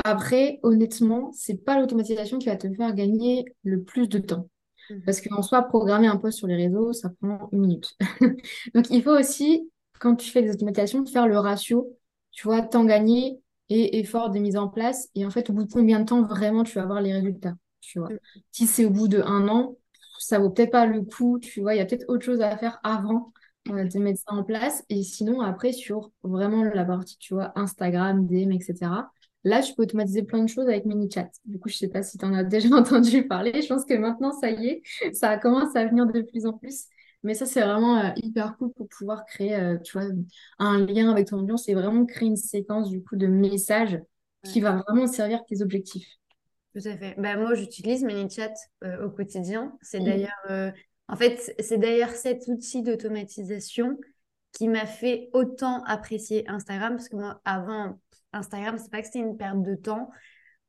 Après, 0.04 0.60
honnêtement, 0.64 1.32
c'est 1.34 1.64
pas 1.64 1.80
l'automatisation 1.80 2.38
qui 2.40 2.48
va 2.48 2.58
te 2.58 2.72
faire 2.74 2.94
gagner 2.94 3.46
le 3.64 3.84
plus 3.84 4.08
de 4.08 4.20
temps. 4.20 4.50
Mhm. 4.90 5.04
Parce 5.06 5.22
qu'en 5.22 5.42
soi, 5.42 5.64
programmer 5.64 6.08
un 6.08 6.18
post 6.18 6.38
sur 6.38 6.48
les 6.48 6.56
réseaux, 6.56 6.94
ça 6.94 7.10
prend 7.22 7.50
une 7.52 7.62
minute. 7.62 7.96
Donc, 8.76 8.90
il 8.90 9.02
faut 9.02 9.18
aussi, 9.18 9.70
quand 10.00 10.16
tu 10.16 10.30
fais 10.30 10.42
des 10.44 10.52
automatisations, 10.52 11.06
faire 11.06 11.28
le 11.28 11.38
ratio, 11.40 11.98
tu 12.32 12.44
vois, 12.44 12.62
temps 12.62 12.86
gagné 12.86 13.40
et 13.70 14.00
effort 14.00 14.30
de 14.30 14.40
mise 14.40 14.58
en 14.58 14.68
place. 14.68 15.10
Et 15.16 15.26
en 15.26 15.30
fait, 15.30 15.50
au 15.50 15.54
bout 15.54 15.64
de 15.64 15.72
combien 15.72 16.00
de 16.02 16.06
temps 16.06 16.22
vraiment 16.24 16.64
tu 16.64 16.76
vas 16.76 16.84
avoir 16.84 17.02
les 17.02 17.14
résultats, 17.14 17.56
tu 17.82 18.00
vois. 18.00 18.10
Mhm. 18.10 18.20
Si 18.52 18.68
c'est 18.68 18.86
au 18.86 18.90
bout 18.90 19.08
de 19.08 19.22
un 19.22 19.48
an, 19.48 19.78
ça 20.20 20.40
vaut 20.40 20.50
peut-être 20.50 20.72
pas 20.72 20.86
le 20.86 21.02
coup, 21.04 21.40
tu 21.40 21.62
vois, 21.62 21.76
il 21.76 21.78
y 21.78 21.82
a 21.82 21.86
peut-être 21.86 22.06
autre 22.08 22.26
chose 22.26 22.42
à 22.42 22.58
faire 22.58 22.80
avant 22.84 23.34
de 23.66 24.00
mettre 24.00 24.20
ça 24.20 24.34
en 24.34 24.44
place. 24.44 24.84
Et 24.90 25.04
sinon, 25.04 25.42
après, 25.42 25.72
sur 25.72 26.12
vraiment 26.24 26.64
la 26.64 26.86
partie, 26.86 27.18
tu 27.18 27.34
vois, 27.34 27.52
Instagram, 27.56 28.26
DM, 28.26 28.52
etc., 28.52 28.92
là, 29.44 29.62
je 29.62 29.74
peux 29.74 29.84
automatiser 29.84 30.24
plein 30.24 30.44
de 30.44 30.50
choses 30.50 30.68
avec 30.68 30.86
ManyChat. 30.86 31.30
Du 31.46 31.60
coup, 31.60 31.70
je 31.70 31.78
sais 31.78 31.88
pas 31.88 32.04
si 32.04 32.18
tu 32.18 32.26
en 32.26 32.34
as 32.34 32.44
déjà 32.44 32.70
entendu 32.76 33.28
parler. 33.28 33.62
Je 33.62 33.68
pense 33.68 33.86
que 33.86 33.94
maintenant, 33.94 34.32
ça 34.32 34.50
y 34.52 34.68
est, 34.68 34.82
ça 35.14 35.38
commence 35.38 35.76
à 35.76 35.86
venir 35.86 36.06
de 36.08 36.22
plus 36.22 36.46
en 36.46 36.54
plus. 36.54 36.86
Mais 37.24 37.34
ça, 37.36 37.46
c'est 37.46 37.62
vraiment 37.62 38.00
euh, 38.00 38.10
hyper 38.18 38.58
cool 38.58 38.74
pour 38.74 38.90
pouvoir 38.90 39.26
créer, 39.26 39.56
euh, 39.56 39.78
tu 39.78 39.98
vois, 39.98 40.10
un 40.60 40.86
lien 40.86 41.10
avec 41.10 41.28
ton 41.28 41.40
audience 41.40 41.70
et 41.70 41.74
vraiment 41.74 42.06
créer 42.06 42.28
une 42.28 42.36
séquence, 42.36 42.90
du 42.90 43.02
coup, 43.02 43.16
de 43.16 43.28
messages 43.28 43.98
qui 44.44 44.60
va 44.60 44.84
vraiment 44.86 45.08
servir 45.08 45.40
tes 45.46 45.62
objectifs. 45.62 46.18
Tout 46.76 46.86
à 46.86 46.98
fait. 46.98 47.16
Bah, 47.18 47.38
moi, 47.38 47.56
j'utilise 47.56 48.04
ManyChat 48.04 48.54
euh, 48.84 49.06
au 49.06 49.10
quotidien. 49.10 49.78
C'est 49.82 50.02
d'ailleurs 50.02 50.74
en 51.14 51.16
fait, 51.16 51.54
c'est 51.60 51.78
d'ailleurs 51.78 52.10
cet 52.10 52.48
outil 52.48 52.82
d'automatisation 52.82 54.00
qui 54.52 54.68
m'a 54.68 54.88
fait 54.88 55.30
autant 55.34 55.84
apprécier 55.84 56.44
Instagram, 56.50 56.96
parce 56.96 57.08
que 57.08 57.16
moi, 57.16 57.40
avant, 57.46 58.00
Instagram, 58.34 58.80
c'est 58.80 58.90
pas 58.90 59.02
que 59.02 59.06
c'était 59.06 59.20
une 59.20 59.38
perte 59.38 59.62
de 59.62 59.76
temps, 59.76 60.10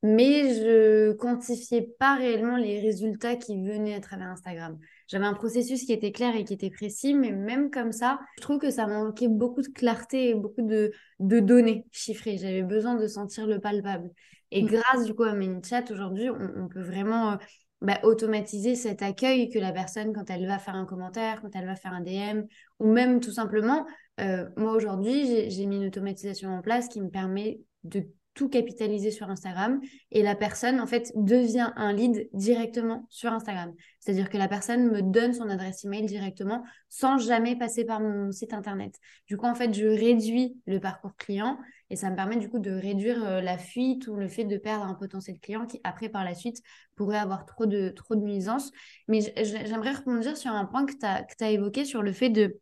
mais 0.02 0.54
je 0.54 1.12
quantifiais 1.12 1.94
pas 1.98 2.16
réellement 2.16 2.58
les 2.58 2.78
résultats 2.78 3.36
qui 3.36 3.56
venaient 3.56 3.94
à 3.94 4.00
travers 4.00 4.26
Instagram. 4.26 4.78
j'avais 5.08 5.24
un 5.24 5.32
processus 5.32 5.86
qui 5.86 5.94
était 5.94 6.12
clair 6.12 6.36
et 6.36 6.44
qui 6.44 6.52
était 6.52 6.68
précis, 6.68 7.14
mais 7.14 7.32
même 7.32 7.70
comme 7.70 7.92
ça, 7.92 8.20
je 8.36 8.42
trouve 8.42 8.58
que 8.58 8.70
ça 8.70 8.86
manquait 8.86 9.28
beaucoup 9.28 9.62
de 9.62 9.68
clarté 9.68 10.28
et 10.28 10.34
beaucoup 10.34 10.60
de, 10.60 10.92
de 11.20 11.40
données 11.40 11.86
chiffrées. 11.90 12.36
J'avais 12.36 12.62
besoin 12.62 12.96
de 12.96 13.06
sentir 13.06 13.46
le 13.46 13.60
palpable. 13.60 14.10
Et 14.50 14.62
mm. 14.62 14.66
grâce 14.66 15.04
du 15.06 15.14
coup 15.14 15.22
à 15.22 15.32
ManyChat, 15.32 15.84
aujourd'hui, 15.90 16.28
on, 16.28 16.68
peut 16.68 16.82
vraiment 16.82 17.32
euh, 17.32 17.36
bah, 17.84 18.00
automatiser 18.02 18.74
cet 18.74 19.02
accueil 19.02 19.50
que 19.50 19.58
la 19.58 19.72
personne, 19.72 20.12
quand 20.12 20.30
elle 20.30 20.46
va 20.46 20.58
faire 20.58 20.74
un 20.74 20.86
commentaire, 20.86 21.40
quand 21.42 21.54
elle 21.54 21.66
va 21.66 21.76
faire 21.76 21.92
un 21.92 22.00
DM, 22.00 22.46
ou 22.80 22.90
même 22.90 23.20
tout 23.20 23.30
simplement, 23.30 23.86
euh, 24.20 24.48
moi 24.56 24.72
aujourd'hui, 24.72 25.50
j'ai 25.50 25.66
mis 25.66 25.76
une 25.76 25.86
automatisation 25.86 26.50
en 26.50 26.62
place 26.62 26.88
qui 26.88 27.00
me 27.00 27.10
permet 27.10 27.60
de 27.84 28.06
tout 28.34 28.48
capitaliser 28.48 29.10
sur 29.10 29.30
Instagram 29.30 29.80
et 30.10 30.22
la 30.22 30.34
personne 30.34 30.80
en 30.80 30.86
fait 30.86 31.12
devient 31.14 31.72
un 31.76 31.92
lead 31.92 32.28
directement 32.32 33.06
sur 33.08 33.32
Instagram. 33.32 33.72
C'est-à-dire 34.00 34.28
que 34.28 34.36
la 34.36 34.48
personne 34.48 34.90
me 34.90 35.02
donne 35.02 35.32
son 35.32 35.48
adresse 35.48 35.84
email 35.84 36.04
directement 36.04 36.64
sans 36.88 37.16
jamais 37.18 37.56
passer 37.56 37.84
par 37.84 38.00
mon 38.00 38.32
site 38.32 38.52
internet. 38.52 38.98
Du 39.28 39.36
coup 39.36 39.46
en 39.46 39.54
fait 39.54 39.72
je 39.72 39.86
réduis 39.86 40.60
le 40.66 40.80
parcours 40.80 41.16
client 41.16 41.58
et 41.90 41.96
ça 41.96 42.10
me 42.10 42.16
permet 42.16 42.36
du 42.36 42.48
coup 42.48 42.58
de 42.58 42.72
réduire 42.72 43.24
euh, 43.24 43.40
la 43.40 43.56
fuite 43.56 44.08
ou 44.08 44.16
le 44.16 44.28
fait 44.28 44.44
de 44.44 44.56
perdre 44.56 44.84
un 44.84 44.94
potentiel 44.94 45.38
client 45.38 45.66
qui 45.66 45.80
après 45.84 46.08
par 46.08 46.24
la 46.24 46.34
suite 46.34 46.60
pourrait 46.96 47.18
avoir 47.18 47.46
trop 47.46 47.66
de 47.66 47.90
trop 47.90 48.16
de 48.16 48.22
nuisances. 48.22 48.72
Mais 49.06 49.20
j'aimerais 49.42 49.92
rebondir 49.92 50.36
sur 50.36 50.50
un 50.50 50.64
point 50.64 50.86
que 50.86 50.92
tu 50.92 51.06
as, 51.06 51.24
as 51.40 51.50
évoqué 51.50 51.84
sur 51.84 52.02
le 52.02 52.12
fait 52.12 52.30
de 52.30 52.58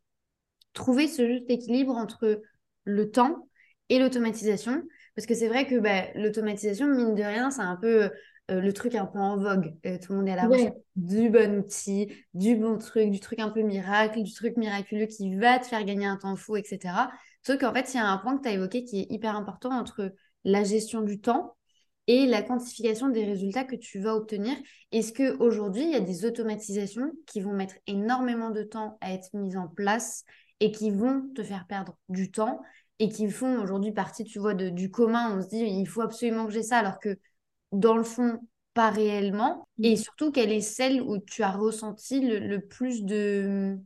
trouver 0.75 1.09
ce 1.09 1.27
juste 1.27 1.49
équilibre 1.49 1.97
entre 1.97 2.43
le 2.85 3.11
temps 3.11 3.49
et 3.89 3.99
l'automatisation. 3.99 4.83
Parce 5.15 5.27
que 5.27 5.35
c'est 5.35 5.49
vrai 5.49 5.67
que 5.67 5.79
bah, 5.79 6.13
l'automatisation, 6.15 6.87
mine 6.87 7.15
de 7.15 7.23
rien, 7.23 7.51
c'est 7.51 7.63
un 7.63 7.77
peu 7.77 8.11
euh, 8.51 8.61
le 8.61 8.73
truc 8.73 8.95
un 8.95 9.07
peu 9.07 9.19
en 9.19 9.37
vogue. 9.37 9.75
Euh, 9.87 9.99
tout 9.99 10.13
le 10.13 10.19
monde 10.19 10.29
est 10.29 10.33
à 10.33 10.37
la 10.37 10.49
recherche 10.49 10.75
du 10.97 11.31
bon 11.31 11.59
outil, 11.59 12.13
du 12.35 12.57
bon 12.57 12.79
truc, 12.79 13.11
du 13.11 13.21
truc 13.21 13.39
un 13.39 13.51
peu 13.51 13.63
miracle, 13.63 14.23
du 14.23 14.33
truc 14.33 14.57
miraculeux 14.57 15.07
qui 15.07 15.37
va 15.37 15.59
te 15.59 15.67
faire 15.67 15.85
gagner 15.85 16.07
un 16.07 16.17
temps 16.17 16.37
fou, 16.37 16.57
etc. 16.57 17.11
Sauf 17.47 17.59
qu'en 17.59 17.73
fait, 17.73 17.93
il 17.93 17.97
y 17.97 18.01
a 18.01 18.07
un 18.07 18.19
point 18.19 18.37
que 18.37 18.43
tu 18.43 18.49
as 18.49 18.53
évoqué 18.53 18.85
qui 18.85 19.01
est 19.01 19.07
hyper 19.11 19.37
important 19.37 19.71
entre 19.71 20.13
la 20.45 20.65
gestion 20.65 21.03
du 21.03 21.21
temps 21.21 21.57
et 22.09 22.27
la 22.27 22.43
quantification 22.43 23.09
des 23.09 23.25
résultats 23.25 23.65
que 23.65 23.77
tu 23.77 24.01
vas 24.01 24.17
obtenir. 24.17 24.57
Est-ce 24.91 25.13
qu'aujourd'hui, 25.13 25.83
il 25.83 25.91
y 25.91 25.95
a 25.95 26.01
des 26.01 26.25
automatisations 26.25 27.13
qui 27.27 27.41
vont 27.41 27.53
mettre 27.53 27.77
énormément 27.87 28.51
de 28.51 28.63
temps 28.65 28.99
à 29.01 29.13
être 29.13 29.29
mises 29.35 29.57
en 29.57 29.69
place 29.69 30.25
et 30.59 30.73
qui 30.73 30.91
vont 30.91 31.29
te 31.35 31.43
faire 31.43 31.67
perdre 31.69 31.97
du 32.09 32.31
temps? 32.31 32.61
Et 33.03 33.09
qui 33.09 33.29
font 33.29 33.61
aujourd'hui 33.61 33.91
partie, 33.91 34.23
tu 34.23 34.39
vois, 34.39 34.55
de, 34.55 34.69
du 34.69 34.89
commun. 34.89 35.37
On 35.37 35.43
se 35.43 35.49
dit, 35.49 35.59
il 35.59 35.87
faut 35.87 36.03
absolument 36.03 36.47
que 36.47 36.53
j'ai 36.53 36.63
ça, 36.63 36.79
alors 36.79 37.01
que 37.01 37.19
dans 37.73 37.97
le 37.97 38.05
fond, 38.05 38.39
pas 38.75 38.91
réellement. 38.91 39.67
Mm. 39.79 39.85
Et 39.85 39.97
surtout, 39.97 40.31
quelle 40.31 40.53
est 40.53 40.61
celle 40.61 41.03
où 41.03 41.19
tu 41.19 41.43
as 41.43 41.51
ressenti 41.51 42.21
le, 42.21 42.59
plus 42.59 43.03
de 43.05 43.77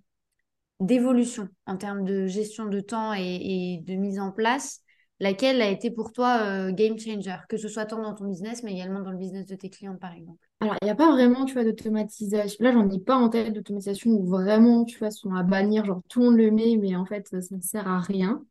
d'évolution 0.81 1.49
en 1.65 1.79
termes 1.79 2.05
de 2.05 2.27
gestion 2.27 2.67
de 2.67 2.81
temps 2.81 3.15
et, 3.15 3.81
de 3.87 3.95
mise 3.95 4.21
en 4.21 4.33
place? 4.33 4.83
Laquelle 5.19 5.63
a 5.63 5.71
été 5.71 5.91
pour 5.91 6.13
toi 6.13 6.43
euh, 6.43 6.73
game 6.73 6.99
changer, 6.99 7.39
que 7.49 7.57
ce 7.57 7.69
soit 7.69 7.87
tant 7.87 8.03
dans 8.03 8.15
ton 8.15 8.27
business, 8.27 8.63
mais 8.63 8.75
également 8.75 9.01
dans 9.01 9.13
le 9.13 9.17
business 9.17 9.47
de 9.47 9.55
tes 9.55 9.71
clients, 9.71 9.97
par 9.97 10.13
exemple 10.13 10.41
Alors, 10.61 10.77
il 10.83 10.85
n'y 10.85 10.91
a 10.91 10.95
pas 10.95 11.11
vraiment, 11.11 11.47
tu 11.47 11.55
vois, 11.55 11.65
d'automatisation. 11.65 12.63
Là, 12.63 12.71
j'en 12.73 12.91
ai 12.91 13.01
pas 13.01 13.17
en 13.17 13.31
tête 13.31 13.55
d'automatisation 13.55 14.11
où 14.11 14.27
vraiment, 14.27 14.85
tu 14.85 14.99
vois, 14.99 15.11
sont 15.11 15.35
à 15.35 15.43
bannir, 15.43 15.87
genre 15.87 16.03
tout 16.11 16.21
le 16.21 16.27
monde 16.27 16.37
le 16.37 16.51
met, 16.51 16.77
mais 16.77 16.95
en 16.97 17.07
fait, 17.07 17.29
ça 17.29 17.57
ne 17.57 17.63
sert 17.63 17.89
à 17.89 17.99
rien. 17.99 18.45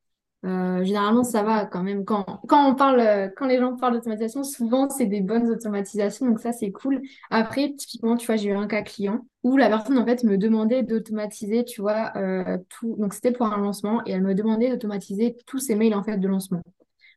Euh, 0.45 0.83
généralement, 0.83 1.23
ça 1.23 1.41
va 1.43 1.65
quand 1.65 1.81
même. 1.81 2.05
Quand, 2.05 2.39
on 2.51 2.75
parle, 2.75 3.31
quand 3.35 3.47
les 3.47 3.57
gens 3.57 3.75
parlent 3.75 3.95
d'automatisation, 3.95 4.43
souvent, 4.43 4.89
c'est 4.89 5.07
des 5.07 5.21
bonnes 5.21 5.49
automatisations. 5.49 6.27
Donc, 6.27 6.39
ça, 6.39 6.51
c'est 6.51 6.71
cool. 6.71 7.01
Après, 7.31 7.73
typiquement, 7.73 8.15
tu 8.15 8.27
vois, 8.27 8.35
j'ai 8.35 8.49
eu 8.49 8.53
un 8.53 8.67
cas 8.67 8.83
client 8.83 9.25
où 9.43 9.57
la 9.57 9.69
personne, 9.69 9.97
en 9.97 10.05
fait, 10.05 10.23
me 10.23 10.37
demandait 10.37 10.83
d'automatiser, 10.83 11.65
tu 11.65 11.81
vois, 11.81 12.11
euh, 12.15 12.57
tout. 12.69 12.95
Donc, 12.99 13.13
c'était 13.13 13.31
pour 13.31 13.47
un 13.47 13.57
lancement 13.57 14.05
et 14.05 14.11
elle 14.11 14.21
me 14.21 14.35
demandait 14.35 14.69
d'automatiser 14.69 15.35
tous 15.47 15.59
ses 15.59 15.75
mails, 15.75 15.95
en 15.95 16.03
fait, 16.03 16.17
de 16.17 16.27
lancement. 16.27 16.61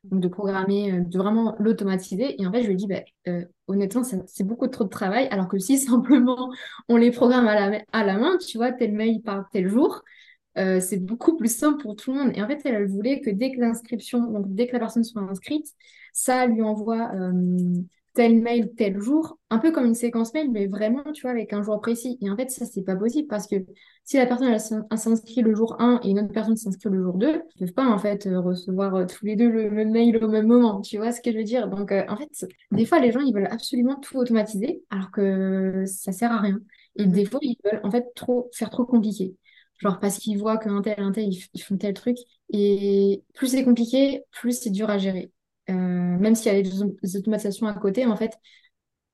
Donc, 0.04 0.20
de 0.20 0.28
programmer, 0.28 0.92
euh, 0.92 1.00
de 1.00 1.18
vraiment 1.18 1.54
l'automatiser. 1.58 2.40
Et 2.40 2.46
en 2.46 2.52
fait, 2.52 2.62
je 2.62 2.68
lui 2.68 2.74
ai 2.74 2.76
dit, 2.76 2.86
bah, 2.86 3.02
honnêtement, 3.66 4.02
c'est 4.04 4.44
beaucoup 4.44 4.68
trop 4.68 4.84
de 4.84 4.88
travail. 4.88 5.28
Alors 5.30 5.48
que 5.48 5.58
si 5.58 5.76
simplement 5.78 6.50
on 6.88 6.96
les 6.96 7.10
programme 7.10 7.46
à 7.46 7.68
la, 7.68 7.82
à 7.92 8.04
la 8.04 8.16
main, 8.16 8.38
tu 8.38 8.56
vois, 8.56 8.72
tel 8.72 8.92
mail 8.92 9.20
par 9.22 9.50
tel 9.50 9.68
jour, 9.68 10.02
euh, 10.56 10.80
c'est 10.80 10.98
beaucoup 10.98 11.36
plus 11.36 11.54
simple 11.54 11.82
pour 11.82 11.96
tout 11.96 12.12
le 12.12 12.18
monde. 12.18 12.32
Et 12.36 12.42
en 12.42 12.48
fait, 12.48 12.60
elle, 12.64 12.86
voulait 12.86 13.20
que 13.20 13.30
dès 13.30 13.52
que 13.52 13.60
l'inscription, 13.60 14.20
donc 14.30 14.54
dès 14.54 14.66
que 14.66 14.72
la 14.72 14.80
personne 14.80 15.04
soit 15.04 15.22
inscrite, 15.22 15.66
ça 16.12 16.46
lui 16.46 16.62
envoie 16.62 17.12
euh, 17.14 17.82
tel 18.14 18.40
mail 18.40 18.72
tel 18.76 18.98
jour, 18.98 19.38
un 19.50 19.58
peu 19.58 19.70
comme 19.70 19.84
une 19.84 19.94
séquence 19.94 20.34
mail, 20.34 20.50
mais 20.50 20.66
vraiment, 20.66 21.04
tu 21.12 21.22
vois, 21.22 21.30
avec 21.30 21.52
un 21.52 21.62
jour 21.62 21.80
précis. 21.80 22.18
Et 22.20 22.28
en 22.30 22.36
fait, 22.36 22.50
ça, 22.50 22.66
c'est 22.66 22.82
pas 22.82 22.96
possible 22.96 23.28
parce 23.28 23.46
que 23.46 23.54
si 24.04 24.16
la 24.16 24.26
personne 24.26 24.48
elle, 24.48 24.98
s'inscrit 24.98 25.42
le 25.42 25.54
jour 25.54 25.76
1 25.80 26.00
et 26.02 26.10
une 26.10 26.18
autre 26.18 26.32
personne 26.32 26.56
s'inscrit 26.56 26.88
le 26.90 27.02
jour 27.04 27.14
2, 27.18 27.42
ils 27.54 27.58
peuvent 27.60 27.74
pas, 27.74 27.86
en 27.86 27.98
fait, 27.98 28.26
euh, 28.26 28.40
recevoir 28.40 29.06
tous 29.06 29.24
les 29.26 29.36
deux 29.36 29.48
le 29.48 29.70
même 29.70 29.92
mail 29.92 30.16
au 30.24 30.28
même 30.28 30.48
moment. 30.48 30.80
Tu 30.80 30.96
vois 30.96 31.12
ce 31.12 31.20
que 31.20 31.30
je 31.30 31.36
veux 31.36 31.44
dire? 31.44 31.68
Donc, 31.68 31.92
en 31.92 32.16
fait, 32.16 32.46
des 32.72 32.86
fois, 32.86 32.98
les 32.98 33.12
gens, 33.12 33.20
ils 33.20 33.32
veulent 33.32 33.48
absolument 33.48 33.96
tout 34.00 34.16
automatiser 34.16 34.82
alors 34.90 35.12
que 35.12 35.84
ça 35.86 36.10
sert 36.10 36.32
à 36.32 36.40
rien. 36.40 36.58
Et 36.96 37.06
des 37.06 37.24
fois, 37.24 37.38
ils 37.42 37.56
veulent, 37.64 37.80
en 37.84 37.90
fait, 37.92 38.06
trop, 38.16 38.50
faire 38.52 38.70
trop 38.70 38.84
compliqué. 38.84 39.36
Genre 39.78 40.00
parce 40.00 40.18
qu'ils 40.18 40.38
voient 40.38 40.58
qu'un 40.58 40.82
tel, 40.82 40.94
un 40.98 41.12
tel, 41.12 41.28
ils, 41.32 41.62
font 41.62 41.76
tel 41.76 41.94
truc. 41.94 42.16
Et 42.50 43.22
plus 43.34 43.48
c'est 43.48 43.64
compliqué, 43.64 44.22
plus 44.32 44.58
c'est 44.60 44.70
dur 44.70 44.90
à 44.90 44.98
gérer. 44.98 45.32
Euh, 45.70 45.72
même 45.74 46.34
s'il 46.34 46.52
y 46.52 46.56
a 46.56 46.62
des, 46.62 47.16
automatisations 47.16 47.66
à 47.66 47.74
côté, 47.74 48.06
en 48.06 48.16
fait, 48.16 48.32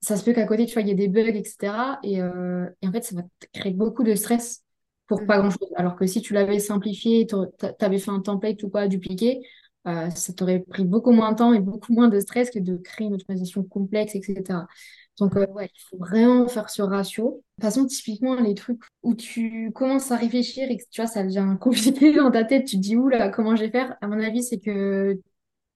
ça 0.00 0.16
se 0.16 0.24
peut 0.24 0.32
qu'à 0.32 0.46
côté, 0.46 0.66
tu 0.66 0.74
vois, 0.74 0.82
il 0.82 0.88
y 0.88 0.90
ait 0.90 0.94
des 0.94 1.08
bugs, 1.08 1.34
etc. 1.34 1.98
Et, 2.02 2.20
euh, 2.20 2.66
et, 2.82 2.88
en 2.88 2.92
fait, 2.92 3.02
ça 3.04 3.16
va 3.16 3.22
créer 3.52 3.72
beaucoup 3.72 4.04
de 4.04 4.14
stress 4.14 4.62
pour 5.06 5.22
mm. 5.22 5.26
pas 5.26 5.38
grand-chose. 5.38 5.68
Alors 5.76 5.96
que 5.96 6.06
si 6.06 6.22
tu 6.22 6.32
l'avais 6.34 6.58
simplifié, 6.58 7.26
tu 7.26 7.36
avais 7.80 7.98
fait 7.98 8.10
un 8.10 8.20
template 8.20 8.62
ou 8.62 8.70
quoi, 8.70 8.88
dupliqué, 8.88 9.42
euh, 9.86 10.08
ça 10.10 10.32
t'aurait 10.32 10.60
pris 10.60 10.84
beaucoup 10.84 11.12
moins 11.12 11.32
de 11.32 11.36
temps 11.36 11.52
et 11.52 11.60
beaucoup 11.60 11.92
moins 11.92 12.08
de 12.08 12.18
stress 12.20 12.50
que 12.50 12.58
de 12.58 12.76
créer 12.76 13.06
une 13.06 13.14
automatisation 13.14 13.64
complexe, 13.64 14.14
etc. 14.14 14.60
Donc, 15.18 15.36
euh, 15.36 15.46
ouais, 15.48 15.70
il 15.72 15.80
faut 15.90 15.96
vraiment 15.98 16.48
faire 16.48 16.70
ce 16.70 16.82
ratio. 16.82 17.24
De 17.58 17.62
toute 17.62 17.62
façon, 17.62 17.86
typiquement, 17.86 18.34
les 18.34 18.54
trucs 18.54 18.80
où 19.02 19.14
tu 19.14 19.70
commences 19.72 20.10
à 20.10 20.16
réfléchir 20.16 20.68
et 20.70 20.76
que 20.76 20.82
tu 20.90 21.00
vois, 21.00 21.08
ça 21.10 21.22
devient 21.22 21.56
compliqué 21.60 22.12
dans 22.14 22.30
ta 22.30 22.44
tête, 22.44 22.66
tu 22.66 22.76
te 22.76 22.80
dis, 22.80 22.96
oula, 22.96 23.28
comment 23.28 23.54
je 23.56 23.62
vais 23.64 23.70
faire? 23.70 23.96
À 24.00 24.08
mon 24.08 24.20
avis, 24.20 24.42
c'est 24.42 24.58
que 24.58 25.20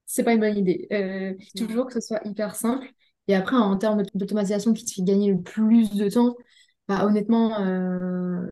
c'est 0.06 0.24
pas 0.24 0.32
une 0.34 0.40
bonne 0.40 0.56
idée. 0.56 0.88
Euh, 0.92 1.34
toujours 1.56 1.86
que 1.86 1.94
ce 1.94 2.00
soit 2.00 2.20
hyper 2.24 2.54
simple. 2.56 2.88
Et 3.28 3.34
après, 3.34 3.56
en 3.56 3.76
termes 3.76 4.02
d'automatisation 4.14 4.72
qui 4.72 4.84
te 4.84 4.92
fait 4.92 5.02
gagner 5.02 5.32
le 5.32 5.40
plus 5.42 5.90
de 5.94 6.08
temps, 6.08 6.34
bah, 6.88 7.04
honnêtement, 7.06 7.60
euh, 7.60 8.48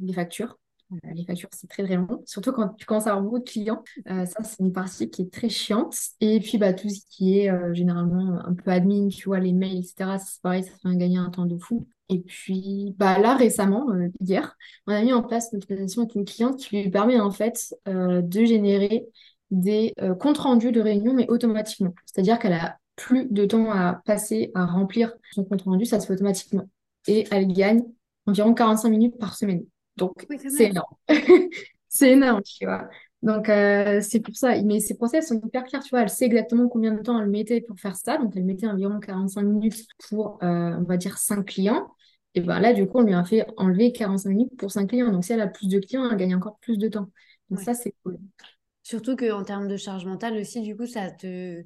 les 0.00 0.12
factures. 0.12 0.58
Euh, 0.92 0.96
les 1.14 1.24
factures, 1.24 1.48
c'est 1.52 1.68
très 1.68 1.84
très 1.84 1.96
long, 1.96 2.22
surtout 2.26 2.52
quand 2.52 2.68
tu 2.70 2.86
commences 2.86 3.06
à 3.06 3.10
avoir 3.10 3.22
beaucoup 3.22 3.38
de 3.38 3.48
clients. 3.48 3.82
Euh, 4.08 4.26
ça, 4.26 4.42
c'est 4.42 4.60
une 4.60 4.72
partie 4.72 5.10
qui 5.10 5.22
est 5.22 5.32
très 5.32 5.48
chiante. 5.48 5.96
Et 6.20 6.40
puis, 6.40 6.58
bah, 6.58 6.72
tout 6.72 6.88
ce 6.88 7.00
qui 7.08 7.38
est 7.38 7.50
euh, 7.50 7.72
généralement 7.74 8.38
un 8.44 8.54
peu 8.54 8.70
admin, 8.70 9.08
tu 9.08 9.26
vois, 9.28 9.40
les 9.40 9.52
mails, 9.52 9.78
etc., 9.78 10.18
c'est 10.18 10.40
pareil, 10.42 10.64
ça 10.64 10.70
fait 10.82 10.96
gagner 10.96 11.18
un 11.18 11.30
temps 11.30 11.46
de 11.46 11.58
fou. 11.58 11.86
Et 12.08 12.20
puis, 12.20 12.94
bah, 12.98 13.18
là, 13.18 13.36
récemment, 13.36 13.86
hier, 14.20 14.56
on 14.86 14.92
a 14.92 15.02
mis 15.02 15.12
en 15.12 15.22
place 15.22 15.50
une 15.52 15.60
présentation 15.60 16.02
avec 16.02 16.14
une 16.16 16.24
cliente 16.24 16.58
qui 16.58 16.82
lui 16.82 16.90
permet 16.90 17.20
en 17.20 17.30
fait 17.30 17.72
de 17.86 18.44
générer 18.44 19.06
des 19.52 19.94
comptes 20.18 20.38
rendus 20.38 20.72
de 20.72 20.80
réunion, 20.80 21.14
mais 21.14 21.30
automatiquement. 21.30 21.94
C'est-à-dire 22.06 22.40
qu'elle 22.40 22.54
a 22.54 22.78
plus 22.96 23.28
de 23.30 23.44
temps 23.44 23.70
à 23.70 24.00
passer 24.04 24.50
à 24.56 24.66
remplir 24.66 25.12
son 25.30 25.44
compte 25.44 25.62
rendu, 25.62 25.86
ça 25.86 26.00
se 26.00 26.06
fait 26.06 26.14
automatiquement. 26.14 26.68
Et 27.06 27.28
elle 27.30 27.46
gagne 27.46 27.84
environ 28.26 28.54
45 28.54 28.88
minutes 28.88 29.18
par 29.18 29.36
semaine. 29.36 29.62
Donc, 29.96 30.26
c'est 30.48 30.70
énorme. 30.70 30.94
c'est 31.88 32.12
énorme, 32.12 32.42
tu 32.42 32.64
vois. 32.64 32.88
Donc, 33.22 33.48
euh, 33.48 34.00
c'est 34.00 34.20
pour 34.20 34.34
ça. 34.34 34.60
Mais 34.62 34.80
ces 34.80 34.96
process 34.96 35.28
sont 35.28 35.40
hyper 35.44 35.64
clairs, 35.64 35.82
tu 35.82 35.90
vois. 35.90 36.02
Elle 36.02 36.08
sait 36.08 36.24
exactement 36.24 36.68
combien 36.68 36.92
de 36.92 37.02
temps 37.02 37.20
elle 37.20 37.28
mettait 37.28 37.60
pour 37.60 37.78
faire 37.78 37.96
ça. 37.96 38.16
Donc, 38.16 38.32
elle 38.34 38.44
mettait 38.44 38.66
environ 38.66 38.98
45 38.98 39.42
minutes 39.42 39.86
pour, 40.08 40.38
euh, 40.42 40.76
on 40.78 40.84
va 40.84 40.96
dire, 40.96 41.18
5 41.18 41.44
clients. 41.44 41.88
Et 42.34 42.40
bien 42.40 42.60
là, 42.60 42.72
du 42.72 42.86
coup, 42.86 42.98
on 42.98 43.02
lui 43.02 43.14
a 43.14 43.24
fait 43.24 43.44
enlever 43.56 43.92
45 43.92 44.30
minutes 44.30 44.56
pour 44.56 44.70
5 44.70 44.88
clients. 44.88 45.10
Donc, 45.10 45.24
si 45.24 45.32
elle 45.32 45.40
a 45.40 45.48
plus 45.48 45.68
de 45.68 45.80
clients, 45.80 46.08
elle 46.10 46.16
gagne 46.16 46.34
encore 46.34 46.58
plus 46.60 46.78
de 46.78 46.88
temps. 46.88 47.10
Donc, 47.50 47.60
ça, 47.60 47.74
c'est 47.74 47.94
cool. 48.02 48.18
Surtout 48.82 49.16
qu'en 49.16 49.44
termes 49.44 49.68
de 49.68 49.76
charge 49.76 50.06
mentale 50.06 50.36
aussi, 50.38 50.62
du 50.62 50.76
coup, 50.76 50.86
ça 50.86 51.10
te, 51.10 51.62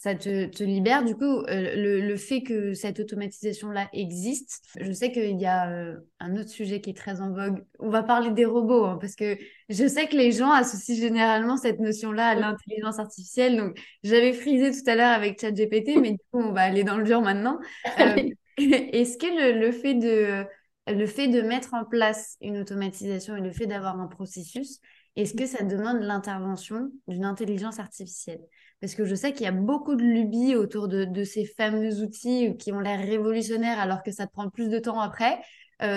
ça 0.00 0.14
te, 0.14 0.64
libère. 0.64 1.04
Du 1.04 1.14
coup, 1.14 1.24
euh, 1.24 2.00
le, 2.00 2.16
fait 2.16 2.42
que 2.42 2.72
cette 2.72 3.00
automatisation-là 3.00 3.90
existe, 3.92 4.62
je 4.80 4.90
sais 4.92 5.12
qu'il 5.12 5.38
y 5.38 5.44
a 5.44 5.70
euh, 5.70 5.96
un 6.20 6.36
autre 6.36 6.48
sujet 6.48 6.80
qui 6.80 6.88
est 6.88 6.96
très 6.96 7.20
en 7.20 7.34
vogue. 7.34 7.62
On 7.78 7.90
va 7.90 8.02
parler 8.02 8.30
des 8.30 8.46
robots, 8.46 8.86
hein, 8.86 8.96
parce 8.98 9.14
que 9.14 9.36
je 9.68 9.86
sais 9.86 10.06
que 10.08 10.16
les 10.16 10.32
gens 10.32 10.52
associent 10.52 10.96
généralement 10.96 11.58
cette 11.58 11.80
notion-là 11.80 12.28
à 12.28 12.34
l'intelligence 12.34 12.98
artificielle. 12.98 13.58
Donc, 13.58 13.78
j'avais 14.02 14.32
frisé 14.32 14.70
tout 14.70 14.88
à 14.88 14.96
l'heure 14.96 15.12
avec 15.12 15.38
ChatGPT, 15.38 15.98
mais 16.00 16.12
du 16.12 16.18
coup, 16.32 16.40
on 16.40 16.52
va 16.52 16.62
aller 16.62 16.82
dans 16.82 16.96
le 16.96 17.04
dur 17.04 17.20
maintenant. 17.20 17.58
Euh, 18.00 18.16
est-ce 18.56 19.18
que 19.18 19.52
le, 19.52 19.70
fait 19.70 19.94
de, 19.94 20.46
le 20.86 21.06
fait 21.06 21.28
de 21.28 21.42
mettre 21.42 21.74
en 21.74 21.84
place 21.84 22.38
une 22.40 22.56
automatisation 22.56 23.36
et 23.36 23.42
le 23.42 23.52
fait 23.52 23.66
d'avoir 23.66 24.00
un 24.00 24.06
processus, 24.06 24.80
est-ce 25.16 25.34
que 25.34 25.44
ça 25.44 25.62
demande 25.62 26.00
l'intervention 26.00 26.90
d'une 27.06 27.26
intelligence 27.26 27.78
artificielle? 27.78 28.40
Parce 28.80 28.94
que 28.94 29.04
je 29.04 29.14
sais 29.14 29.32
qu'il 29.32 29.42
y 29.42 29.48
a 29.48 29.52
beaucoup 29.52 29.94
de 29.94 30.02
lubies 30.02 30.56
autour 30.56 30.88
de, 30.88 31.24
ces 31.24 31.44
fameux 31.44 32.02
outils 32.02 32.56
qui 32.58 32.72
ont 32.72 32.80
l'air 32.80 32.98
révolutionnaires 32.98 33.78
alors 33.78 34.02
que 34.02 34.10
ça 34.10 34.26
te 34.26 34.32
prend 34.32 34.48
plus 34.48 34.68
de 34.68 34.78
temps 34.78 35.00
après. 35.00 35.40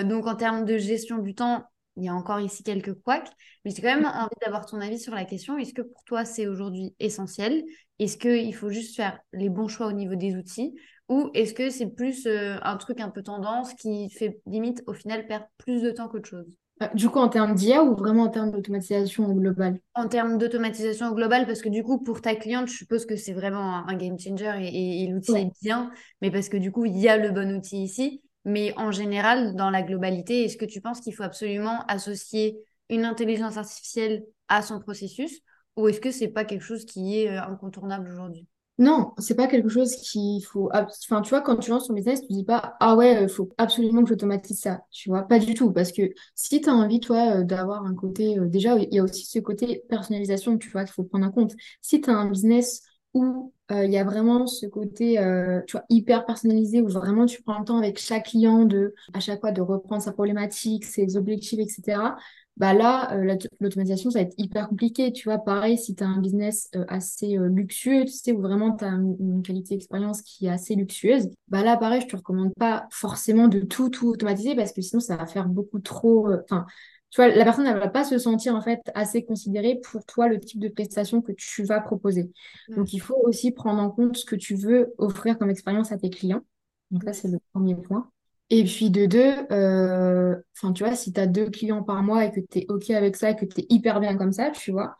donc, 0.04 0.26
en 0.26 0.34
termes 0.34 0.64
de 0.64 0.78
gestion 0.78 1.18
du 1.18 1.34
temps, 1.34 1.64
il 1.96 2.04
y 2.04 2.08
a 2.08 2.14
encore 2.14 2.40
ici 2.40 2.62
quelques 2.62 2.94
couacs, 2.94 3.30
mais 3.64 3.70
j'ai 3.70 3.80
quand 3.80 3.94
même 3.94 4.04
envie 4.06 4.34
d'avoir 4.42 4.66
ton 4.66 4.80
avis 4.80 4.98
sur 4.98 5.14
la 5.14 5.24
question. 5.24 5.56
Est-ce 5.58 5.74
que 5.74 5.82
pour 5.82 6.02
toi, 6.04 6.24
c'est 6.24 6.46
aujourd'hui 6.46 6.94
essentiel? 6.98 7.64
Est-ce 7.98 8.16
qu'il 8.16 8.54
faut 8.54 8.70
juste 8.70 8.96
faire 8.96 9.18
les 9.32 9.48
bons 9.48 9.68
choix 9.68 9.86
au 9.86 9.92
niveau 9.92 10.16
des 10.16 10.34
outils? 10.34 10.74
Ou 11.08 11.30
est-ce 11.34 11.54
que 11.54 11.70
c'est 11.70 11.90
plus 11.90 12.26
euh, 12.26 12.56
un 12.62 12.76
truc 12.76 13.00
un 13.00 13.10
peu 13.10 13.22
tendance 13.22 13.74
qui 13.74 14.10
fait 14.10 14.40
limite 14.46 14.82
au 14.86 14.94
final 14.94 15.26
perdre 15.26 15.46
plus 15.58 15.82
de 15.82 15.90
temps 15.90 16.08
qu'autre 16.08 16.28
chose? 16.28 16.50
Euh, 16.82 16.86
Du 16.94 17.08
coup, 17.08 17.18
en 17.18 17.28
termes 17.28 17.54
d'IA 17.54 17.84
ou 17.84 17.94
vraiment 17.96 18.24
en 18.24 18.28
termes 18.28 18.50
d'automatisation 18.50 19.26
au 19.26 19.34
global? 19.34 19.80
En 19.94 20.08
termes 20.08 20.38
d'automatisation 20.38 21.08
au 21.08 21.14
global, 21.14 21.46
parce 21.46 21.62
que 21.62 21.68
du 21.68 21.82
coup, 21.82 22.02
pour 22.02 22.20
ta 22.20 22.34
cliente, 22.34 22.68
je 22.68 22.74
suppose 22.74 23.06
que 23.06 23.16
c'est 23.16 23.32
vraiment 23.32 23.86
un, 23.88 23.96
game 23.96 24.18
changer 24.18 24.50
et, 24.60 25.06
l'outil 25.08 25.36
est 25.36 25.50
bien, 25.62 25.90
mais 26.20 26.30
parce 26.30 26.48
que 26.48 26.56
du 26.56 26.72
coup, 26.72 26.84
il 26.84 26.98
y 26.98 27.08
a 27.08 27.16
le 27.16 27.30
bon 27.30 27.54
outil 27.56 27.82
ici. 27.82 28.22
Mais 28.46 28.74
en 28.76 28.90
général, 28.90 29.54
dans 29.56 29.70
la 29.70 29.82
globalité, 29.82 30.44
est-ce 30.44 30.58
que 30.58 30.66
tu 30.66 30.82
penses 30.82 31.00
qu'il 31.00 31.14
faut 31.14 31.22
absolument 31.22 31.80
associer 31.88 32.58
une 32.90 33.06
intelligence 33.06 33.56
artificielle 33.56 34.24
à 34.48 34.60
son 34.60 34.80
processus 34.80 35.40
ou 35.76 35.88
est-ce 35.88 36.00
que 36.00 36.10
c'est 36.10 36.28
pas 36.28 36.44
quelque 36.44 36.62
chose 36.62 36.84
qui 36.84 37.18
est 37.18 37.28
euh, 37.30 37.42
incontournable 37.42 38.10
aujourd'hui? 38.12 38.46
Non, 38.78 39.12
c'est 39.18 39.36
pas 39.36 39.46
quelque 39.46 39.68
chose 39.68 39.94
qu'il 39.96 40.44
faut. 40.44 40.68
Enfin, 40.74 41.22
tu 41.22 41.30
vois, 41.30 41.42
quand 41.42 41.56
tu 41.56 41.70
lances 41.70 41.86
ton 41.86 41.94
business, 41.94 42.22
tu 42.22 42.32
dis 42.32 42.44
pas 42.44 42.74
Ah 42.80 42.96
ouais, 42.96 43.22
il 43.22 43.28
faut 43.28 43.50
absolument 43.56 44.02
que 44.02 44.08
j'automatise 44.08 44.58
ça. 44.60 44.80
Tu 44.90 45.08
vois, 45.10 45.22
pas 45.22 45.38
du 45.38 45.54
tout. 45.54 45.72
Parce 45.72 45.92
que 45.92 46.02
si 46.34 46.60
tu 46.60 46.68
as 46.68 46.72
envie, 46.74 46.98
toi, 46.98 47.36
euh, 47.40 47.44
d'avoir 47.44 47.84
un 47.86 47.94
côté. 47.94 48.36
Euh, 48.38 48.46
déjà, 48.46 48.76
il 48.76 48.92
y 48.92 48.98
a 48.98 49.04
aussi 49.04 49.26
ce 49.26 49.38
côté 49.38 49.84
personnalisation, 49.88 50.58
tu 50.58 50.70
vois, 50.70 50.82
qu'il 50.84 50.92
faut 50.92 51.04
prendre 51.04 51.24
en 51.26 51.30
compte. 51.30 51.52
Si 51.82 52.00
tu 52.00 52.10
as 52.10 52.14
un 52.14 52.28
business 52.28 52.82
où 53.14 53.52
euh, 53.70 53.84
il 53.84 53.92
y 53.92 53.96
a 53.96 54.04
vraiment 54.04 54.46
ce 54.46 54.66
côté 54.66 55.18
euh, 55.20 55.60
tu 55.66 55.72
vois, 55.76 55.84
hyper 55.88 56.26
personnalisé 56.26 56.80
où 56.82 56.88
vraiment 56.88 57.26
tu 57.26 57.42
prends 57.42 57.58
le 57.60 57.64
temps 57.64 57.78
avec 57.78 57.98
chaque 57.98 58.26
client 58.26 58.64
de 58.64 58.94
à 59.14 59.20
chaque 59.20 59.40
fois 59.40 59.52
de 59.52 59.62
reprendre 59.62 60.02
sa 60.02 60.12
problématique, 60.12 60.84
ses 60.84 61.16
objectifs, 61.16 61.60
etc. 61.60 62.16
Bah 62.56 62.72
là, 62.72 63.12
euh, 63.14 63.36
l'automatisation, 63.60 64.10
ça 64.10 64.20
va 64.20 64.24
être 64.24 64.34
hyper 64.38 64.68
compliqué. 64.68 65.12
Tu 65.12 65.28
vois, 65.28 65.38
pareil, 65.38 65.76
si 65.76 65.94
tu 65.94 66.04
as 66.04 66.06
un 66.06 66.20
business 66.20 66.70
assez 66.88 67.36
luxueux, 67.36 68.04
tu 68.04 68.12
sais, 68.12 68.32
où 68.32 68.40
vraiment 68.40 68.76
tu 68.76 68.84
as 68.84 68.90
une, 68.90 69.42
qualité 69.42 69.74
d'expérience 69.74 70.22
qui 70.22 70.46
est 70.46 70.50
assez 70.50 70.76
luxueuse, 70.76 71.28
bah 71.48 71.62
là, 71.62 71.76
pareil, 71.76 72.00
je 72.00 72.06
te 72.06 72.16
recommande 72.16 72.54
pas 72.54 72.86
forcément 72.90 73.48
de 73.48 73.60
tout, 73.60 73.88
tout 73.88 74.08
automatiser 74.08 74.54
parce 74.54 74.72
que 74.72 74.82
sinon, 74.82 75.00
ça 75.00 75.16
va 75.16 75.26
faire 75.26 75.48
beaucoup 75.48 75.80
trop. 75.80 76.28
Enfin, 76.44 76.66
tu 77.14 77.20
vois, 77.20 77.28
la 77.28 77.44
personne, 77.44 77.64
elle 77.64 77.78
va 77.78 77.88
pas 77.88 78.02
se 78.02 78.18
sentir 78.18 78.56
en 78.56 78.60
fait 78.60 78.80
assez 78.96 79.24
considérée 79.24 79.80
pour 79.80 80.04
toi 80.04 80.26
le 80.26 80.40
type 80.40 80.58
de 80.58 80.66
prestation 80.66 81.22
que 81.22 81.30
tu 81.30 81.62
vas 81.62 81.80
proposer. 81.80 82.32
Donc, 82.68 82.92
il 82.92 82.98
faut 82.98 83.16
aussi 83.22 83.52
prendre 83.52 83.80
en 83.80 83.88
compte 83.88 84.16
ce 84.16 84.24
que 84.24 84.34
tu 84.34 84.56
veux 84.56 84.92
offrir 84.98 85.38
comme 85.38 85.48
expérience 85.48 85.92
à 85.92 85.96
tes 85.96 86.10
clients. 86.10 86.42
Donc, 86.90 87.04
ça, 87.04 87.12
c'est 87.12 87.28
le 87.28 87.38
premier 87.52 87.76
point. 87.76 88.10
Et 88.50 88.64
puis, 88.64 88.90
de 88.90 89.06
deux, 89.06 89.34
euh, 89.52 90.36
enfin, 90.56 90.72
tu 90.72 90.84
vois, 90.84 90.94
si 90.94 91.12
tu 91.12 91.20
as 91.20 91.26
deux 91.26 91.50
clients 91.50 91.82
par 91.82 92.02
mois 92.02 92.24
et 92.24 92.30
que 92.30 92.40
tu 92.40 92.58
es 92.60 92.66
OK 92.68 92.90
avec 92.90 93.16
ça 93.16 93.30
et 93.30 93.36
que 93.36 93.44
tu 93.46 93.62
es 93.62 93.66
hyper 93.70 94.00
bien 94.00 94.16
comme 94.16 94.32
ça, 94.32 94.50
tu 94.50 94.70
vois, 94.70 94.96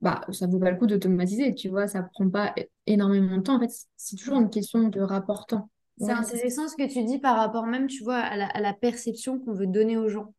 bah, 0.00 0.20
ça 0.30 0.46
vaut 0.46 0.58
pas 0.58 0.70
le 0.70 0.76
coup 0.76 0.86
d'automatiser, 0.86 1.54
tu 1.54 1.68
vois, 1.68 1.88
ça 1.88 2.02
prend 2.02 2.28
pas 2.28 2.54
énormément 2.86 3.36
de 3.36 3.42
temps. 3.42 3.56
En 3.56 3.60
fait, 3.60 3.70
c'est 3.96 4.16
toujours 4.16 4.38
une 4.38 4.50
question 4.50 4.88
de 4.88 5.00
rapport 5.00 5.46
temps. 5.46 5.70
C'est 5.98 6.10
intéressant 6.10 6.68
ce 6.68 6.76
que 6.76 6.90
tu 6.92 7.04
dis 7.04 7.18
par 7.18 7.36
rapport 7.36 7.66
même, 7.66 7.86
tu 7.86 8.02
vois, 8.02 8.18
à 8.18 8.36
la, 8.36 8.46
à 8.46 8.60
la 8.60 8.72
perception 8.74 9.38
qu'on 9.38 9.52
veut 9.52 9.66
donner 9.66 9.96
aux 9.96 10.08
gens. 10.08 10.34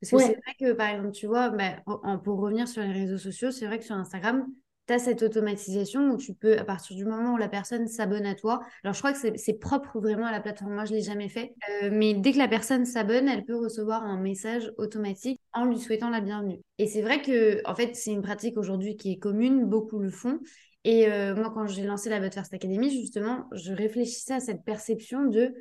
Parce 0.00 0.12
que 0.12 0.18
c'est 0.18 0.34
vrai 0.34 0.54
que, 0.60 0.72
par 0.72 0.88
exemple, 0.90 1.12
tu 1.12 1.26
vois, 1.26 1.50
bah, 1.50 1.76
pour 2.24 2.38
revenir 2.38 2.68
sur 2.68 2.82
les 2.82 2.92
réseaux 2.92 3.18
sociaux, 3.18 3.50
c'est 3.50 3.66
vrai 3.66 3.78
que 3.78 3.84
sur 3.84 3.96
Instagram, 3.96 4.46
tu 4.88 4.94
as 4.94 4.98
cette 4.98 5.22
automatisation 5.22 6.10
où 6.10 6.16
tu 6.16 6.34
peux, 6.34 6.58
à 6.58 6.64
partir 6.64 6.96
du 6.96 7.04
moment 7.04 7.34
où 7.34 7.36
la 7.36 7.48
personne 7.48 7.86
s'abonne 7.86 8.26
à 8.26 8.34
toi, 8.34 8.60
alors 8.82 8.94
je 8.94 8.98
crois 8.98 9.12
que 9.12 9.36
c'est 9.36 9.58
propre 9.58 10.00
vraiment 10.00 10.26
à 10.26 10.32
la 10.32 10.40
plateforme, 10.40 10.74
moi 10.74 10.86
je 10.86 10.92
ne 10.92 10.96
l'ai 10.96 11.02
jamais 11.02 11.28
fait, 11.28 11.54
euh, 11.82 11.90
mais 11.92 12.14
dès 12.14 12.32
que 12.32 12.38
la 12.38 12.48
personne 12.48 12.84
s'abonne, 12.84 13.28
elle 13.28 13.44
peut 13.44 13.56
recevoir 13.56 14.02
un 14.02 14.18
message 14.18 14.72
automatique 14.78 15.40
en 15.52 15.66
lui 15.66 15.78
souhaitant 15.78 16.10
la 16.10 16.20
bienvenue. 16.20 16.60
Et 16.78 16.86
c'est 16.86 17.02
vrai 17.02 17.22
que, 17.22 17.60
en 17.66 17.74
fait, 17.74 17.94
c'est 17.94 18.12
une 18.12 18.22
pratique 18.22 18.56
aujourd'hui 18.56 18.96
qui 18.96 19.12
est 19.12 19.18
commune, 19.18 19.66
beaucoup 19.66 19.98
le 19.98 20.10
font. 20.10 20.40
Et 20.84 21.10
euh, 21.10 21.34
moi, 21.34 21.50
quand 21.52 21.66
j'ai 21.66 21.84
lancé 21.84 22.08
la 22.08 22.20
But 22.20 22.32
First 22.32 22.54
Academy, 22.54 22.90
justement, 22.90 23.46
je 23.52 23.72
réfléchissais 23.72 24.34
à 24.34 24.40
cette 24.40 24.64
perception 24.64 25.26
de 25.26 25.52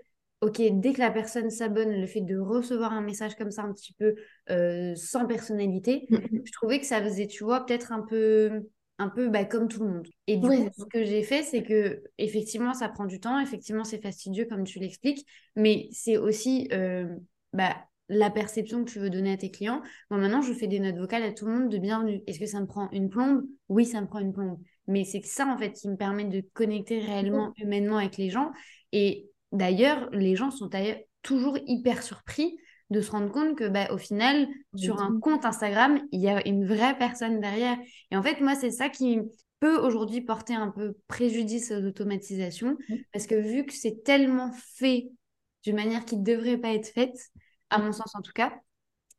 ok, 0.41 0.61
dès 0.73 0.93
que 0.93 0.99
la 0.99 1.11
personne 1.11 1.49
s'abonne, 1.49 1.99
le 1.99 2.05
fait 2.07 2.21
de 2.21 2.37
recevoir 2.37 2.93
un 2.93 3.01
message 3.01 3.35
comme 3.35 3.51
ça 3.51 3.63
un 3.63 3.73
petit 3.73 3.93
peu 3.93 4.15
euh, 4.49 4.93
sans 4.95 5.25
personnalité, 5.25 6.05
mm, 6.09 6.15
mm. 6.15 6.41
je 6.45 6.51
trouvais 6.51 6.79
que 6.79 6.85
ça 6.85 7.01
faisait, 7.01 7.27
tu 7.27 7.43
vois, 7.43 7.65
peut-être 7.65 7.91
un 7.91 8.01
peu, 8.01 8.69
un 8.97 9.09
peu 9.09 9.29
bah, 9.29 9.45
comme 9.45 9.67
tout 9.67 9.83
le 9.83 9.89
monde. 9.91 10.07
Et 10.27 10.37
du 10.37 10.47
coup, 10.47 10.69
ce 10.77 10.85
que 10.85 11.03
j'ai 11.03 11.23
fait, 11.23 11.43
c'est 11.43 11.63
que 11.63 12.03
effectivement, 12.17 12.73
ça 12.73 12.89
prend 12.89 13.05
du 13.05 13.19
temps, 13.19 13.39
effectivement, 13.39 13.83
c'est 13.83 14.01
fastidieux 14.01 14.45
comme 14.45 14.63
tu 14.63 14.79
l'expliques, 14.79 15.25
mais 15.55 15.87
c'est 15.91 16.17
aussi 16.17 16.67
euh, 16.71 17.05
bah, 17.53 17.75
la 18.09 18.29
perception 18.29 18.83
que 18.83 18.89
tu 18.89 18.99
veux 18.99 19.09
donner 19.09 19.33
à 19.33 19.37
tes 19.37 19.51
clients. 19.51 19.81
Moi, 20.09 20.19
maintenant, 20.19 20.41
je 20.41 20.53
fais 20.53 20.67
des 20.67 20.79
notes 20.79 20.97
vocales 20.97 21.23
à 21.23 21.31
tout 21.31 21.45
le 21.45 21.53
monde 21.53 21.69
de 21.69 21.77
bienvenue. 21.77 22.21
Est-ce 22.27 22.39
que 22.39 22.45
ça 22.45 22.59
me 22.59 22.67
prend 22.67 22.89
une 22.91 23.09
plombe? 23.09 23.43
Oui, 23.69 23.85
ça 23.85 24.01
me 24.01 24.07
prend 24.07 24.19
une 24.19 24.33
plombe. 24.33 24.57
Mais 24.87 25.03
c'est 25.03 25.23
ça, 25.23 25.45
en 25.47 25.57
fait, 25.57 25.73
qui 25.73 25.89
me 25.89 25.97
permet 25.97 26.25
de 26.25 26.41
connecter 26.53 26.99
réellement, 26.99 27.53
humainement 27.57 27.97
avec 27.97 28.17
les 28.17 28.29
gens. 28.29 28.51
Et 28.93 29.29
D'ailleurs, 29.51 30.09
les 30.11 30.35
gens 30.35 30.51
sont 30.51 30.69
toujours 31.21 31.57
hyper 31.65 32.03
surpris 32.03 32.57
de 32.89 33.01
se 33.01 33.11
rendre 33.11 33.31
compte 33.31 33.57
que 33.57 33.67
bah, 33.67 33.91
au 33.91 33.97
final, 33.97 34.47
sur 34.75 35.01
un 35.01 35.19
compte 35.19 35.45
Instagram, 35.45 35.99
il 36.11 36.21
y 36.21 36.29
a 36.29 36.47
une 36.47 36.65
vraie 36.65 36.97
personne 36.97 37.39
derrière. 37.39 37.77
Et 38.11 38.17
en 38.17 38.23
fait, 38.23 38.39
moi, 38.41 38.55
c'est 38.55 38.71
ça 38.71 38.89
qui 38.89 39.19
peut 39.59 39.77
aujourd'hui 39.77 40.21
porter 40.21 40.53
un 40.53 40.69
peu 40.69 40.95
préjudice 41.07 41.71
aux 41.71 41.83
automatisations, 41.85 42.77
parce 43.11 43.27
que 43.27 43.35
vu 43.35 43.65
que 43.65 43.73
c'est 43.73 44.03
tellement 44.03 44.51
fait 44.75 45.09
d'une 45.63 45.75
manière 45.75 46.05
qui 46.05 46.17
ne 46.17 46.23
devrait 46.23 46.57
pas 46.57 46.73
être 46.73 46.87
faite, 46.87 47.17
à 47.69 47.79
mon 47.79 47.91
sens 47.91 48.15
en 48.15 48.21
tout 48.21 48.31
cas, 48.33 48.53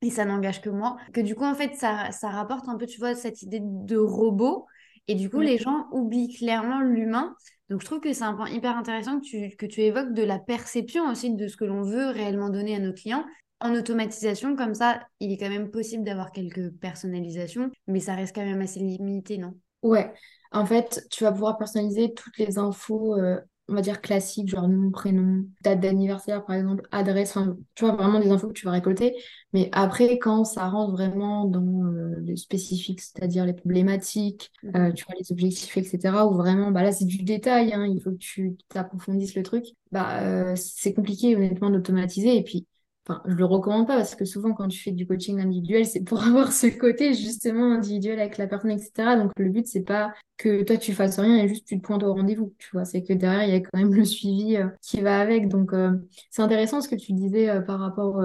et 0.00 0.11
ça 0.11 0.24
n'engage 0.24 0.61
que 0.61 0.70
moi, 0.70 0.96
que 1.12 1.20
du 1.20 1.35
coup, 1.35 1.44
en 1.44 1.54
fait, 1.54 1.74
ça, 1.74 2.12
ça 2.12 2.31
rapporte 2.31 2.68
un 2.68 2.76
peu, 2.76 2.87
tu 2.87 3.00
vois, 3.00 3.14
cette 3.14 3.42
idée 3.42 3.61
de 3.61 3.96
robot, 3.96 4.66
et 5.09 5.14
du 5.14 5.31
coup, 5.31 5.40
les 5.40 5.59
gens 5.59 5.87
oublient 5.90 6.35
clairement 6.35 6.81
l'humain. 6.83 7.35
Donc, 7.70 7.81
je 7.81 7.87
trouve 7.87 8.00
que 8.00 8.12
c'est 8.12 8.24
un 8.24 8.35
point 8.35 8.48
hyper 8.50 8.76
intéressant 8.76 9.20
que 9.20 9.24
tu, 9.24 9.57
que 9.57 9.66
tu 9.66 9.81
évoques 9.81 10.12
de 10.12 10.22
la 10.22 10.38
perception 10.38 11.11
aussi 11.11 11.35
de 11.35 11.48
ce 11.48 11.57
que 11.57 11.64
l'on 11.64 11.83
veut 11.83 12.09
réellement 12.09 12.50
donner 12.50 12.76
à 12.76 12.78
nos 12.78 12.92
clients. 12.92 13.24
En 13.61 13.75
automatisation, 13.75 14.57
comme 14.57 14.75
ça, 14.75 15.01
il 15.21 15.33
est 15.33 15.37
quand 15.37 15.49
même 15.49 15.71
possible 15.71 16.05
d'avoir 16.05 16.33
quelques 16.33 16.71
personnalisations, 16.71 17.71
mais 17.87 18.01
ça 18.01 18.14
reste 18.14 18.35
quand 18.35 18.44
même 18.44 18.61
assez 18.61 18.81
limité, 18.81 19.38
non? 19.38 19.55
Ouais, 19.83 20.12
en 20.53 20.66
fait, 20.66 21.05
tu 21.11 21.25
vas 21.25 21.33
pouvoir 21.33 21.59
personnaliser 21.59 22.14
toutes 22.14 22.38
les 22.38 22.59
infos 22.59 23.16
euh, 23.16 23.38
on 23.68 23.75
va 23.75 23.83
dire 23.83 24.01
classique, 24.01 24.49
genre 24.49 24.66
nom, 24.66 24.90
prénom, 24.90 25.44
date 25.62 25.81
d'anniversaire 25.81 26.44
par 26.44 26.57
exemple, 26.57 26.83
adresse, 26.90 27.37
enfin, 27.37 27.57
tu 27.75 27.85
vois, 27.85 27.94
vraiment 27.94 28.18
des 28.18 28.31
infos 28.31 28.49
que 28.49 28.55
tu 28.55 28.64
vas 28.64 28.73
récolter. 28.73 29.14
Mais 29.53 29.68
après, 29.73 30.18
quand 30.18 30.44
ça 30.44 30.68
rentre 30.68 30.92
vraiment 30.92 31.44
dans 31.44 31.85
euh, 31.85 32.14
le 32.18 32.37
spécifique, 32.37 33.03
c'est-à-dire 33.03 33.44
les 33.44 33.53
problématiques, 33.53 34.51
mhm. 34.62 34.77
euh, 34.77 34.92
tu 34.92 35.05
vois, 35.05 35.14
les 35.18 35.31
objectifs, 35.33 35.77
etc., 35.77 36.27
où 36.27 36.35
vraiment, 36.35 36.71
bah 36.71 36.83
là, 36.83 36.92
c'est 36.92 37.05
du 37.05 37.23
détail, 37.23 37.75
hein, 37.75 37.87
il 37.87 38.01
faut 38.01 38.11
que 38.11 38.16
tu 38.16 38.57
approfondisses 38.75 39.35
le 39.35 39.42
truc, 39.42 39.66
bah, 39.92 40.23
euh, 40.23 40.57
c'est 40.57 40.94
compliqué 40.94 41.37
honnêtement 41.37 41.68
d'automatiser. 41.71 42.37
Et 42.37 42.42
puis, 42.42 42.66
Enfin, 43.09 43.23
je 43.27 43.35
le 43.35 43.44
recommande 43.47 43.87
pas 43.87 43.97
parce 43.97 44.14
que 44.14 44.27
souvent 44.27 44.53
quand 44.53 44.68
tu 44.68 44.79
fais 44.79 44.90
du 44.92 45.07
coaching 45.07 45.40
individuel, 45.40 45.87
c'est 45.87 46.03
pour 46.05 46.23
avoir 46.27 46.53
ce 46.53 46.66
côté 46.66 47.14
justement 47.14 47.73
individuel 47.73 48.21
avec 48.21 48.37
la 48.37 48.47
personne, 48.47 48.71
etc. 48.71 49.16
Donc 49.16 49.33
le 49.38 49.49
but 49.49 49.66
c'est 49.66 49.83
pas 49.83 50.12
que 50.37 50.62
toi 50.62 50.77
tu 50.77 50.92
fasses 50.92 51.18
rien 51.18 51.38
et 51.42 51.49
juste 51.49 51.66
tu 51.66 51.81
te 51.81 51.87
pointes 51.87 52.03
au 52.03 52.12
rendez-vous, 52.12 52.55
tu 52.59 52.68
vois. 52.73 52.85
C'est 52.85 53.03
que 53.03 53.14
derrière 53.14 53.44
il 53.44 53.51
y 53.51 53.57
a 53.57 53.61
quand 53.61 53.79
même 53.79 53.94
le 53.94 54.05
suivi 54.05 54.57
euh, 54.57 54.68
qui 54.83 55.01
va 55.01 55.21
avec. 55.21 55.49
Donc 55.49 55.73
euh, 55.73 55.92
c'est 56.31 56.42
intéressant 56.42 56.81
ce 56.83 56.88
que 56.88 56.97
tu 56.97 57.12
disais 57.14 57.49
euh, 57.49 57.61
par 57.62 57.81
rapport 57.81 58.21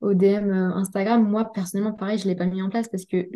au 0.00 0.14
DM 0.14 0.50
Instagram. 0.50 1.28
Moi 1.28 1.52
personnellement 1.52 1.92
pareil, 1.92 2.18
je 2.18 2.26
l'ai 2.26 2.34
pas 2.34 2.46
mis 2.46 2.62
en 2.62 2.70
place 2.70 2.88
parce 2.88 3.04
que 3.04 3.28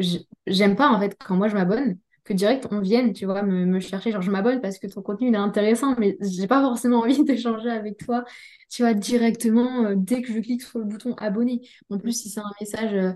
j'aime 0.47 0.77
pas 0.77 0.89
en 0.89 0.99
fait 0.99 1.17
quand 1.25 1.37
moi 1.37 1.49
je 1.49 1.55
m'abonne 1.55 1.99
que 2.27 2.33
direct 2.35 2.67
on 2.71 2.81
vienne, 2.81 3.12
tu 3.12 3.25
vois, 3.25 3.43
me, 3.43 3.81
chercher. 3.81 4.11
Genre, 4.11 4.21
je 4.21 4.31
m'abonne 4.31 4.61
parce 4.61 4.79
que 4.79 4.87
ton 4.87 5.01
contenu 5.03 5.29
il 5.29 5.35
est 5.35 5.39
intéressant, 5.39 5.95
mais 5.99 6.19
j'ai 6.21 6.47
pas 6.47 6.61
forcément 6.61 6.99
envie 7.03 7.25
d'échanger 7.25 7.71
avec 7.71 7.99
toi, 7.99 8.25
tu 8.71 8.83
vois, 8.83 8.95
directement 8.95 9.85
euh, 9.85 9.95
dès 9.97 10.23
que 10.23 10.33
je 10.33 10.41
clique 10.41 10.62
sur 10.62 10.81
le 10.81 10.85
bouton 10.85 11.15
abonner. 11.15 11.62
En 11.89 11.99
plus, 11.99 12.12
si 12.12 12.29
c'est 12.29 12.41
un 12.41 12.53
message, 12.61 12.95
euh, 12.95 13.12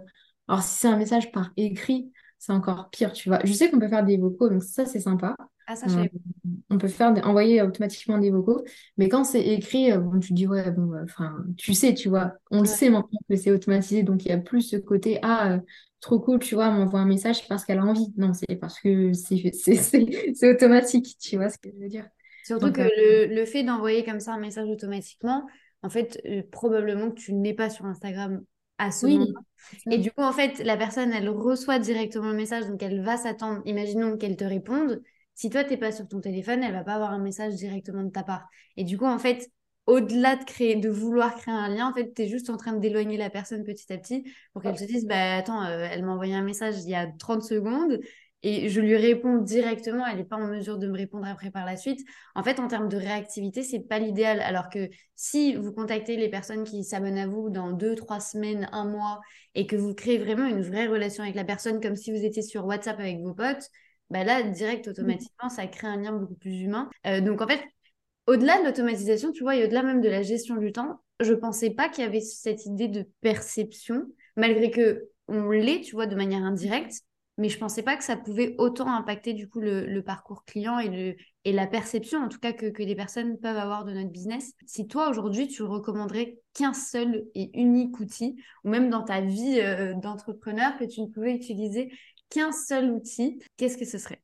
alors 0.49 0.62
si 0.62 0.81
c'est 0.81 0.88
un 0.88 0.96
message 0.96 1.33
par 1.33 1.51
écrit, 1.57 2.12
c'est 2.40 2.53
encore 2.53 2.90
pire, 2.90 3.12
tu 3.12 3.29
vois. 3.29 3.38
Je 3.44 3.53
sais 3.53 3.70
qu'on 3.70 3.79
peut 3.79 3.87
faire 3.87 4.05
des 4.05 4.16
vocaux, 4.16 4.48
donc 4.48 4.64
ça 4.64 4.87
c'est 4.87 4.98
sympa. 4.98 5.37
Ah, 5.68 5.76
ça, 5.76 5.87
euh, 5.87 6.09
on 6.68 6.79
peut 6.79 6.88
faire 6.88 7.14
envoyer 7.24 7.62
automatiquement 7.62 8.18
des 8.18 8.31
vocaux, 8.31 8.64
mais 8.96 9.09
quand 9.09 9.22
c'est 9.22 9.46
écrit, 9.46 9.96
bon, 9.96 10.18
tu 10.18 10.33
dis 10.33 10.48
ouais, 10.48 10.72
bon, 10.72 10.92
enfin, 11.05 11.37
tu 11.57 11.74
sais, 11.74 11.94
tu 11.94 12.09
vois, 12.09 12.33
on 12.50 12.62
le 12.62 12.66
sait 12.66 12.90
maintenant 12.90 13.20
que 13.29 13.37
c'est 13.37 13.53
automatisé, 13.53 14.03
donc 14.03 14.24
il 14.24 14.31
y 14.31 14.33
a 14.33 14.38
plus 14.38 14.62
ce 14.62 14.76
côté 14.76 15.20
ah 15.22 15.61
trop 16.00 16.18
cool, 16.18 16.38
tu 16.38 16.55
vois, 16.55 16.70
m'envoie 16.70 17.00
un 17.00 17.07
message 17.07 17.46
parce 17.48 17.64
qu'elle 17.64 17.79
a 17.79 17.85
envie. 17.85 18.12
Non, 18.16 18.33
c'est 18.33 18.57
parce 18.57 18.81
que 18.81 19.12
c'est 19.12 20.50
automatique, 20.50 21.16
tu 21.20 21.37
vois 21.37 21.50
ce 21.50 21.59
que 21.59 21.70
je 21.70 21.79
veux 21.79 21.88
dire. 21.88 22.09
Surtout 22.44 22.72
que 22.72 22.81
euh, 22.81 23.26
le, 23.29 23.44
fait 23.44 23.62
d'envoyer 23.62 24.05
comme 24.05 24.20
ça 24.20 24.33
un 24.33 24.40
message 24.40 24.68
automatiquement, 24.68 25.46
en 25.83 25.90
fait, 25.90 26.20
euh, 26.26 26.42
probablement 26.50 27.11
que 27.11 27.20
tu 27.20 27.35
n'es 27.35 27.55
pas 27.55 27.70
sur 27.70 27.85
Instagram 27.85 28.42
à 28.81 28.90
ce 28.90 29.07
moment. 29.07 29.27
Et 29.90 29.99
du 29.99 30.11
coup, 30.11 30.23
en 30.23 30.33
fait, 30.33 30.59
la 30.64 30.77
personne, 30.77 31.12
elle 31.12 31.29
reçoit 31.29 31.79
directement 31.79 32.31
le 32.31 32.37
message, 32.37 32.66
donc 32.66 32.83
elle 32.83 33.03
va 33.03 33.16
s'attendre, 33.16 33.62
imaginons 33.66 34.16
qu'elle 34.16 34.37
te 34.37 34.45
réponde. 34.45 35.03
Si 35.35 35.51
toi, 35.51 35.64
tu 35.64 35.71
n'es 35.71 35.77
pas 35.77 35.93
sur 35.93 36.09
ton 36.09 36.21
téléphone, 36.21 36.62
elle 36.62 36.73
va 36.73 36.83
pas 36.83 36.95
avoir 36.95 37.12
un 37.12 37.19
message 37.19 37.55
directement 37.55 38.03
de 38.03 38.11
ta 38.11 38.23
part. 38.23 38.49
Et 38.77 38.85
du 38.85 38.99
coup, 38.99 39.07
en 39.07 39.19
fait, 39.19 39.51
au-delà 39.87 40.37
de 40.37 40.45
créer, 40.45 40.77
de 40.77 40.88
vouloir 40.88 41.37
créer 41.37 41.55
un 41.55 41.69
lien, 41.69 41.88
en 41.88 41.95
fait, 41.95 42.12
tu 42.14 42.23
es 42.23 42.29
juste 42.29 42.51
en 42.51 42.57
train 42.57 42.73
d'éloigner 42.73 43.16
la 43.16 43.31
personne 43.31 43.64
petit 43.64 43.93
à 43.93 43.99
petit 43.99 44.25
pour 44.53 44.62
qu'elle 44.62 44.79
se 44.79 44.85
dise, 44.85 45.07
bah 45.07 45.37
attends, 45.37 45.64
euh, 45.64 45.87
elle 45.90 46.05
m'a 46.05 46.12
envoyé 46.12 46.35
un 46.35 46.43
message 46.43 46.77
il 46.85 46.90
y 46.90 46.95
a 46.95 47.07
30 47.19 47.43
secondes 47.43 48.01
et 48.42 48.70
je 48.70 48.81
lui 48.81 48.96
réponds 48.96 49.37
directement, 49.38 50.07
elle 50.07 50.16
n'est 50.16 50.24
pas 50.24 50.37
en 50.37 50.46
mesure 50.46 50.79
de 50.79 50.87
me 50.87 50.96
répondre 50.96 51.26
après 51.26 51.50
par 51.50 51.66
la 51.66 51.76
suite. 51.76 52.00
En 52.35 52.42
fait, 52.42 52.59
en 52.59 52.68
termes 52.68 52.88
de 52.88 52.96
réactivité, 52.96 53.62
c'est 53.62 53.81
pas 53.81 53.98
l'idéal. 53.98 54.40
Alors 54.40 54.70
que 54.70 54.88
si 55.14 55.55
vous 55.55 55.72
contactez 55.72 56.16
les 56.16 56.31
personnes 56.31 56.64
qui 56.64 56.83
s'abonnent 56.83 57.18
à 57.18 57.26
vous 57.26 57.50
dans 57.50 57.70
deux, 57.72 57.94
trois 57.94 58.20
semaines, 58.20 58.68
un 58.72 58.87
mois, 58.87 59.20
et 59.55 59.66
que 59.66 59.76
vous 59.76 59.94
créez 59.94 60.18
vraiment 60.18 60.46
une 60.46 60.62
vraie 60.62 60.87
relation 60.87 61.22
avec 61.22 61.35
la 61.35 61.44
personne, 61.44 61.81
comme 61.81 61.96
si 61.96 62.12
vous 62.12 62.24
étiez 62.24 62.42
sur 62.42 62.64
WhatsApp 62.64 62.98
avec 62.98 63.20
vos 63.20 63.35
potes, 63.35 63.68
bah 64.09 64.24
là, 64.24 64.42
direct, 64.42 64.88
automatiquement, 64.88 65.50
ça 65.50 65.66
crée 65.66 65.87
un 65.87 65.96
lien 65.96 66.12
beaucoup 66.12 66.35
plus 66.35 66.62
humain. 66.62 66.88
Euh, 67.07 67.20
donc, 67.20 67.42
en 67.42 67.46
fait, 67.46 67.62
au-delà 68.26 68.59
de 68.61 68.64
l'automatisation, 68.64 69.33
tu 69.33 69.42
vois, 69.42 69.57
et 69.57 69.64
au-delà 69.64 69.83
même 69.83 70.00
de 70.00 70.09
la 70.09 70.22
gestion 70.22 70.57
du 70.57 70.72
temps, 70.72 71.03
je 71.20 71.35
pensais 71.35 71.70
pas 71.70 71.88
qu'il 71.88 72.05
y 72.05 72.07
avait 72.07 72.20
cette 72.20 72.64
idée 72.64 72.88
de 72.88 73.07
perception, 73.20 74.07
malgré 74.37 74.70
que 74.70 75.11
on 75.29 75.50
l'est, 75.50 75.83
tu 75.83 75.94
vois, 75.94 76.07
de 76.07 76.16
manière 76.16 76.42
indirecte 76.42 77.03
mais 77.40 77.48
je 77.48 77.59
pensais 77.59 77.83
pas 77.83 77.96
que 77.96 78.05
ça 78.05 78.18
pouvait 78.18 78.55
autant 78.59 78.92
impacter 78.92 79.33
du 79.33 79.48
coup 79.48 79.61
le, 79.61 80.03
parcours 80.03 80.44
client 80.44 80.79
et, 80.79 80.88
le, 80.88 81.16
et 81.46 81.53
la 81.53 81.66
perception 81.66 82.22
en 82.22 82.29
tout 82.29 82.38
cas 82.38 82.53
que, 82.53 82.66
que 82.66 82.83
les 82.83 82.94
personnes 82.94 83.38
peuvent 83.38 83.57
avoir 83.57 83.87
de 83.87 83.92
notre 83.92 84.11
business. 84.11 84.53
Si 84.66 84.87
toi 84.87 85.09
aujourd'hui 85.09 85.48
tu 85.48 85.62
recommanderais 85.62 86.38
qu'un 86.53 86.74
seul 86.74 87.24
et 87.35 87.50
unique 87.59 87.98
outil, 87.98 88.37
ou 88.62 88.68
même 88.68 88.90
dans 88.90 89.03
ta 89.03 89.22
vie 89.22 89.59
euh, 89.59 89.94
d'entrepreneur 89.94 90.76
que 90.76 90.85
tu 90.85 91.00
ne 91.00 91.07
pouvais 91.07 91.35
utiliser 91.35 91.90
qu'un 92.29 92.53
seul 92.53 92.90
outil, 92.90 93.40
qu'est-ce 93.57 93.79
que 93.79 93.87
ce 93.87 93.96
serait? 93.96 94.20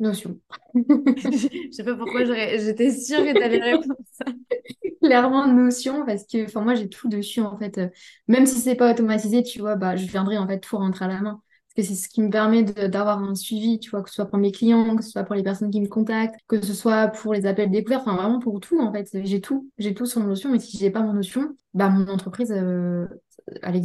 Notion. 0.00 0.40
je 0.74 1.68
sais 1.70 1.84
pas 1.84 1.94
pourquoi 1.94 2.24
j'étais 2.24 2.90
sûre 2.90 3.24
que 3.24 3.32
tu 3.32 3.42
allais 3.42 3.62
répondre 3.62 3.94
ça. 4.10 4.24
Clairement 5.02 5.46
Notion 5.46 6.04
parce 6.04 6.24
que 6.24 6.58
moi 6.58 6.74
j'ai 6.74 6.88
tout 6.88 7.08
dessus 7.08 7.42
en 7.42 7.56
fait. 7.56 7.80
Même 8.26 8.44
si 8.44 8.58
c'est 8.58 8.74
pas 8.74 8.90
automatisé, 8.90 9.44
tu 9.44 9.60
vois, 9.60 9.76
bah 9.76 9.94
je 9.94 10.04
viendrai 10.06 10.36
en 10.36 10.48
fait 10.48 10.58
tout 10.58 10.76
rentrer 10.76 11.04
à 11.04 11.08
la 11.08 11.20
main 11.20 11.40
que 11.76 11.82
c'est 11.82 11.94
ce 11.94 12.08
qui 12.08 12.22
me 12.22 12.30
permet 12.30 12.62
d'avoir 12.62 13.22
un 13.22 13.34
suivi, 13.34 13.78
tu 13.78 13.90
vois, 13.90 14.02
que 14.02 14.08
ce 14.08 14.16
soit 14.16 14.26
pour 14.26 14.38
mes 14.38 14.50
clients, 14.52 14.96
que 14.96 15.02
ce 15.04 15.10
soit 15.10 15.24
pour 15.24 15.34
les 15.34 15.42
personnes 15.42 15.70
qui 15.70 15.80
me 15.80 15.88
contactent, 15.88 16.40
que 16.48 16.60
ce 16.60 16.74
soit 16.74 17.08
pour 17.08 17.34
les 17.34 17.46
appels 17.46 17.70
découverts, 17.70 18.00
enfin 18.00 18.16
vraiment 18.16 18.38
pour 18.40 18.60
tout 18.60 18.80
en 18.80 18.92
fait. 18.92 19.08
J'ai 19.24 19.40
tout, 19.40 19.70
j'ai 19.78 19.94
tout 19.94 20.06
sur 20.06 20.20
Notion, 20.24 20.50
mais 20.50 20.58
si 20.58 20.78
j'ai 20.78 20.90
pas 20.90 21.00
mon 21.02 21.12
Notion, 21.12 21.54
bah 21.74 21.88
mon 21.88 22.08
entreprise, 22.08 22.52
euh, 22.52 23.06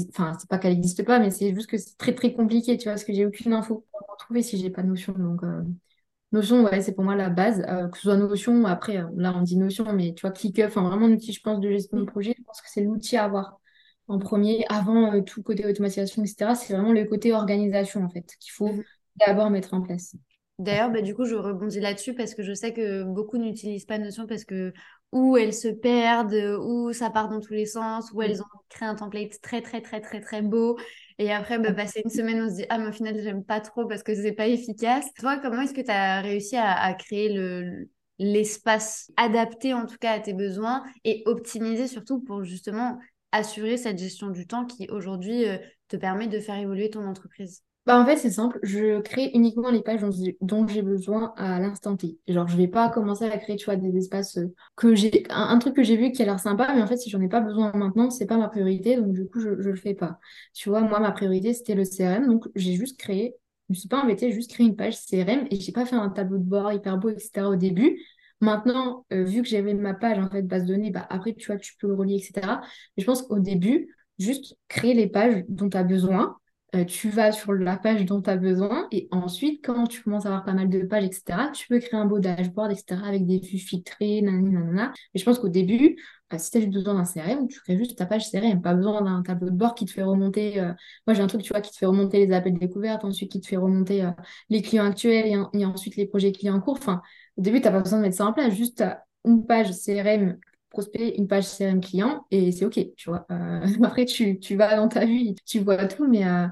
enfin 0.10 0.34
c'est 0.40 0.50
pas 0.50 0.58
qu'elle 0.58 0.74
n'existe 0.74 1.04
pas, 1.06 1.20
mais 1.20 1.32
c'est 1.32 1.54
juste 1.54 1.70
que 1.70 1.78
c'est 1.78 1.98
très 1.98 2.16
très 2.16 2.34
compliqué, 2.34 2.78
tu 2.78 2.86
vois, 2.86 2.94
parce 2.94 3.04
que 3.04 3.14
j'ai 3.14 3.26
aucune 3.26 3.54
info 3.54 3.86
pour 3.92 4.08
retrouver 4.12 4.42
si 4.42 4.58
j'ai 4.58 4.70
pas 4.70 4.82
de 4.84 4.88
Notion. 4.88 5.14
Donc 5.14 5.44
euh, 5.44 5.62
Notion, 6.32 6.64
ouais, 6.64 6.82
c'est 6.82 6.94
pour 6.94 7.04
moi 7.04 7.16
la 7.16 7.30
base, 7.30 7.64
euh, 7.70 7.88
que 7.90 7.98
ce 7.98 8.04
soit 8.04 8.18
Notion, 8.18 8.66
après 8.66 9.04
là 9.16 9.34
on 9.36 9.42
dit 9.42 9.58
Notion, 9.58 9.92
mais 9.94 10.14
tu 10.14 10.22
vois, 10.22 10.32
ClickUp, 10.32 10.66
enfin 10.68 10.84
vraiment 10.84 11.08
un 11.08 11.12
outil, 11.12 11.34
je 11.34 11.42
pense, 11.42 11.60
de 11.60 11.70
gestion 11.70 12.00
de 12.00 12.06
projet, 12.06 12.36
je 12.38 12.44
pense 12.44 12.62
que 12.62 12.70
c'est 12.70 12.82
l'outil 12.84 13.18
à 13.18 13.26
avoir 13.26 13.61
en 14.12 14.20
premier, 14.20 14.66
avant 14.70 15.14
euh, 15.14 15.22
tout 15.22 15.42
côté 15.42 15.66
automatisation, 15.66 16.24
etc. 16.24 16.54
C'est 16.56 16.74
vraiment 16.74 16.92
le 16.92 17.06
côté 17.06 17.34
organisation, 17.34 18.04
en 18.04 18.10
fait, 18.10 18.36
qu'il 18.40 18.52
faut 18.52 18.68
mhm. 18.68 18.84
d'abord 19.26 19.50
mettre 19.50 19.74
en 19.74 19.82
place. 19.82 20.16
D'ailleurs, 20.60 20.92
bah, 20.92 21.02
du 21.02 21.16
coup, 21.16 21.26
je 21.26 21.36
rebondis 21.36 21.80
là-dessus 21.80 22.14
parce 22.14 22.36
que 22.36 22.44
je 22.44 22.54
sais 22.54 22.74
que 22.74 23.04
beaucoup 23.04 23.38
n'utilisent 23.38 23.86
pas 23.86 23.98
Notion 23.98 24.28
parce 24.28 24.44
que 24.44 24.74
ou 25.12 25.36
elles 25.36 25.54
se 25.54 25.68
perdent, 25.70 26.60
ou 26.62 26.94
ça 26.94 27.10
part 27.10 27.30
dans 27.30 27.40
tous 27.40 27.54
les 27.54 27.66
sens, 27.66 28.12
ou 28.14 28.22
elles 28.22 28.42
ont 28.42 28.46
créé 28.70 28.88
un 28.88 28.96
template 28.96 29.42
très, 29.42 29.62
très, 29.62 29.82
très, 29.82 30.00
très, 30.02 30.22
très 30.22 30.42
beau. 30.42 30.78
Et 31.18 31.32
après, 31.32 31.58
bah, 31.58 31.74
passer 31.74 32.02
une 32.04 32.12
semaine, 32.12 32.42
on 32.42 32.50
se 32.50 32.56
dit, 32.56 32.66
ah, 32.70 32.78
mais 32.78 32.88
au 32.88 32.92
final, 32.92 33.18
j'aime 33.22 33.44
pas 33.44 33.60
trop 33.62 33.86
parce 33.88 34.04
que 34.04 34.14
c'est 34.14 34.34
pas 34.34 34.48
efficace. 34.48 35.06
Toi, 35.20 35.38
comment 35.42 35.62
est-ce 35.62 35.74
que 35.74 35.82
tu 35.82 35.92
as 35.92 36.22
réussi 36.22 36.58
à, 36.58 36.74
à 36.74 36.94
créer 36.94 37.34
le, 37.34 37.90
l'espace 38.22 39.12
adapté 39.18 39.74
en 39.74 39.88
tout 39.88 39.98
cas 40.00 40.12
à 40.12 40.20
tes 40.20 40.34
besoins 40.34 40.84
et 41.04 41.24
optimisé 41.26 41.88
surtout 41.88 42.22
pour 42.22 42.44
justement 42.44 43.00
assurer 43.32 43.78
cette 43.78 43.98
gestion 43.98 44.30
du 44.30 44.48
temps 44.48 44.66
qui 44.66 44.88
aujourd'hui 44.90 45.48
euh, 45.48 45.58
te 45.88 45.98
permet 45.98 46.28
de 46.28 46.40
faire 46.40 46.58
évoluer 46.58 46.90
ton 46.90 47.06
entreprise? 47.06 47.64
Bah 47.88 48.00
en 48.00 48.06
fait, 48.06 48.16
c'est 48.18 48.30
simple, 48.30 48.60
je 48.62 49.02
crée 49.02 49.32
uniquement 49.34 49.72
les 49.72 49.82
pages 49.82 50.02
dont 50.42 50.68
j'ai 50.68 50.82
besoin 50.84 51.34
à 51.36 51.60
l'instant 51.60 51.98
T. 51.98 52.20
Genre, 52.28 52.48
je 52.48 52.56
vais 52.56 52.68
pas 52.68 52.90
commencer 52.90 53.26
à 53.26 53.36
créer, 53.40 53.58
des 53.78 53.98
espaces 53.98 54.38
euh, 54.38 54.54
que 54.76 54.94
j'ai. 54.94 55.24
Un, 55.32 55.58
truc 55.58 55.76
que 55.76 55.82
j'ai 55.82 55.98
vu 55.98 56.12
qui 56.12 56.22
a 56.22 56.26
l'air 56.26 56.40
sympa, 56.40 56.72
mais 56.76 56.84
en 56.84 56.88
fait, 56.88 56.98
si 56.98 57.10
j'en 57.10 57.20
ai 57.22 57.28
pas 57.28 57.40
besoin 57.40 57.72
maintenant, 57.74 58.12
c'est 58.12 58.28
pas 58.28 58.38
ma 58.38 58.50
priorité, 58.50 58.98
donc 58.98 59.14
du 59.14 59.28
coup, 59.28 59.40
je, 59.40 59.60
je 59.60 59.70
le 59.70 59.76
fais 59.76 59.96
pas. 59.96 60.20
Tu 60.54 60.70
vois, 60.70 60.82
moi, 60.82 61.00
ma 61.00 61.12
priorité, 61.12 61.56
c'était 61.56 61.74
le 61.74 61.84
CRM, 61.84 62.28
donc 62.28 62.46
j'ai 62.54 62.74
juste 62.74 63.00
créé, 63.00 63.34
je 63.70 63.74
me 63.74 63.76
suis 63.76 63.90
pas 63.90 64.04
embêtée, 64.04 64.30
j'ai 64.30 64.36
juste 64.36 64.52
créé 64.52 64.68
une 64.68 64.76
page 64.76 64.98
CRM 65.04 65.48
et 65.50 65.60
j'ai 65.60 65.72
pas 65.72 65.88
fait 65.88 65.96
un 65.96 66.10
tableau 66.10 66.38
de 66.38 66.44
bord 66.44 66.72
hyper 66.72 67.00
beau, 67.00 67.10
etc. 67.10 67.50
au 67.50 67.56
début. 67.56 67.98
Maintenant, 68.42 69.06
euh, 69.14 69.24
vu 69.24 69.42
que 69.44 69.48
j'avais 69.48 69.74
ma 69.74 69.94
page 69.94 70.20
en 70.20 70.30
fait 70.30 70.42
base 70.42 70.64
de 70.66 70.74
données, 70.74 70.92
bah, 70.92 71.06
après 71.10 71.34
tu 71.34 71.48
vois, 71.48 71.58
tu 71.58 71.76
peux 71.78 71.88
le 71.88 71.94
relier, 71.94 72.16
etc. 72.16 72.62
Mais 72.98 73.02
je 73.02 73.06
pense 73.06 73.22
qu'au 73.22 73.40
début, 73.40 73.96
juste 74.20 74.56
créer 74.68 74.94
les 74.94 75.08
pages 75.08 75.44
dont 75.48 75.70
tu 75.70 75.78
as 75.78 75.84
besoin. 75.84 76.38
Euh, 76.74 76.86
tu 76.86 77.10
vas 77.10 77.34
sur 77.34 77.52
la 77.52 77.76
page 77.76 78.06
dont 78.06 78.22
tu 78.22 78.30
as 78.30 78.38
besoin 78.38 78.88
et 78.92 79.10
ensuite, 79.12 79.64
quand 79.66 79.88
tu 79.88 80.02
commences 80.02 80.26
à 80.26 80.30
avoir 80.30 80.46
pas 80.46 80.54
mal 80.54 80.70
de 80.70 80.84
pages, 80.84 81.04
etc., 81.04 81.50
tu 81.54 81.68
peux 81.68 81.80
créer 81.80 82.00
un 82.00 82.06
beau 82.06 82.20
dashboard, 82.20 82.72
etc., 82.72 83.02
avec 83.06 83.26
des 83.26 83.40
vues 83.40 83.58
filtrées, 83.58 84.22
nanana. 84.22 84.94
Mais 85.14 85.20
je 85.20 85.26
pense 85.26 85.38
qu'au 85.38 85.50
début, 85.50 85.98
bah, 86.32 86.40
si 86.40 86.52
tu 86.52 86.58
as 86.58 86.62
juste 86.62 86.74
besoin 86.74 86.96
d'un 86.96 87.06
CRM, 87.06 87.48
tu 87.48 87.60
crées 87.60 87.78
juste 87.78 87.98
ta 87.98 88.06
page 88.06 88.30
CRM, 88.30 88.62
pas 88.62 88.74
besoin 88.74 89.02
d'un 89.02 89.22
tableau 89.24 89.50
de 89.50 89.56
bord 89.56 89.76
qui 89.76 89.86
te 89.86 89.92
fait 89.92 90.04
remonter. 90.04 90.60
Euh, 90.60 90.74
moi, 91.08 91.14
j'ai 91.14 91.22
un 91.22 91.28
truc, 91.28 91.42
tu 91.44 91.54
vois, 91.54 91.62
qui 91.62 91.72
te 91.72 91.78
fait 91.78 91.86
remonter 91.86 92.26
les 92.26 92.34
appels 92.34 92.58
découvertes, 92.58 93.04
ensuite 93.06 93.32
qui 93.32 93.42
te 93.42 93.48
fait 93.48 93.58
remonter 93.58 94.10
les 94.50 94.62
clients 94.62 94.86
actuels 94.86 95.48
et, 95.54 95.66
ensuite 95.66 95.96
les 95.96 96.08
projets 96.08 96.32
clients 96.32 96.56
en 96.56 96.62
cours. 96.62 96.78
Enfin, 96.78 97.02
au 97.38 97.42
début, 97.42 97.60
tu 97.62 97.66
n'as 97.66 97.72
pas 97.72 97.82
besoin 97.82 98.00
de 98.00 98.04
mettre 98.04 98.18
ça 98.18 98.26
en 98.26 98.34
place, 98.34 98.54
juste 98.54 98.84
une 99.26 99.46
page 99.46 99.72
CRM 99.72 100.38
prospect, 100.72 101.16
une 101.18 101.28
page 101.28 101.46
CRM 101.46 101.82
client 101.82 102.26
et 102.32 102.52
c'est 102.52 102.66
OK, 102.66 102.80
tu 102.96 103.10
vois. 103.10 103.26
Euh, 103.32 103.60
après, 103.84 104.06
tu, 104.06 104.40
tu, 104.40 104.56
vas 104.56 104.76
dans 104.76 104.88
ta 104.88 105.06
vie, 105.06 105.36
tu 105.46 105.60
vois 105.60 105.86
tout, 105.86 106.08
mais, 106.08 106.26
euh, 106.26 106.48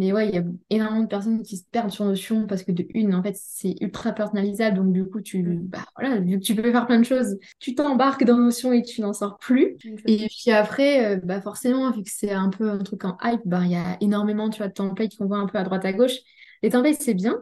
mais 0.00 0.12
ouais, 0.12 0.28
il 0.30 0.34
y 0.34 0.38
a 0.38 0.44
énormément 0.70 1.02
de 1.02 1.08
personnes 1.08 1.42
qui 1.42 1.58
se 1.58 1.64
perdent 1.70 1.90
sur 1.90 2.06
Notion 2.06 2.46
parce 2.46 2.62
que 2.62 2.72
de 2.72 2.86
une, 2.94 3.14
en 3.14 3.22
fait, 3.22 3.36
c'est 3.36 3.74
ultra 3.82 4.12
personnalisable, 4.12 4.78
donc 4.78 4.92
du 4.94 5.04
coup, 5.04 5.20
tu, 5.20 5.42
mm. 5.42 5.66
bah, 5.66 5.84
voilà, 5.94 6.18
vu 6.20 6.38
que 6.38 6.44
tu 6.44 6.54
peux 6.54 6.72
faire 6.72 6.86
plein 6.86 6.98
de 6.98 7.04
choses, 7.04 7.38
tu 7.58 7.74
t'embarques 7.74 8.24
dans 8.24 8.38
Notion 8.38 8.72
et 8.72 8.82
tu 8.82 9.02
n'en 9.02 9.12
sors 9.12 9.36
plus. 9.36 9.76
Et 10.06 10.26
puis 10.26 10.50
après, 10.52 11.16
euh, 11.16 11.20
bah 11.22 11.42
forcément, 11.42 11.90
vu 11.90 12.02
que 12.02 12.10
c'est 12.10 12.32
un 12.32 12.48
peu 12.48 12.70
un 12.70 12.78
truc 12.78 13.04
en 13.04 13.18
hype, 13.22 13.42
bah, 13.44 13.60
il 13.64 13.72
y 13.72 13.76
a 13.76 13.98
énormément, 14.00 14.48
tu 14.48 14.56
vois, 14.56 14.68
de 14.68 14.72
templates 14.72 15.16
qu'on 15.16 15.26
voit 15.26 15.36
un 15.36 15.46
peu 15.46 15.58
à 15.58 15.64
droite 15.64 15.84
à 15.84 15.92
gauche. 15.92 16.16
Les 16.62 16.70
templates, 16.70 17.02
c'est 17.02 17.12
bien, 17.12 17.36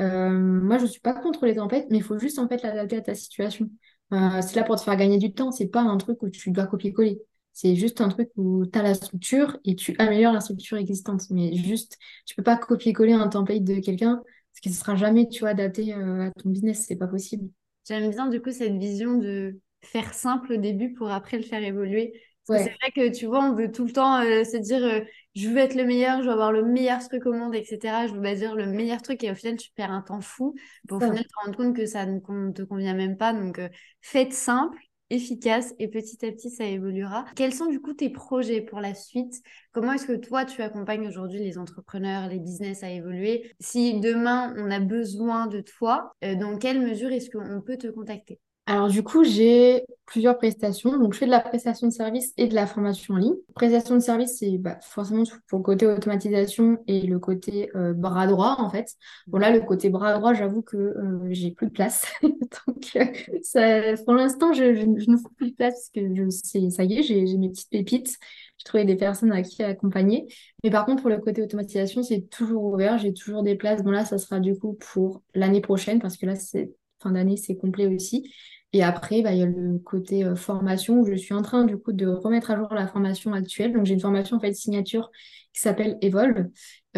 euh, 0.00 0.30
moi, 0.30 0.78
je 0.78 0.84
ne 0.84 0.88
suis 0.88 1.00
pas 1.00 1.14
contre 1.14 1.44
les 1.44 1.56
tempêtes, 1.56 1.86
mais 1.90 1.96
il 1.98 2.02
faut 2.04 2.18
juste 2.18 2.38
en 2.38 2.48
fait 2.48 2.62
l'adapter 2.62 2.98
à 2.98 3.00
ta 3.00 3.14
situation. 3.14 3.68
Euh, 4.12 4.40
c'est 4.42 4.54
là 4.54 4.62
pour 4.62 4.76
te 4.76 4.82
faire 4.82 4.96
gagner 4.96 5.18
du 5.18 5.32
temps, 5.32 5.50
c'est 5.50 5.66
pas 5.66 5.80
un 5.80 5.96
truc 5.96 6.22
où 6.22 6.30
tu 6.30 6.50
dois 6.50 6.66
copier-coller. 6.66 7.20
C'est 7.56 7.74
juste 7.74 8.02
un 8.02 8.10
truc 8.10 8.28
où 8.36 8.66
tu 8.66 8.78
as 8.78 8.82
la 8.82 8.92
structure 8.92 9.56
et 9.64 9.76
tu 9.76 9.96
améliores 9.98 10.34
la 10.34 10.40
structure 10.40 10.76
existante. 10.76 11.22
Mais 11.30 11.56
juste, 11.56 11.96
tu 12.26 12.34
peux 12.34 12.42
pas 12.42 12.58
copier-coller 12.58 13.14
un 13.14 13.28
template 13.28 13.64
de 13.64 13.80
quelqu'un 13.80 14.16
parce 14.52 14.60
que 14.62 14.68
ce 14.68 14.78
sera 14.78 14.94
jamais, 14.94 15.26
tu 15.26 15.40
vois, 15.40 15.48
adapté 15.48 15.94
euh, 15.94 16.26
à 16.26 16.30
ton 16.32 16.50
business. 16.50 16.84
C'est 16.86 16.96
pas 16.96 17.06
possible. 17.06 17.48
J'aime 17.88 18.10
bien 18.10 18.26
du 18.28 18.42
coup 18.42 18.52
cette 18.52 18.76
vision 18.76 19.16
de 19.16 19.58
faire 19.82 20.12
simple 20.12 20.52
au 20.52 20.56
début 20.58 20.92
pour 20.92 21.10
après 21.10 21.38
le 21.38 21.44
faire 21.44 21.62
évoluer. 21.62 22.20
C'est 22.44 22.58
vrai 22.58 22.92
que 22.94 23.08
tu 23.10 23.24
vois, 23.24 23.42
on 23.42 23.54
veut 23.54 23.72
tout 23.72 23.86
le 23.86 23.92
temps 23.92 24.20
se 24.20 24.58
dire 24.58 25.02
je 25.34 25.48
veux 25.48 25.56
être 25.56 25.74
le 25.74 25.84
meilleur, 25.84 26.20
je 26.22 26.26
veux 26.26 26.32
avoir 26.32 26.52
le 26.52 26.62
meilleur 26.62 27.00
truc 27.06 27.24
au 27.24 27.32
monde, 27.32 27.54
etc. 27.54 28.06
Je 28.06 28.12
veux 28.12 28.34
dire 28.34 28.54
le 28.54 28.66
meilleur 28.66 29.00
truc 29.00 29.24
et 29.24 29.30
au 29.30 29.34
final, 29.34 29.56
tu 29.56 29.70
perds 29.74 29.92
un 29.92 30.02
temps 30.02 30.20
fou. 30.20 30.54
Pour 30.88 30.98
au 30.98 31.00
final, 31.00 31.24
te 31.24 31.44
rendre 31.44 31.56
compte 31.56 31.74
que 31.74 31.86
ça 31.86 32.04
ne 32.04 32.52
te 32.52 32.62
convient 32.62 32.94
même 32.94 33.16
pas. 33.16 33.32
Donc, 33.32 33.58
euh, 33.58 33.68
faites 34.00 34.32
simple, 34.32 34.78
efficace 35.10 35.74
et 35.78 35.88
petit 35.88 36.24
à 36.26 36.32
petit, 36.32 36.50
ça 36.50 36.64
évoluera. 36.64 37.24
Quels 37.36 37.54
sont 37.54 37.66
du 37.66 37.80
coup 37.80 37.92
tes 37.92 38.10
projets 38.10 38.60
pour 38.60 38.80
la 38.80 38.94
suite? 38.94 39.42
Comment 39.72 39.92
est-ce 39.92 40.06
que 40.06 40.16
toi, 40.16 40.44
tu 40.44 40.62
accompagnes 40.62 41.06
aujourd'hui 41.06 41.38
les 41.38 41.58
entrepreneurs, 41.58 42.28
les 42.28 42.38
business 42.38 42.82
à 42.82 42.90
évoluer? 42.90 43.52
Si 43.60 44.00
demain, 44.00 44.54
on 44.58 44.70
a 44.70 44.80
besoin 44.80 45.46
de 45.46 45.60
toi, 45.60 46.12
euh, 46.24 46.34
dans 46.34 46.58
quelle 46.58 46.80
mesure 46.80 47.10
est-ce 47.12 47.30
qu'on 47.30 47.60
peut 47.60 47.76
te 47.76 47.88
contacter? 47.88 48.40
Alors 48.66 48.88
du 48.88 49.04
coup, 49.04 49.22
j'ai 49.22 49.84
plusieurs 50.06 50.38
prestations. 50.38 50.98
Donc 50.98 51.12
je 51.14 51.18
fais 51.18 51.26
de 51.26 51.30
la 51.30 51.40
prestation 51.40 51.86
de 51.86 51.92
service 51.92 52.32
et 52.36 52.48
de 52.48 52.54
la 52.54 52.66
formation 52.66 53.14
en 53.14 53.18
ligne. 53.18 53.34
Prestation 53.54 53.94
de 53.94 54.00
service, 54.00 54.38
c'est 54.38 54.58
bah, 54.58 54.78
forcément 54.82 55.22
pour 55.48 55.58
le 55.58 55.64
côté 55.64 55.86
automatisation 55.86 56.78
et 56.88 57.02
le 57.02 57.20
côté 57.20 57.70
euh, 57.76 57.92
bras 57.92 58.26
droit 58.26 58.56
en 58.58 58.68
fait. 58.68 58.94
Bon 59.28 59.38
là, 59.38 59.50
le 59.50 59.60
côté 59.60 59.88
bras 59.88 60.14
droit, 60.14 60.34
j'avoue 60.34 60.62
que 60.62 60.76
euh, 60.76 61.28
j'ai 61.30 61.52
plus 61.52 61.66
de 61.68 61.72
place. 61.72 62.06
Donc 62.22 62.96
euh, 62.96 63.04
ça, 63.42 63.94
pour 64.04 64.14
l'instant, 64.14 64.52
je, 64.52 64.74
je, 64.74 65.10
ne 65.10 65.16
fais 65.16 65.28
plus 65.36 65.50
de 65.50 65.56
place 65.56 65.74
parce 65.74 65.90
que 65.90 66.14
je 66.14 66.28
sais, 66.28 66.70
ça 66.70 66.82
y 66.82 66.98
est, 66.98 67.02
j'ai 67.04 67.36
mes 67.36 67.50
petites 67.50 67.70
pépites. 67.70 68.18
J'ai 68.58 68.64
trouvé 68.64 68.84
des 68.84 68.96
personnes 68.96 69.30
à 69.30 69.42
qui 69.42 69.62
accompagner. 69.62 70.26
Mais 70.64 70.70
par 70.70 70.86
contre, 70.86 71.02
pour 71.02 71.10
le 71.10 71.18
côté 71.18 71.42
automatisation, 71.42 72.02
c'est 72.02 72.22
toujours 72.30 72.64
ouvert. 72.64 72.98
J'ai 72.98 73.12
toujours 73.12 73.44
des 73.44 73.54
places. 73.54 73.84
Bon 73.84 73.90
là, 73.90 74.04
ça 74.04 74.18
sera 74.18 74.40
du 74.40 74.58
coup 74.58 74.74
pour 74.74 75.22
l'année 75.34 75.60
prochaine 75.60 76.00
parce 76.00 76.16
que 76.16 76.26
là, 76.26 76.34
c'est 76.34 76.72
fin 77.00 77.12
d'année, 77.12 77.36
c'est 77.36 77.56
complet 77.56 77.86
aussi. 77.86 78.32
Et 78.76 78.82
après, 78.82 79.22
bah, 79.22 79.32
il 79.32 79.38
y 79.38 79.42
a 79.42 79.46
le 79.46 79.78
côté 79.78 80.22
euh, 80.22 80.36
formation 80.36 81.00
où 81.00 81.06
je 81.06 81.14
suis 81.14 81.32
en 81.32 81.40
train 81.40 81.64
du 81.64 81.78
coup 81.78 81.94
de 81.94 82.06
remettre 82.06 82.50
à 82.50 82.56
jour 82.56 82.68
la 82.74 82.86
formation 82.86 83.32
actuelle. 83.32 83.72
Donc 83.72 83.86
j'ai 83.86 83.94
une 83.94 84.00
formation 84.00 84.36
en 84.36 84.40
fait 84.40 84.52
signature 84.52 85.10
qui 85.54 85.62
s'appelle 85.62 85.96
Evolve, 86.02 86.48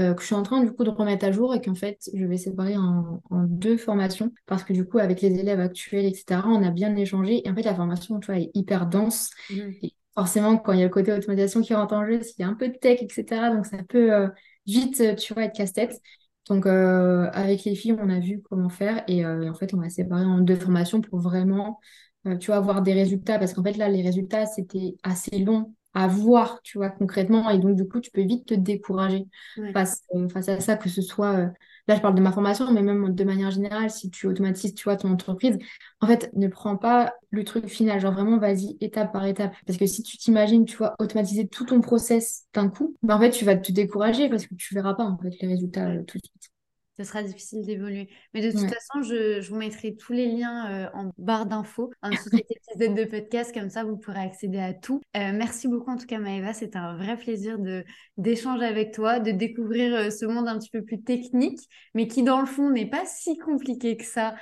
euh, 0.01 0.12
que 0.12 0.21
je 0.21 0.27
suis 0.27 0.35
en 0.35 0.43
train 0.43 0.61
du 0.61 0.73
coup 0.73 0.83
de 0.83 0.91
remettre 0.91 1.25
à 1.25 1.31
jour 1.31 1.55
et 1.55 1.61
qu'en 1.61 1.77
fait 1.77 2.11
je 2.12 2.25
vais 2.25 2.37
séparer 2.37 2.77
en, 2.77 3.21
deux 3.31 3.77
formations 3.77 4.33
parce 4.47 4.64
que 4.64 4.73
du 4.73 4.85
coup 4.85 4.99
avec 4.99 5.21
les 5.21 5.38
élèves 5.38 5.61
actuels, 5.61 6.05
etc., 6.05 6.41
on 6.47 6.64
a 6.64 6.73
bien 6.73 6.97
échangé. 6.97 7.47
Et 7.47 7.49
en 7.49 7.55
fait 7.55 7.62
la 7.62 7.77
formation, 7.77 8.19
tu 8.19 8.27
vois, 8.27 8.41
est 8.41 8.51
hyper 8.55 8.88
dense. 8.88 9.31
Mmh. 9.49 9.55
Et 9.83 9.95
forcément, 10.17 10.59
quand 10.59 10.73
il 10.73 10.81
y 10.81 10.83
a 10.83 10.87
le 10.87 10.91
côté 10.91 11.12
automatisation 11.12 11.61
qui 11.61 11.75
rentre 11.75 11.95
en 11.95 12.05
jeu, 12.05 12.23
s'il 12.23 12.41
y 12.41 12.43
a 12.43 12.49
un 12.49 12.55
peu 12.55 12.67
de 12.67 12.77
tech, 12.77 13.01
etc., 13.03 13.55
donc 13.55 13.67
ça 13.67 13.85
peut 13.88 14.12
euh, 14.12 14.27
vite, 14.67 15.14
tu 15.17 15.33
vois, 15.33 15.45
être 15.45 15.55
casse-tête. 15.55 16.01
Donc, 16.48 16.66
euh, 16.66 17.28
avec 17.32 17.64
les 17.64 17.74
filles, 17.74 17.92
on 17.98 18.08
a 18.08 18.20
vu 18.20 18.40
comment 18.42 18.68
faire 18.70 19.04
et, 19.06 19.24
euh, 19.24 19.50
en 19.50 19.54
fait, 19.54 19.74
on 19.74 19.78
va 19.80 19.90
séparer 19.90 20.24
en 20.24 20.38
deux 20.40 20.56
formations 20.56 21.00
pour 21.02 21.18
vraiment, 21.20 21.78
euh, 22.26 22.37
tu 22.38 22.46
vois, 22.48 22.56
avoir 22.56 22.80
des 22.82 22.94
résultats. 22.94 23.38
Parce 23.38 23.52
qu'en 23.52 23.62
fait, 23.62 23.76
là, 23.76 23.88
les 23.88 24.02
résultats, 24.02 24.46
c'était 24.46 24.96
assez 25.02 25.38
long 25.40 25.74
à 25.94 26.06
voir, 26.08 26.61
tu 26.62 26.78
vois, 26.78 26.90
concrètement. 26.90 27.50
Et 27.50 27.58
donc, 27.58 27.76
du 27.76 27.87
coup, 27.87 28.00
tu 28.00 28.11
peux 28.11 28.22
vite 28.22 28.46
te 28.46 28.54
décourager 28.54 29.26
face, 29.74 30.02
face 30.32 30.48
à 30.48 30.61
ça, 30.61 30.76
que 30.76 30.88
ce 30.88 31.02
soit 31.02 31.50
Là, 31.88 31.96
je 31.96 32.01
parle 32.01 32.14
de 32.14 32.20
ma 32.20 32.33
formation, 32.33 32.70
mais 32.72 32.83
même 32.83 33.14
de 33.14 33.24
manière 33.24 33.51
générale, 33.51 33.90
si 33.90 34.11
tu 34.11 34.27
automatises, 34.27 34.74
tu 34.74 34.85
vois, 34.85 34.96
ton 34.96 35.11
entreprise, 35.11 35.59
en 36.01 36.07
fait, 36.07 36.31
ne 36.35 36.46
prends 36.48 36.77
pas 36.77 37.14
le 37.31 37.44
truc 37.44 37.66
final. 37.66 38.01
Genre 38.01 38.12
vraiment, 38.12 38.38
vas-y 38.38 38.77
étape 38.81 39.12
par 39.12 39.24
étape. 39.27 39.55
Parce 39.66 39.79
que 39.79 39.87
si 39.87 40.03
tu 40.03 40.16
t'imagines, 40.18 40.64
tu 40.66 40.77
vois, 40.77 40.94
automatiser 40.98 41.48
tout 41.48 41.64
ton 41.64 41.81
process 41.81 42.44
d'un 42.55 42.68
coup, 42.68 42.94
ben, 43.03 43.16
en 43.16 43.20
fait, 43.20 43.31
tu 43.31 43.44
vas 43.44 43.57
te 43.57 43.72
décourager 43.72 44.29
parce 44.29 44.46
que 44.46 44.55
tu 44.55 44.74
verras 44.74 44.94
pas, 44.94 45.05
en 45.05 45.18
fait, 45.18 45.31
les 45.40 45.48
résultats 45.48 45.88
euh, 45.88 46.03
tout 46.05 46.18
de 46.18 46.24
suite 46.24 46.51
ce 46.98 47.04
sera 47.04 47.22
difficile 47.22 47.64
d'évoluer. 47.64 48.08
Mais 48.34 48.42
de 48.42 48.50
toute 48.50 48.68
façon, 48.68 49.02
je, 49.02 49.48
vous 49.48 49.56
mettrai 49.56 49.94
tous 49.94 50.12
les 50.12 50.26
liens 50.26 50.70
euh, 50.70 50.88
en 50.94 51.12
barre 51.16 51.46
d'infos 51.46 51.90
en 52.02 52.11
dessous 52.11 52.28
de 52.30 52.37
cet 52.37 52.50
épisode 52.50 52.94
de 52.98 53.04
podcast, 53.04 53.54
comme 53.54 53.70
ça 53.70 53.84
vous 53.84 53.96
pourrez 53.96 54.20
accéder 54.20 54.58
à 54.58 54.74
tout. 54.74 55.00
Euh, 55.16 55.32
merci 55.32 55.68
beaucoup 55.68 55.90
en 55.90 55.96
tout 55.96 56.06
cas 56.06 56.18
Maëva, 56.18 56.52
c'était 56.52 56.78
un 56.78 56.96
vrai 56.96 57.16
plaisir 57.16 57.58
de 57.58 57.84
d'échanger 58.16 58.64
avec 58.64 58.92
toi, 58.92 59.20
de 59.20 59.30
découvrir 59.30 59.94
euh, 59.94 60.11
ce 60.11 60.26
monde 60.26 60.48
un 60.48 60.58
petit 60.58 60.70
peu 60.70 60.82
plus 60.82 61.00
technique, 61.00 61.61
mais 61.94 62.08
qui 62.08 62.22
dans 62.22 62.40
le 62.40 62.46
fond 62.46 62.70
n'est 62.70 62.90
pas 62.90 63.04
si 63.06 63.38
compliqué 63.38 63.96
que 63.96 64.04
ça 64.04 64.34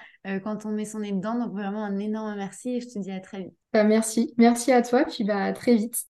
quand 0.42 0.66
on 0.66 0.70
met 0.72 0.84
son 0.84 0.98
nez 0.98 1.12
dedans. 1.12 1.38
Donc 1.38 1.52
vraiment 1.52 1.84
un 1.84 1.98
énorme 1.98 2.34
merci 2.34 2.70
et 2.70 2.80
je 2.80 2.88
te 2.88 2.98
dis 2.98 3.12
à 3.12 3.20
très 3.20 3.44
vite. 3.44 3.54
Bah, 3.72 3.84
merci, 3.84 4.34
merci 4.38 4.72
à 4.72 4.82
toi, 4.82 5.04
puis 5.04 5.22
bah, 5.22 5.44
à 5.44 5.52
très 5.52 5.76
vite. 5.76 6.06